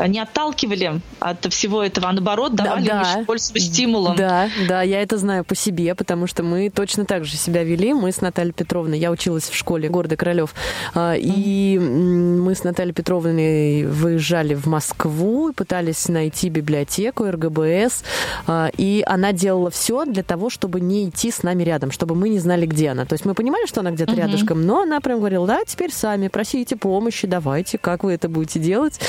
не 0.08 0.20
отталкивали 0.20 1.02
от 1.20 1.46
всего 1.54 1.84
этого, 1.84 2.10
а 2.10 2.14
наоборот 2.14 2.56
давали 2.56 2.88
да, 2.88 3.04
да. 3.04 3.24
больше 3.24 3.46
стимулом. 3.46 4.16
Да, 4.16 4.50
да, 4.68 4.82
я 4.82 5.02
это 5.02 5.18
знаю 5.18 5.46
по 5.46 5.56
себе, 5.56 5.96
потому 5.96 6.28
что 6.28 6.44
мы 6.44 6.70
точно 6.70 7.06
так 7.06 7.26
же 7.26 7.38
себя 7.38 7.64
вели. 7.64 7.94
Мы 7.94 8.12
с 8.12 8.22
Натальей 8.22 8.54
Петровной, 8.54 9.00
я 9.00 9.12
училась 9.12 9.50
в 9.50 9.56
школе 9.56 9.90
города 9.90 10.16
Королев, 10.16 10.54
а, 10.94 11.16
и 11.16 11.78
мы 11.78 12.56
с 12.56 12.64
Натальей 12.64 12.94
Петровной 12.94 13.86
выезжали 13.86 14.54
в 14.54 14.66
Москву, 14.66 15.54
пытались 15.54 16.08
найти 16.10 16.50
библиотеку 16.50 17.30
РГБС, 17.30 18.04
а, 18.48 18.55
и 18.78 19.04
она 19.06 19.34
делала 19.34 19.70
все 19.70 20.06
для 20.06 20.24
того, 20.24 20.50
чтобы 20.50 20.82
не 20.82 21.10
идти 21.10 21.32
с 21.32 21.44
нами 21.44 21.64
рядом, 21.64 21.92
чтобы 21.92 22.16
мы 22.16 22.30
не 22.30 22.40
знали, 22.40 22.66
где 22.66 22.90
она. 22.90 23.06
То 23.06 23.14
есть 23.14 23.26
мы 23.26 23.34
понимали, 23.34 23.66
что 23.66 23.82
она 23.82 23.92
где-то 23.92 24.14
угу. 24.14 24.22
рядышком, 24.22 24.66
но 24.66 24.82
она 24.82 25.00
прям 25.00 25.20
говорила, 25.20 25.48
да, 25.48 25.60
теперь 25.66 25.92
сами 25.92 26.28
просите 26.28 26.76
помощи, 26.76 27.28
давайте, 27.28 27.78
как 27.78 28.04
вы 28.04 28.14
это 28.14 28.30
будете 28.30 28.60
делать. 28.60 29.00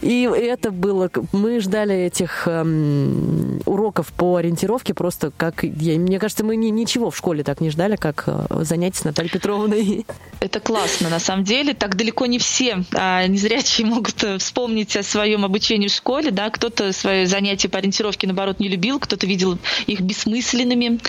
И 0.00 0.22
это 0.22 0.70
было, 0.70 1.10
мы 1.32 1.60
ждали 1.60 1.94
этих 1.94 2.46
эм, 2.46 3.60
уроков 3.66 4.12
по 4.12 4.36
ориентировке 4.36 4.94
просто 4.94 5.32
как, 5.36 5.62
я, 5.62 5.98
мне 5.98 6.18
кажется, 6.18 6.44
мы 6.44 6.56
ни, 6.56 6.68
ничего 6.68 7.10
в 7.10 7.16
школе 7.16 7.44
так 7.44 7.60
не 7.60 7.70
ждали, 7.70 7.96
как 7.96 8.24
э, 8.26 8.64
занятия 8.64 8.98
с 8.98 9.04
Натальей 9.04 9.30
Петровной. 9.30 10.06
Это 10.40 10.60
классно, 10.60 11.08
на 11.08 11.18
самом 11.18 11.44
деле. 11.44 11.74
Так 11.74 11.96
далеко 11.96 12.26
не 12.26 12.38
все 12.38 12.84
а, 12.94 13.26
незрячие 13.26 13.86
могут 13.92 14.22
э, 14.24 14.38
вспомнить 14.38 14.96
о 14.96 15.02
своем 15.02 15.44
обучении 15.44 15.88
в 15.88 15.92
школе, 15.92 16.30
да, 16.30 16.50
кто-то 16.50 16.92
свои 16.92 17.26
занятия 17.26 17.68
по 17.68 17.78
ориентировке, 17.78 18.26
наоборот, 18.26 18.60
не 18.60 18.68
любил, 18.68 18.91
кто-то 18.98 19.26
видел 19.26 19.58
их 19.86 20.00
бессмысленными, 20.00 21.00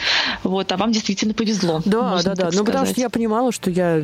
вот, 0.44 0.72
а 0.72 0.78
вам 0.78 0.92
действительно 0.92 1.34
повезло. 1.34 1.82
Да, 1.86 2.22
да, 2.24 2.36
да, 2.36 2.50
ну 2.54 2.66
потому 2.66 2.86
что 2.86 3.00
я 3.00 3.10
понимала, 3.10 3.52
что 3.52 3.70
я 3.70 4.02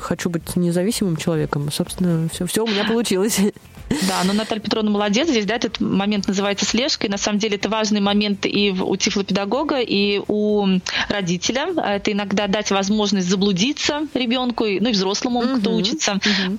хочу 0.00 0.30
быть 0.30 0.56
независимым 0.56 1.16
человеком, 1.16 1.70
собственно, 1.70 2.28
все, 2.32 2.46
все 2.46 2.64
у 2.64 2.68
меня 2.68 2.84
получилось. 2.88 3.40
Да, 3.88 4.24
но 4.24 4.32
Наталья 4.32 4.60
Петровна 4.60 4.90
молодец. 4.90 5.28
Здесь, 5.28 5.46
да, 5.46 5.54
этот 5.54 5.80
момент 5.80 6.26
называется 6.26 6.64
слежкой. 6.64 7.08
На 7.08 7.18
самом 7.18 7.38
деле 7.38 7.56
это 7.56 7.68
важный 7.68 8.00
момент 8.00 8.44
и 8.44 8.70
у 8.70 8.96
тифлопедагога, 8.96 9.78
и 9.80 10.20
у 10.26 10.66
родителя. 11.08 11.68
Это 11.76 12.12
иногда 12.12 12.48
дать 12.48 12.70
возможность 12.70 13.28
заблудиться 13.28 14.06
ребенку, 14.14 14.64
ну 14.64 14.88
и 14.88 14.92
взрослому, 14.92 15.40
угу, 15.40 15.60
кто 15.60 15.72
учится, 15.72 16.14
угу. 16.14 16.58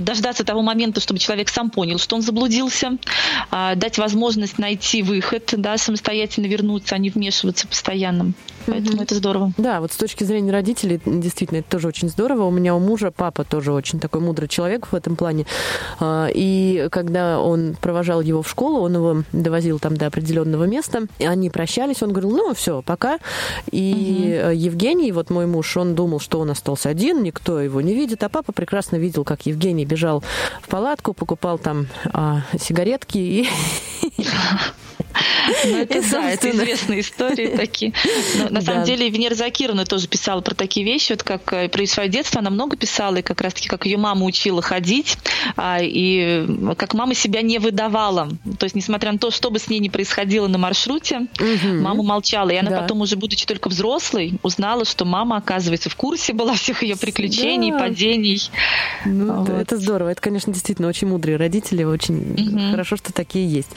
дождаться 0.00 0.44
того 0.44 0.62
момента, 0.62 1.00
чтобы 1.00 1.18
человек 1.18 1.48
сам 1.48 1.70
понял, 1.70 1.98
что 1.98 2.16
он 2.16 2.22
заблудился, 2.22 2.96
а, 3.50 3.74
дать 3.74 3.98
возможность 3.98 4.58
найти 4.58 5.02
выход, 5.02 5.52
да, 5.56 5.76
самостоятельно 5.82 6.46
вернуться, 6.46 6.94
а 6.94 6.98
не 6.98 7.10
вмешиваться 7.10 7.66
постоянно. 7.66 8.32
Поэтому 8.66 8.98
mm 8.98 9.02
это 9.02 9.14
здорово. 9.16 9.52
Да, 9.56 9.80
вот 9.80 9.92
с 9.92 9.96
точки 9.96 10.22
зрения 10.22 10.52
родителей, 10.52 11.00
действительно, 11.04 11.58
это 11.58 11.70
тоже 11.70 11.88
очень 11.88 12.08
здорово. 12.08 12.44
У 12.44 12.50
меня 12.50 12.74
у 12.74 12.78
мужа 12.78 13.10
папа 13.10 13.44
тоже 13.44 13.72
очень 13.72 13.98
такой 13.98 14.20
мудрый 14.20 14.48
человек 14.48 14.86
в 14.92 14.94
этом 14.94 15.16
плане. 15.16 15.46
А, 15.98 16.28
и 16.32 16.88
когда 16.90 17.40
он 17.40 17.76
провожал 17.80 18.20
его 18.20 18.42
в 18.42 18.48
школу, 18.48 18.80
он 18.80 18.94
его 18.94 19.24
довозил 19.32 19.78
там 19.78 19.96
до 19.96 20.06
определенного 20.06 20.64
места, 20.64 21.06
и 21.18 21.26
они 21.26 21.50
прощались, 21.50 22.02
он 22.02 22.12
говорил, 22.12 22.30
ну, 22.30 22.54
все, 22.54 22.82
пока. 22.82 23.18
И 23.70 23.92
mm 23.92 24.54
Евгений, 24.54 25.12
вот 25.12 25.30
мой 25.30 25.46
муж, 25.46 25.76
он 25.76 25.94
думал, 25.94 26.20
что 26.20 26.38
он 26.38 26.50
остался 26.50 26.88
один, 26.88 27.22
никто 27.22 27.60
его 27.60 27.80
не 27.80 27.94
видит, 27.94 28.22
а 28.22 28.28
папа 28.28 28.52
прекрасно 28.52 28.96
видел, 28.96 29.24
как 29.24 29.46
Евгений 29.46 29.84
бежал 29.84 30.22
в 30.60 30.68
палатку, 30.68 31.14
покупал 31.14 31.58
там 31.58 31.88
а, 32.12 32.42
сигаретки 32.58 33.18
и 33.18 33.48
Ну, 35.64 35.76
это, 35.76 35.98
и, 35.98 36.10
да, 36.10 36.30
это 36.30 36.50
известные 36.50 37.00
истории 37.00 37.48
такие. 37.56 37.92
Но, 38.38 38.44
на 38.44 38.60
да. 38.60 38.62
самом 38.62 38.84
деле, 38.84 39.08
Венера 39.08 39.34
Закировна 39.34 39.84
тоже 39.84 40.08
писала 40.08 40.40
про 40.40 40.54
такие 40.54 40.84
вещи, 40.84 41.12
вот 41.12 41.22
как 41.22 41.52
э, 41.52 41.68
про 41.68 41.86
свое 41.86 42.08
детство 42.08 42.40
она 42.40 42.50
много 42.50 42.76
писала, 42.76 43.16
и 43.16 43.22
как 43.22 43.40
раз-таки, 43.40 43.68
как 43.68 43.86
ее 43.86 43.96
мама 43.96 44.24
учила 44.24 44.62
ходить, 44.62 45.18
а, 45.56 45.78
и 45.80 46.46
как 46.76 46.94
мама 46.94 47.14
себя 47.14 47.42
не 47.42 47.58
выдавала. 47.58 48.28
То 48.58 48.64
есть, 48.64 48.74
несмотря 48.74 49.12
на 49.12 49.18
то, 49.18 49.30
что 49.30 49.50
бы 49.50 49.58
с 49.58 49.68
ней 49.68 49.78
ни 49.78 49.88
происходило 49.88 50.48
на 50.48 50.58
маршруте, 50.58 51.26
угу. 51.38 51.74
мама 51.80 52.02
молчала. 52.02 52.50
И 52.50 52.56
она 52.56 52.70
да. 52.70 52.80
потом, 52.82 53.00
уже 53.00 53.16
будучи 53.16 53.46
только 53.46 53.68
взрослой, 53.68 54.38
узнала, 54.42 54.84
что 54.84 55.04
мама, 55.04 55.36
оказывается, 55.36 55.90
в 55.90 55.96
курсе 55.96 56.32
была 56.32 56.54
всех 56.54 56.82
ее 56.82 56.96
приключений, 56.96 57.70
да. 57.70 57.78
падений. 57.78 58.50
Ну, 59.04 59.44
вот. 59.44 59.48
Это 59.48 59.76
здорово. 59.76 60.10
Это, 60.10 60.20
конечно, 60.20 60.52
действительно 60.52 60.88
очень 60.88 61.08
мудрые 61.08 61.36
родители. 61.36 61.84
Очень 61.84 62.32
угу. 62.32 62.70
хорошо, 62.70 62.96
что 62.96 63.12
такие 63.12 63.48
есть. 63.48 63.70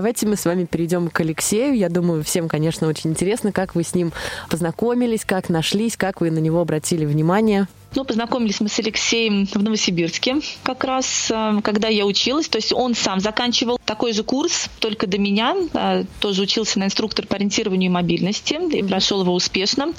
Давайте 0.00 0.26
мы 0.26 0.36
с 0.36 0.46
вами 0.46 0.64
перейдем 0.64 1.10
к 1.10 1.20
Алексею. 1.20 1.76
Я 1.76 1.90
думаю, 1.90 2.24
всем, 2.24 2.48
конечно, 2.48 2.88
очень 2.88 3.10
интересно, 3.10 3.52
как 3.52 3.74
вы 3.74 3.82
с 3.82 3.94
ним 3.94 4.14
познакомились, 4.48 5.26
как 5.26 5.50
нашлись, 5.50 5.98
как 5.98 6.22
вы 6.22 6.30
на 6.30 6.38
него 6.38 6.62
обратили 6.62 7.04
внимание. 7.04 7.68
Ну, 7.94 8.04
познакомились 8.04 8.60
мы 8.60 8.68
с 8.68 8.78
Алексеем 8.78 9.46
в 9.46 9.62
Новосибирске 9.62 10.36
как 10.62 10.84
раз, 10.84 11.28
э, 11.30 11.60
когда 11.62 11.88
я 11.88 12.06
училась. 12.06 12.48
То 12.48 12.56
есть 12.56 12.72
он 12.72 12.94
сам 12.94 13.18
заканчивал 13.18 13.79
такой 13.90 14.12
же 14.12 14.22
курс, 14.22 14.68
только 14.78 15.08
до 15.08 15.18
меня. 15.18 15.56
Э, 15.74 16.04
тоже 16.20 16.42
учился 16.42 16.78
на 16.78 16.84
инструктор 16.84 17.26
по 17.26 17.34
ориентированию 17.34 17.90
и 17.90 17.92
мобильности 17.92 18.56
и 18.72 18.84
прошел 18.84 19.22
его 19.22 19.34
успешно. 19.34 19.94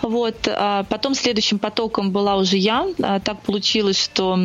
Вот. 0.00 0.48
А 0.48 0.84
потом 0.84 1.14
следующим 1.14 1.58
потоком 1.58 2.12
была 2.12 2.36
уже 2.36 2.56
я. 2.56 2.86
А 3.02 3.20
так 3.20 3.42
получилось, 3.42 4.02
что 4.02 4.38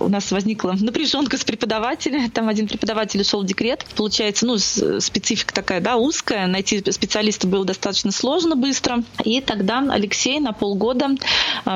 у 0.00 0.08
нас 0.08 0.32
возникла 0.32 0.72
напряженка 0.80 1.36
с 1.36 1.44
преподавателем. 1.44 2.30
Там 2.30 2.48
один 2.48 2.68
преподаватель 2.68 3.20
ушел 3.20 3.42
в 3.42 3.44
декрет. 3.46 3.84
Получается, 3.94 4.46
ну, 4.46 4.56
специфика 4.56 5.52
такая, 5.52 5.82
да, 5.82 5.96
узкая. 5.96 6.46
Найти 6.46 6.82
специалиста 6.90 7.46
было 7.46 7.66
достаточно 7.66 8.12
сложно 8.12 8.56
быстро. 8.56 9.04
И 9.24 9.42
тогда 9.42 9.86
Алексей 9.90 10.40
на 10.40 10.54
полгода 10.54 11.10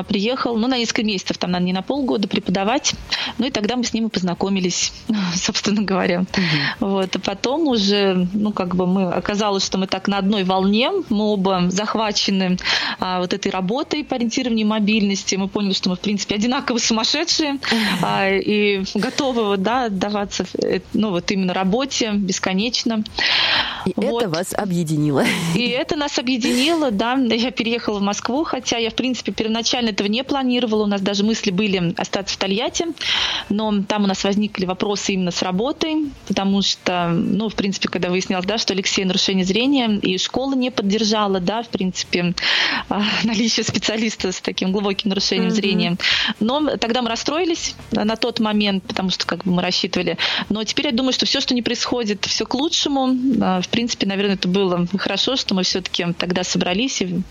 приехал 0.07 0.57
ну, 0.57 0.67
на 0.67 0.79
несколько 0.79 1.03
месяцев, 1.03 1.37
там, 1.37 1.51
наверное, 1.51 1.67
не 1.67 1.73
на 1.73 1.83
полгода 1.83 2.27
преподавать. 2.27 2.95
Ну, 3.37 3.45
и 3.45 3.51
тогда 3.51 3.75
мы 3.75 3.83
с 3.83 3.93
ним 3.93 4.07
и 4.07 4.09
познакомились, 4.09 4.91
собственно 5.35 5.83
говоря. 5.83 6.21
Угу. 6.21 6.62
Вот. 6.79 7.15
А 7.15 7.19
потом 7.19 7.67
уже, 7.67 8.27
ну, 8.33 8.51
как 8.51 8.75
бы 8.75 8.87
мы, 8.87 9.11
оказалось, 9.11 9.65
что 9.65 9.77
мы 9.77 9.87
так 9.87 10.07
на 10.07 10.17
одной 10.17 10.43
волне, 10.43 10.91
мы 11.09 11.25
оба 11.25 11.65
захвачены 11.69 12.57
а, 12.99 13.19
вот 13.19 13.33
этой 13.33 13.51
работой 13.51 14.03
по 14.03 14.15
ориентированию 14.15 14.67
мобильности. 14.67 15.35
Мы 15.35 15.47
поняли, 15.47 15.73
что 15.73 15.89
мы, 15.89 15.95
в 15.95 15.99
принципе, 15.99 16.35
одинаково 16.35 16.77
сумасшедшие 16.77 17.59
а, 18.01 18.29
и 18.29 18.83
готовы, 18.95 19.45
вот, 19.45 19.61
да, 19.61 19.85
отдаваться, 19.85 20.45
э, 20.61 20.79
ну, 20.93 21.11
вот 21.11 21.29
именно 21.31 21.53
работе 21.53 22.11
бесконечно. 22.13 23.03
И 23.85 23.93
вот. 23.95 24.21
это 24.21 24.29
вас 24.29 24.53
объединило. 24.53 25.23
И 25.55 25.67
это 25.67 25.95
нас 25.95 26.17
объединило, 26.19 26.91
да. 26.91 27.13
Я 27.13 27.51
переехала 27.51 27.99
в 27.99 28.01
Москву, 28.01 28.43
хотя 28.43 28.77
я, 28.77 28.89
в 28.89 28.95
принципе, 28.95 29.31
первоначально 29.31 29.89
этого 29.89 30.07
не 30.07 30.23
планировала 30.23 30.43
планировала. 30.43 30.83
У 30.83 30.87
нас 30.87 31.01
даже 31.01 31.23
мысли 31.23 31.51
были 31.51 31.93
остаться 31.97 32.35
в 32.35 32.37
Тольятти, 32.37 32.85
но 33.49 33.83
там 33.87 34.03
у 34.03 34.07
нас 34.07 34.23
возникли 34.23 34.65
вопросы 34.65 35.13
именно 35.13 35.31
с 35.31 35.41
работой, 35.41 36.11
потому 36.27 36.52
что, 36.61 37.09
ну, 37.09 37.49
в 37.49 37.55
принципе, 37.55 37.89
когда 37.89 38.09
выяснялось, 38.09 38.45
да, 38.45 38.57
что 38.57 38.73
Алексей 38.73 39.05
нарушение 39.05 39.45
зрения, 39.45 39.99
и 40.01 40.17
школа 40.17 40.55
не 40.55 40.71
поддержала, 40.71 41.39
да, 41.39 41.63
в 41.63 41.69
принципе, 41.69 42.33
а, 42.89 43.03
наличие 43.23 43.63
специалиста 43.63 44.31
с 44.31 44.41
таким 44.41 44.71
глубоким 44.71 45.09
нарушением 45.09 45.49
mm-hmm. 45.49 45.55
зрения. 45.55 45.97
Но 46.39 46.77
тогда 46.77 47.01
мы 47.01 47.09
расстроились 47.09 47.75
на 47.91 48.15
тот 48.15 48.39
момент, 48.39 48.83
потому 48.83 49.09
что 49.09 49.25
как 49.25 49.43
бы 49.43 49.51
мы 49.51 49.61
рассчитывали. 49.61 50.17
Но 50.49 50.63
теперь 50.63 50.87
я 50.87 50.91
думаю, 50.91 51.13
что 51.13 51.25
все, 51.25 51.41
что 51.41 51.53
не 51.53 51.61
происходит, 51.61 52.25
все 52.25 52.45
к 52.45 52.53
лучшему. 52.53 53.17
А, 53.41 53.61
в 53.61 53.69
принципе, 53.69 54.05
наверное, 54.05 54.35
это 54.35 54.47
было 54.47 54.87
хорошо, 54.97 55.35
что 55.35 55.55
мы 55.55 55.63
все-таки 55.63 56.13
тогда 56.17 56.43
собрались. 56.43 57.01
И, 57.01 57.21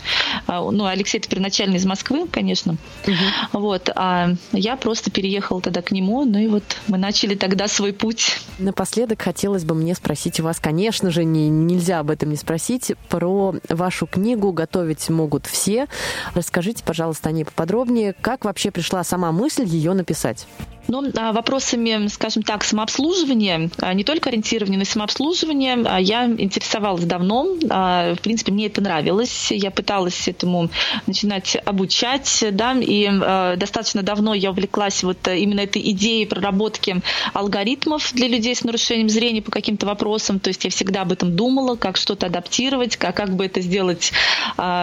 а, 0.47 0.71
ну, 0.71 0.87
Алексей 0.87 1.19
это 1.19 1.29
первоначально 1.29 1.77
из 1.77 1.85
Москвы, 1.85 2.27
конечно. 2.29 2.77
Угу. 3.07 3.61
Вот, 3.61 3.91
а 3.95 4.31
я 4.53 4.77
просто 4.77 5.11
переехала 5.11 5.61
тогда 5.61 5.83
к 5.83 5.93
нему, 5.93 6.25
ну 6.25 6.39
и 6.39 6.47
вот 6.47 6.65
мы 6.89 6.99
начали 6.99 7.35
тогда 7.35 7.69
свой 7.69 7.93
путь. 7.93 8.39
Напоследок 8.59 9.12
хотелось 9.21 9.65
бы 9.65 9.75
мне 9.75 9.95
спросить 9.95 10.41
у 10.41 10.45
вас, 10.45 10.61
конечно 10.61 11.11
же, 11.11 11.25
не, 11.25 11.49
нельзя 11.49 11.99
об 11.99 12.11
этом 12.11 12.31
не 12.31 12.37
спросить, 12.37 12.93
про 13.09 13.55
вашу 13.69 14.07
книгу 14.07 14.53
«Готовить 14.53 15.11
могут 15.11 15.47
все». 15.47 15.89
Расскажите, 16.35 16.83
пожалуйста, 16.85 17.29
о 17.29 17.33
ней 17.33 17.45
поподробнее. 17.45 18.15
Как 18.15 18.45
вообще 18.45 18.71
пришла 18.71 19.05
сама 19.05 19.33
мысль 19.33 19.65
ее 19.65 19.93
написать? 19.93 20.47
Но 20.89 21.05
а, 21.17 21.33
вопросами, 21.33 22.09
скажем 22.09 22.43
так, 22.43 22.65
самообслуживания, 22.65 23.71
а, 23.79 23.95
не 23.95 24.05
только 24.05 24.31
ориентирования 24.31 24.79
на 24.79 24.85
самообслуживание, 24.85 25.83
а, 25.85 26.01
я 26.01 26.27
интересовалась 26.27 27.05
давно. 27.05 27.45
В 27.63 28.19
принципе, 28.23 28.53
мне 28.53 28.67
это 28.67 28.81
нравилось. 28.81 29.51
Я 29.51 29.71
пыталась 29.71 30.29
этому 30.29 30.71
начинать 31.07 31.57
обучать, 31.65 32.45
да, 32.53 32.77
и 32.79 33.09
достаточно 33.57 34.03
давно 34.03 34.35
я 34.35 34.51
увлеклась 34.51 35.03
вот 35.03 35.27
именно 35.29 35.61
этой 35.61 35.83
идеей 35.93 36.27
проработки 36.27 37.01
алгоритмов 37.33 38.13
для 38.15 38.29
людей 38.29 38.55
с 38.55 38.65
нарушением 38.65 39.09
зрения 39.09 39.43
по 39.43 39.51
каким-то 39.51 39.87
вопросам. 39.87 40.41
То 40.41 40.49
есть 40.49 40.65
я 40.65 40.71
всегда 40.71 41.03
об 41.03 41.13
этом 41.13 41.35
думала, 41.37 41.77
как 41.77 41.97
что-то 41.97 42.27
адаптировать, 42.27 42.97
как, 42.97 43.17
как 43.17 43.35
бы 43.35 43.47
это 43.47 43.61
сделать 43.61 44.13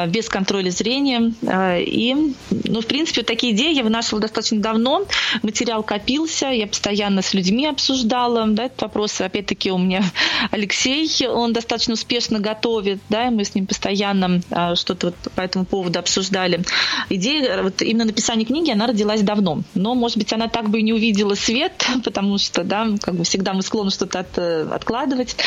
без 0.07 0.29
контроля 0.29 0.69
зрения. 0.69 1.33
И, 1.79 2.33
ну, 2.49 2.81
в 2.81 2.85
принципе, 2.85 3.23
такие 3.23 3.53
идеи 3.53 3.73
я 3.73 3.83
вынашивала 3.83 4.21
достаточно 4.21 4.59
давно. 4.59 5.05
Материал 5.43 5.83
копился, 5.89 6.49
я 6.49 6.67
постоянно 6.67 7.23
с 7.23 7.33
людьми 7.33 7.65
обсуждала, 7.65 8.45
да, 8.45 8.65
этот 8.65 8.83
вопрос, 8.83 9.19
опять-таки, 9.21 9.71
у 9.71 9.79
меня 9.79 10.03
Алексей, 10.51 11.09
он 11.27 11.51
достаточно 11.51 11.95
успешно 11.95 12.39
готовит, 12.39 12.99
да, 13.09 13.25
и 13.25 13.31
мы 13.31 13.43
с 13.43 13.55
ним 13.55 13.65
постоянно 13.65 14.39
а, 14.51 14.75
что-то 14.75 15.07
вот 15.07 15.33
по 15.33 15.41
этому 15.41 15.65
поводу 15.65 15.97
обсуждали. 15.97 16.61
Идея 17.09 17.63
вот 17.63 17.81
именно 17.81 18.05
написания 18.05 18.45
книги, 18.45 18.69
она 18.69 18.85
родилась 18.85 19.23
давно, 19.23 19.63
но, 19.73 19.95
может 19.95 20.19
быть, 20.19 20.31
она 20.31 20.47
так 20.47 20.69
бы 20.69 20.79
и 20.79 20.83
не 20.83 20.93
увидела 20.93 21.33
свет, 21.33 21.87
потому 22.03 22.37
что, 22.37 22.63
да, 22.63 22.87
как 23.01 23.15
бы 23.15 23.23
всегда 23.23 23.53
мы 23.53 23.63
склонны 23.63 23.89
что-то 23.89 24.19
от, 24.19 24.37
откладывать, 24.37 25.37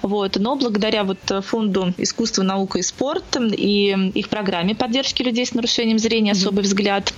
вот, 0.00 0.36
но 0.36 0.56
благодаря 0.56 1.04
вот 1.04 1.18
фонду 1.44 1.92
искусства, 1.98 2.42
наука 2.42 2.78
и 2.78 2.82
спорт 2.82 3.36
и 3.36 4.10
их 4.14 4.30
программе 4.30 4.74
поддержки 4.74 5.22
людей 5.22 5.44
с 5.44 5.52
нарушением 5.52 5.98
зрения 5.98 6.32
«Особый 6.32 6.64
взгляд», 6.64 7.12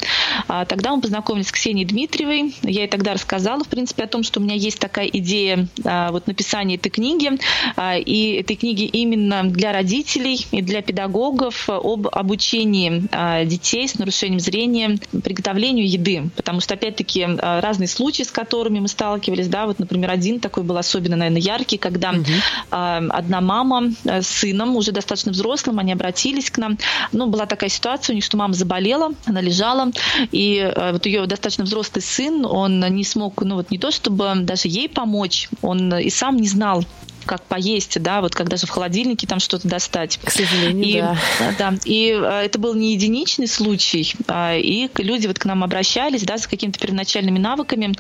а, 0.49 0.65
тогда 0.65 0.97
мы 0.97 1.01
познакомились 1.01 1.47
с 1.47 1.53
Ксенией 1.53 1.87
Дмитриевой, 1.87 2.53
я 2.73 2.83
ей 2.83 2.89
тогда 2.89 3.15
рассказала, 3.15 3.63
в 3.65 3.69
принципе, 3.69 4.05
о 4.05 4.07
том, 4.07 4.23
что 4.23 4.41
у 4.41 4.43
меня 4.43 4.55
есть 4.55 4.79
такая 4.79 5.07
идея 5.07 5.69
а, 5.85 6.11
вот 6.11 6.27
написания 6.27 6.77
этой 6.77 6.91
книги, 6.91 7.31
а, 7.77 7.97
и 7.97 8.33
этой 8.33 8.57
книги 8.57 8.85
именно 8.85 9.45
для 9.45 9.73
родителей 9.73 10.47
и 10.51 10.63
для 10.63 10.83
педагогов 10.83 11.69
об 11.69 12.09
обучении 12.09 13.05
а, 13.13 13.45
детей 13.45 13.87
с 13.87 13.99
нарушением 13.99 14.41
зрения 14.41 14.99
приготовлению 15.23 15.89
еды, 15.89 16.31
потому 16.37 16.61
что, 16.61 16.75
опять-таки, 16.75 17.25
разные 17.25 17.89
случаи, 17.89 18.23
с 18.23 18.31
которыми 18.31 18.81
мы 18.81 18.89
сталкивались, 18.89 19.49
да, 19.49 19.67
вот, 19.67 19.79
например, 19.79 20.11
один 20.11 20.41
такой 20.41 20.63
был 20.63 20.77
особенно, 20.77 21.17
наверное, 21.17 21.41
яркий, 21.41 21.77
когда 21.77 22.11
угу. 22.11 22.25
одна 22.71 23.41
мама 23.41 23.93
с 24.05 24.27
сыном, 24.27 24.77
уже 24.77 24.93
достаточно 24.93 25.33
взрослым, 25.33 25.79
они 25.79 25.93
обратились 25.93 26.51
к 26.51 26.59
нам, 26.59 26.79
ну, 27.13 27.27
была 27.27 27.47
такая 27.47 27.71
ситуация 27.71 28.15
у 28.15 28.17
них, 28.17 28.25
что 28.25 28.37
мама 28.37 28.55
заболела, 28.55 29.13
она 29.27 29.41
лежала, 29.41 29.91
и 30.31 30.73
вот 30.93 31.07
ее 31.07 31.27
достаточно 31.27 31.65
взрослый 31.65 32.03
сын, 32.03 32.45
он 32.47 32.62
он 32.63 32.81
не 32.81 33.05
смог, 33.05 33.43
ну 33.43 33.57
вот 33.57 33.71
не 33.71 33.79
то 33.79 33.91
чтобы 33.91 34.35
даже 34.41 34.69
ей 34.69 34.89
помочь, 34.89 35.49
он 35.61 35.95
и 35.95 36.11
сам 36.11 36.37
не 36.37 36.49
знал, 36.49 36.85
как 37.25 37.43
поесть, 37.45 38.01
да, 38.01 38.21
вот 38.21 38.35
когда 38.35 38.57
же 38.57 38.67
в 38.67 38.71
холодильнике 38.71 39.27
там 39.27 39.41
что-то 39.41 39.69
достать. 39.69 40.19
К 40.23 40.31
сожалению, 40.31 40.85
и, 40.85 41.01
да. 41.01 41.17
да. 41.59 41.75
И 41.85 42.11
э, 42.11 42.43
это 42.45 42.59
был 42.59 42.75
не 42.75 42.95
единичный 42.95 43.47
случай, 43.47 44.15
а, 44.29 44.57
и 44.57 44.89
люди 44.99 45.27
вот 45.27 45.39
к 45.39 45.45
нам 45.45 45.65
обращались, 45.65 46.23
да, 46.23 46.39
с 46.39 46.47
какими-то 46.47 46.79
первоначальными 46.79 47.39
навыками. 47.39 47.95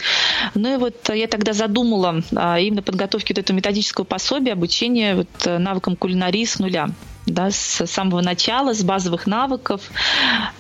Ну 0.54 0.74
и 0.74 0.76
вот 0.76 1.08
я 1.08 1.26
тогда 1.28 1.52
задумала 1.52 2.22
а, 2.34 2.58
именно 2.58 2.82
подготовки 2.82 3.32
вот 3.32 3.38
этого 3.38 3.56
методического 3.56 4.04
пособия, 4.04 4.52
обучения 4.52 5.14
вот 5.14 5.28
э, 5.44 5.58
навыкам 5.58 5.96
кулинарии 5.96 6.44
с 6.44 6.58
нуля 6.58 6.90
да, 7.32 7.50
с 7.50 7.86
самого 7.86 8.20
начала, 8.20 8.74
с 8.74 8.82
базовых 8.82 9.26
навыков. 9.26 9.80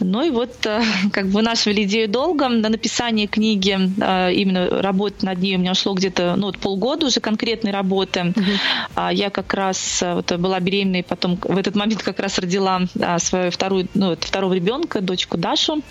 Ну 0.00 0.22
и 0.22 0.30
вот 0.30 0.54
э, 0.64 0.82
как 1.12 1.26
бы 1.26 1.32
вынашивали 1.32 1.84
идею 1.84 2.08
долго. 2.08 2.48
На 2.48 2.68
написание 2.68 3.26
книги, 3.26 3.78
э, 4.00 4.32
именно 4.34 4.82
работать 4.82 5.22
над 5.22 5.38
ней 5.38 5.56
у 5.56 5.58
меня 5.58 5.72
ушло 5.72 5.94
где-то 5.94 6.34
ну, 6.36 6.46
вот 6.46 6.58
полгода 6.58 7.06
уже 7.06 7.20
конкретной 7.20 7.72
работы. 7.72 8.32
Угу. 8.36 9.08
Я 9.12 9.30
как 9.30 9.54
раз 9.54 10.02
э, 10.02 10.14
вот, 10.14 10.32
была 10.32 10.60
беременна 10.60 10.96
и 10.96 11.02
потом 11.02 11.36
в 11.36 11.56
этот 11.56 11.74
момент 11.74 12.02
как 12.02 12.18
раз 12.18 12.38
родила 12.38 12.82
свою 13.18 13.50
вторую, 13.50 13.88
ну, 13.94 14.16
второго 14.18 14.54
ребенка, 14.54 15.00
дочку 15.00 15.36
Дашу. 15.36 15.82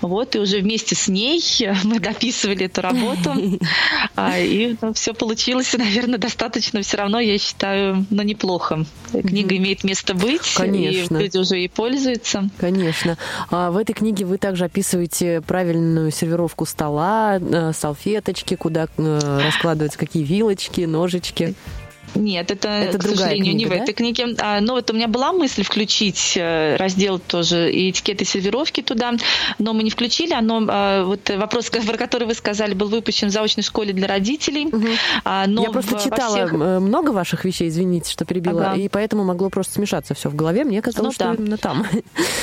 Вот, 0.00 0.34
и 0.34 0.38
уже 0.38 0.58
вместе 0.58 0.94
с 0.94 1.08
ней 1.08 1.42
мы 1.84 2.00
дописывали 2.00 2.66
эту 2.66 2.80
работу. 2.80 3.34
И 4.36 4.76
ну, 4.80 4.92
все 4.92 5.14
получилось, 5.14 5.74
наверное, 5.76 6.18
достаточно 6.18 6.82
все 6.82 6.98
равно, 6.98 7.20
я 7.20 7.38
считаю, 7.38 8.06
но 8.10 8.22
неплохо. 8.22 8.84
Книга 9.12 9.56
имеет 9.56 9.84
место 9.84 10.09
место 10.10 10.14
быть. 10.14 10.54
Конечно. 10.54 11.16
И 11.16 11.22
люди 11.24 11.38
уже 11.38 11.60
и 11.60 11.68
пользуются. 11.68 12.48
Конечно. 12.58 13.16
А 13.50 13.70
в 13.70 13.76
этой 13.76 13.92
книге 13.92 14.24
вы 14.24 14.38
также 14.38 14.64
описываете 14.64 15.40
правильную 15.40 16.10
сервировку 16.10 16.66
стола, 16.66 17.38
э, 17.40 17.72
салфеточки, 17.72 18.56
куда 18.56 18.88
э, 18.96 19.40
раскладываются 19.44 19.98
какие 19.98 20.24
вилочки, 20.24 20.82
ножички. 20.82 21.54
Нет, 22.14 22.50
это, 22.50 22.68
это 22.68 22.98
к 22.98 23.02
сожалению, 23.02 23.44
книга, 23.44 23.58
не 23.58 23.64
да? 23.66 23.70
в 23.70 23.82
этой 23.82 23.94
книге. 23.94 24.36
А, 24.38 24.60
но 24.60 24.74
вот 24.74 24.90
у 24.90 24.94
меня 24.94 25.08
была 25.08 25.32
мысль 25.32 25.62
включить 25.62 26.34
э, 26.36 26.76
раздел 26.76 27.18
тоже 27.18 27.70
и 27.70 27.90
этикеты 27.90 28.24
сервировки 28.24 28.82
туда, 28.82 29.12
но 29.58 29.72
мы 29.72 29.82
не 29.82 29.90
включили. 29.90 30.32
Оно, 30.32 30.64
а, 30.68 31.04
вот 31.04 31.30
вопрос, 31.30 31.70
про 31.86 31.96
который 31.96 32.26
вы 32.26 32.34
сказали, 32.34 32.74
был 32.74 32.88
выпущен 32.88 33.28
в 33.28 33.30
заочной 33.30 33.62
школе 33.62 33.92
для 33.92 34.06
родителей. 34.08 34.66
Угу. 34.66 34.86
Но 35.46 35.62
Я 35.62 35.70
просто 35.70 35.98
в, 35.98 36.04
читала 36.04 36.36
всех... 36.36 36.52
много 36.52 37.10
ваших 37.10 37.44
вещей, 37.44 37.68
извините, 37.68 38.10
что 38.10 38.24
перебила, 38.24 38.70
ага. 38.70 38.80
и 38.80 38.88
поэтому 38.88 39.24
могло 39.24 39.50
просто 39.50 39.74
смешаться 39.74 40.14
все 40.14 40.28
в 40.28 40.34
голове. 40.34 40.64
Мне 40.64 40.82
казалось, 40.82 41.08
ну, 41.08 41.12
что 41.12 41.24
да. 41.24 41.34
именно 41.34 41.56
там. 41.56 41.86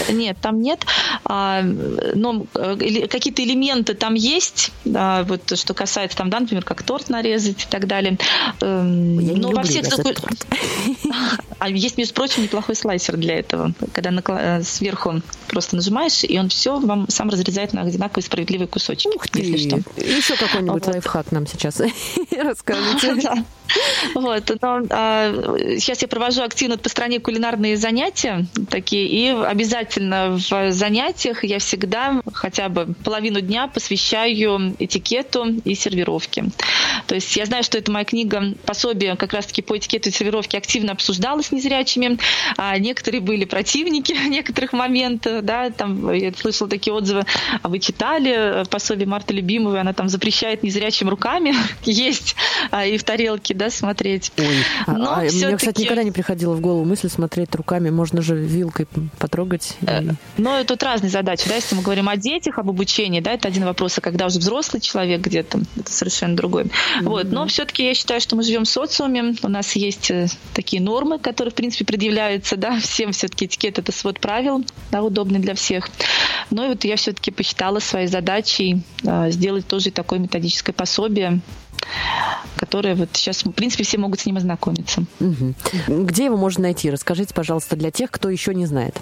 Нет, 0.10 0.38
там 0.42 0.62
нет. 0.62 0.86
А, 1.26 1.62
но 1.62 2.46
э, 2.54 3.08
какие-то 3.08 3.44
элементы 3.44 3.94
там 3.94 4.14
есть, 4.14 4.72
вот 4.86 5.58
что 5.58 5.74
касается 5.74 6.18
там, 6.18 6.30
да, 6.30 6.40
например, 6.40 6.64
как 6.64 6.84
торт 6.84 7.10
нарезать 7.10 7.64
и 7.64 7.68
так 7.70 7.88
далее. 7.88 8.18
Эм, 8.62 9.20
Я 9.20 9.34
но 9.36 9.57
во 9.58 9.64
всех 9.64 9.86
А 11.60 11.70
есть, 11.70 11.98
между 11.98 12.14
прочим, 12.14 12.44
неплохой 12.44 12.76
слайсер 12.76 13.18
для 13.18 13.40
этого, 13.40 13.74
когда 13.94 14.12
э, 14.12 14.64
сверху 14.64 15.22
просто 15.48 15.76
нажимаешь, 15.76 16.24
и 16.24 16.40
он 16.40 16.50
все 16.50 16.80
вам 16.80 17.10
сам 17.10 17.30
разрезает 17.30 17.74
на 17.74 17.82
одинаковые 17.82 18.24
справедливые 18.24 18.68
кусочки. 18.68 19.10
Ух 19.16 19.28
ты! 19.28 19.42
Если 19.42 19.70
что. 19.70 19.78
Еще 20.00 20.36
какой-нибудь 20.36 20.86
вот. 20.86 20.94
лайфхак 20.94 21.32
нам 21.32 21.48
сейчас 21.48 21.82
расскажите. 22.32 23.44
Вот, 24.14 24.52
но, 24.62 24.82
а, 24.90 25.34
сейчас 25.78 26.02
я 26.02 26.08
провожу 26.08 26.44
активно 26.44 26.78
по 26.78 26.90
стране 26.90 27.20
кулинарные 27.20 27.78
занятия 27.78 28.46
такие, 28.70 29.08
и 29.08 29.30
обязательно 29.30 30.38
в 30.38 30.72
занятиях 30.72 31.44
я 31.44 31.60
всегда 31.60 32.22
хотя 32.34 32.70
бы 32.70 32.94
половину 33.04 33.42
дня 33.42 33.68
посвящаю 33.68 34.76
этикету 34.80 35.46
и 35.64 35.76
сервировке. 35.76 36.46
То 37.08 37.16
есть 37.16 37.36
я 37.36 37.46
знаю, 37.46 37.64
что 37.64 37.78
это 37.78 37.92
моя 37.92 38.06
книга 38.06 38.54
пособие 38.66 39.16
как 39.16 39.34
раз-таки 39.34 39.62
по 39.62 39.78
этикету 39.78 40.10
и 40.10 40.12
сервировке 40.12 40.58
активно 40.58 40.92
обсуждалась 40.92 41.52
незрячими. 41.52 42.18
А 42.58 42.78
некоторые 42.78 43.22
были 43.22 43.46
противники 43.46 44.16
некоторых 44.28 44.74
моментов, 44.74 45.44
да, 45.44 45.70
там 45.70 46.12
я 46.12 46.34
слышала 46.34 46.70
такие 46.70 46.94
отзывы, 46.94 47.24
а 47.62 47.70
вы 47.70 47.80
читали 47.80 48.66
пособие 48.70 49.08
Марты 49.08 49.34
Любимовой, 49.34 49.82
она 49.82 49.94
там 49.94 50.10
запрещает 50.10 50.64
незрячим 50.64 51.10
руками 51.10 51.54
есть 51.84 52.36
а, 52.72 52.86
и 52.86 52.98
в 52.98 53.04
тарелке, 53.04 53.54
да, 53.54 53.67
смотреть. 53.70 54.32
Ой, 54.38 54.46
а, 54.86 54.94
Но 54.94 55.12
а, 55.12 55.22
мне, 55.22 55.58
кстати, 55.58 55.82
никогда 55.82 56.04
не 56.04 56.12
приходила 56.12 56.54
в 56.54 56.62
голову 56.62 56.86
мысль 56.86 57.10
смотреть 57.10 57.54
руками, 57.56 57.90
можно 57.90 58.22
же 58.22 58.36
вилкой 58.36 58.88
потрогать. 59.18 59.76
Э, 59.82 60.04
и... 60.04 60.10
Но 60.38 60.64
тут 60.64 60.84
разные 60.84 61.10
задачи, 61.10 61.48
да, 61.48 61.56
если 61.56 61.76
мы 61.76 61.82
говорим 61.82 62.10
о 62.10 62.18
детях, 62.18 62.58
об 62.58 62.70
обучении, 62.70 63.20
да, 63.20 63.34
это 63.34 63.48
один 63.48 63.66
вопрос, 63.66 63.98
а 63.98 64.02
когда 64.02 64.26
уже 64.26 64.40
взрослый 64.40 64.82
человек 64.82 65.22
где-то, 65.22 65.62
это 65.76 65.92
совершенно 65.92 66.36
другой. 66.36 66.64
Mm-hmm. 66.64 67.04
Вот, 67.04 67.32
но 67.32 67.48
все-таки 67.48 67.86
я 67.86 67.94
считаю, 67.94 68.22
что 68.22 68.36
мы 68.36 68.44
живем 68.44 68.64
в 68.64 68.70
социуме, 68.70 69.36
у 69.42 69.50
нас 69.50 69.76
есть 69.76 70.12
э, 70.12 70.28
такие 70.54 70.82
нормы, 70.82 71.20
которые, 71.20 71.52
в 71.52 71.56
принципе, 71.56 71.86
предъявляются, 71.86 72.58
да, 72.58 72.80
всем 72.82 73.12
все-таки 73.12 73.46
этикет 73.46 73.80
это 73.80 73.92
свод 73.92 74.20
правил, 74.20 74.66
да, 74.92 75.02
удобный 75.04 75.40
для 75.40 75.56
всех. 75.56 75.90
Но 76.50 76.66
и 76.66 76.70
вот 76.70 76.84
я 76.84 76.96
все-таки 76.96 77.32
посчитала 77.32 77.80
своей 77.80 78.08
задачей 78.08 78.82
э, 79.04 79.32
сделать 79.32 79.68
тоже 79.68 79.92
такое 79.92 80.20
методическое 80.20 80.74
пособие, 80.74 81.42
которое 82.58 82.96
вот 82.96 83.10
сейчас, 83.14 83.44
в 83.46 83.52
принципе, 83.52 83.84
все 83.84 83.98
могут 83.98 84.20
с 84.20 84.26
ним 84.26 84.38
ознакомиться. 84.38 85.04
Угу. 85.20 85.54
Где 85.88 86.26
его 86.26 86.38
можно 86.38 86.64
найти? 86.64 86.90
Расскажите, 86.90 87.34
пожалуйста, 87.34 87.76
для 87.76 87.92
тех, 87.92 88.12
кто 88.12 88.30
еще 88.30 88.54
не 88.54 88.66
знает. 88.66 89.00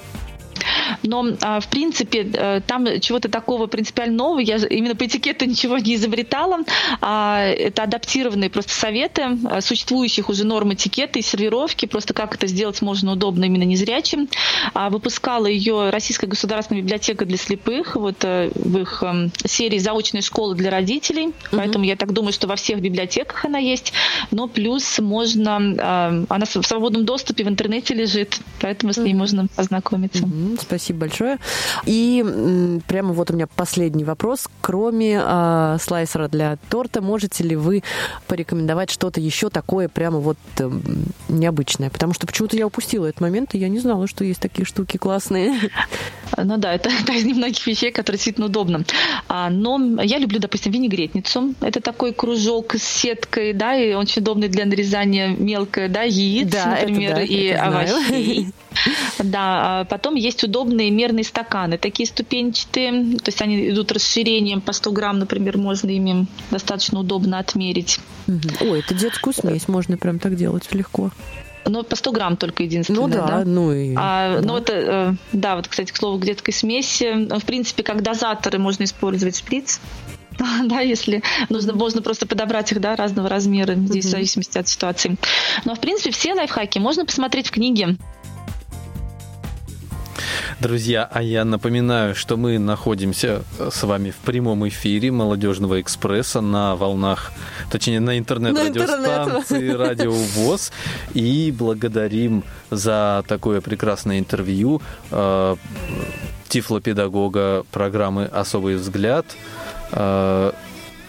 Но, 1.03 1.25
а, 1.41 1.59
в 1.59 1.67
принципе, 1.67 2.29
э, 2.33 2.61
там 2.65 2.99
чего-то 2.99 3.29
такого 3.29 3.67
принципиально 3.67 4.15
нового, 4.15 4.39
я 4.39 4.57
именно 4.57 4.95
по 4.95 5.05
этикету 5.05 5.45
ничего 5.45 5.77
не 5.77 5.95
изобретала. 5.95 6.59
А, 7.01 7.41
это 7.43 7.83
адаптированные 7.83 8.49
просто 8.49 8.73
советы 8.73 9.37
а, 9.45 9.61
существующих 9.61 10.29
уже 10.29 10.45
норм 10.45 10.73
этикета 10.73 11.19
и 11.19 11.21
сервировки, 11.21 11.85
просто 11.85 12.13
как 12.13 12.35
это 12.35 12.47
сделать 12.47 12.81
можно 12.81 13.13
удобно 13.13 13.45
именно 13.45 13.63
незрячим. 13.63 14.27
Выпускала 14.73 15.47
ее 15.47 15.89
Российская 15.89 16.27
государственная 16.27 16.81
библиотека 16.81 17.25
для 17.25 17.37
слепых 17.37 17.95
вот 17.95 18.23
э, 18.23 18.51
в 18.55 18.77
их 18.77 19.03
эм, 19.03 19.31
серии 19.45 19.77
«Заочные 19.77 20.21
школы 20.21 20.55
для 20.55 20.71
родителей». 20.71 21.27
Угу. 21.27 21.33
Поэтому 21.51 21.85
я 21.85 21.95
так 21.95 22.13
думаю, 22.13 22.33
что 22.33 22.47
во 22.47 22.55
всех 22.55 22.81
библиотеках 22.81 23.45
она 23.45 23.59
есть. 23.59 23.93
Но 24.31 24.47
плюс 24.47 24.99
можно... 24.99 26.25
Она 26.29 26.45
в 26.45 26.65
свободном 26.65 27.05
доступе 27.05 27.43
в 27.43 27.47
интернете 27.47 27.93
лежит, 27.93 28.39
поэтому 28.61 28.93
с 28.93 28.97
ней 28.97 29.13
можно 29.13 29.47
ознакомиться. 29.55 30.23
Угу. 30.23 30.57
Спасибо 30.77 30.99
большое. 30.99 31.37
И 31.85 32.81
прямо 32.87 33.13
вот 33.13 33.31
у 33.31 33.33
меня 33.33 33.47
последний 33.47 34.03
вопрос. 34.03 34.49
Кроме 34.59 35.21
э, 35.23 35.77
слайсера 35.79 36.27
для 36.27 36.57
торта, 36.69 37.01
можете 37.01 37.45
ли 37.45 37.55
вы 37.55 37.81
порекомендовать 38.27 38.89
что-то 38.89 39.21
еще 39.21 39.49
такое 39.49 39.87
прямо 39.87 40.19
вот 40.19 40.37
э, 40.59 40.69
необычное? 41.29 41.89
Потому 41.89 42.13
что 42.13 42.27
почему-то 42.27 42.57
я 42.57 42.67
упустила 42.67 43.05
этот 43.05 43.21
момент, 43.21 43.55
и 43.55 43.57
я 43.57 43.69
не 43.69 43.79
знала, 43.79 44.05
что 44.07 44.25
есть 44.25 44.41
такие 44.41 44.65
штуки 44.65 44.97
классные. 44.97 45.53
Ну 46.35 46.57
да, 46.57 46.73
это, 46.73 46.89
это 47.01 47.13
из 47.13 47.23
немногих 47.23 47.65
вещей, 47.65 47.91
которые 47.91 48.17
действительно 48.17 48.47
удобно. 48.47 48.83
А, 49.29 49.49
но 49.49 50.01
я 50.01 50.17
люблю, 50.17 50.39
допустим, 50.39 50.73
винегретницу. 50.73 51.53
Это 51.61 51.79
такой 51.79 52.13
кружок 52.13 52.75
с 52.75 52.83
сеткой, 52.83 53.53
да, 53.53 53.75
и 53.75 53.93
очень 53.93 54.21
удобный 54.21 54.49
для 54.49 54.65
нарезания 54.65 55.29
мелко, 55.29 55.87
да, 55.87 56.03
яиц, 56.03 56.51
да, 56.51 56.65
например, 56.71 57.11
это, 57.11 57.19
да, 57.19 57.23
и 57.23 57.49
овощей. 57.49 58.47
Да, 59.19 59.79
а 59.81 59.85
потом 59.85 60.15
есть 60.15 60.43
удобные 60.65 60.91
мерные 60.91 61.23
стаканы, 61.23 61.77
такие 61.77 62.07
ступенчатые, 62.07 63.17
то 63.17 63.27
есть 63.27 63.41
они 63.41 63.69
идут 63.69 63.91
расширением 63.91 64.61
по 64.61 64.73
100 64.73 64.91
грамм, 64.91 65.19
например, 65.19 65.57
можно 65.57 65.89
ими 65.89 66.27
достаточно 66.51 66.99
удобно 66.99 67.39
отмерить. 67.39 67.99
Ой, 68.27 68.79
это 68.79 68.93
детскую 68.93 69.33
смесь 69.33 69.67
можно 69.67 69.97
прям 69.97 70.19
так 70.19 70.35
делать 70.35 70.73
легко. 70.73 71.11
Но 71.67 71.83
по 71.83 71.95
100 71.95 72.11
грамм 72.11 72.37
только 72.37 72.63
единственное. 72.63 73.01
Ну 73.01 73.07
да, 73.07 73.25
да? 73.25 73.43
ну 73.43 73.73
и... 73.73 73.95
А, 73.97 74.39
да. 74.39 74.47
Ну 74.47 74.57
это, 74.57 74.73
э, 74.73 75.13
да, 75.31 75.55
вот, 75.55 75.67
кстати, 75.67 75.91
к 75.91 75.97
слову, 75.97 76.19
к 76.19 76.25
детской 76.25 76.51
смеси. 76.51 77.27
В 77.39 77.43
принципе, 77.43 77.81
как 77.81 78.03
дозаторы 78.03 78.59
можно 78.59 78.83
использовать 78.83 79.37
шприц. 79.37 79.79
да, 80.65 80.81
если 80.81 81.23
нужно, 81.49 81.73
можно 81.73 82.03
просто 82.03 82.27
подобрать 82.27 82.71
их, 82.71 82.81
да, 82.81 82.95
разного 82.95 83.29
размера, 83.29 83.73
здесь 83.73 84.05
mm-hmm. 84.05 84.07
в 84.07 84.11
зависимости 84.11 84.57
от 84.57 84.67
ситуации. 84.67 85.15
Но, 85.63 85.73
в 85.73 85.79
принципе, 85.79 86.11
все 86.11 86.33
лайфхаки 86.33 86.77
можно 86.77 87.05
посмотреть 87.05 87.47
в 87.47 87.51
книге. 87.51 87.97
Друзья, 90.59 91.07
а 91.11 91.21
я 91.21 91.45
напоминаю, 91.45 92.15
что 92.15 92.37
мы 92.37 92.59
находимся 92.59 93.43
с 93.59 93.83
вами 93.83 94.11
в 94.11 94.17
прямом 94.17 94.67
эфире 94.67 95.11
Молодежного 95.11 95.81
экспресса 95.81 96.41
на 96.41 96.75
волнах, 96.75 97.31
точнее, 97.69 97.99
на 97.99 98.17
интернет-радиостанции 98.17 99.69
Радио 99.69 100.11
ВОЗ. 100.11 100.71
И 101.13 101.53
благодарим 101.57 102.43
за 102.71 103.23
такое 103.27 103.61
прекрасное 103.61 104.19
интервью 104.19 104.81
э, 105.11 105.55
тифлопедагога 106.47 107.65
программы 107.71 108.25
«Особый 108.25 108.75
взгляд» 108.75 109.25
э, 109.91 110.51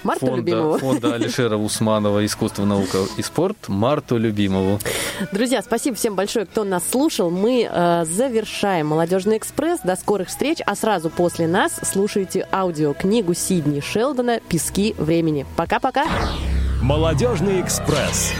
Марту 0.06 0.26
фонда, 0.26 0.36
Любимову. 0.36 0.78
Фонда 0.78 1.14
Алишера 1.14 1.56
Усманова 1.56 2.24
«Искусство, 2.24 2.64
наука 2.64 2.98
и 3.16 3.22
спорт» 3.22 3.56
Марту 3.68 4.16
Любимову. 4.16 4.78
Друзья, 5.32 5.62
спасибо 5.62 5.96
всем 5.96 6.14
большое, 6.14 6.46
кто 6.46 6.62
нас 6.62 6.88
слушал. 6.88 7.30
Мы 7.30 7.68
э, 7.68 8.04
завершаем 8.04 8.86
«Молодежный 8.86 9.36
экспресс». 9.36 9.80
До 9.82 9.96
скорых 9.96 10.28
встреч, 10.28 10.58
а 10.64 10.76
сразу 10.76 11.10
после 11.10 11.48
нас 11.48 11.80
слушайте 11.82 12.46
аудиокнигу 12.52 13.34
Сидни 13.34 13.80
Шелдона 13.80 14.40
«Пески 14.48 14.94
времени». 14.96 15.44
Пока-пока. 15.56 16.06
«Молодежный 16.80 17.60
экспресс». 17.60 18.32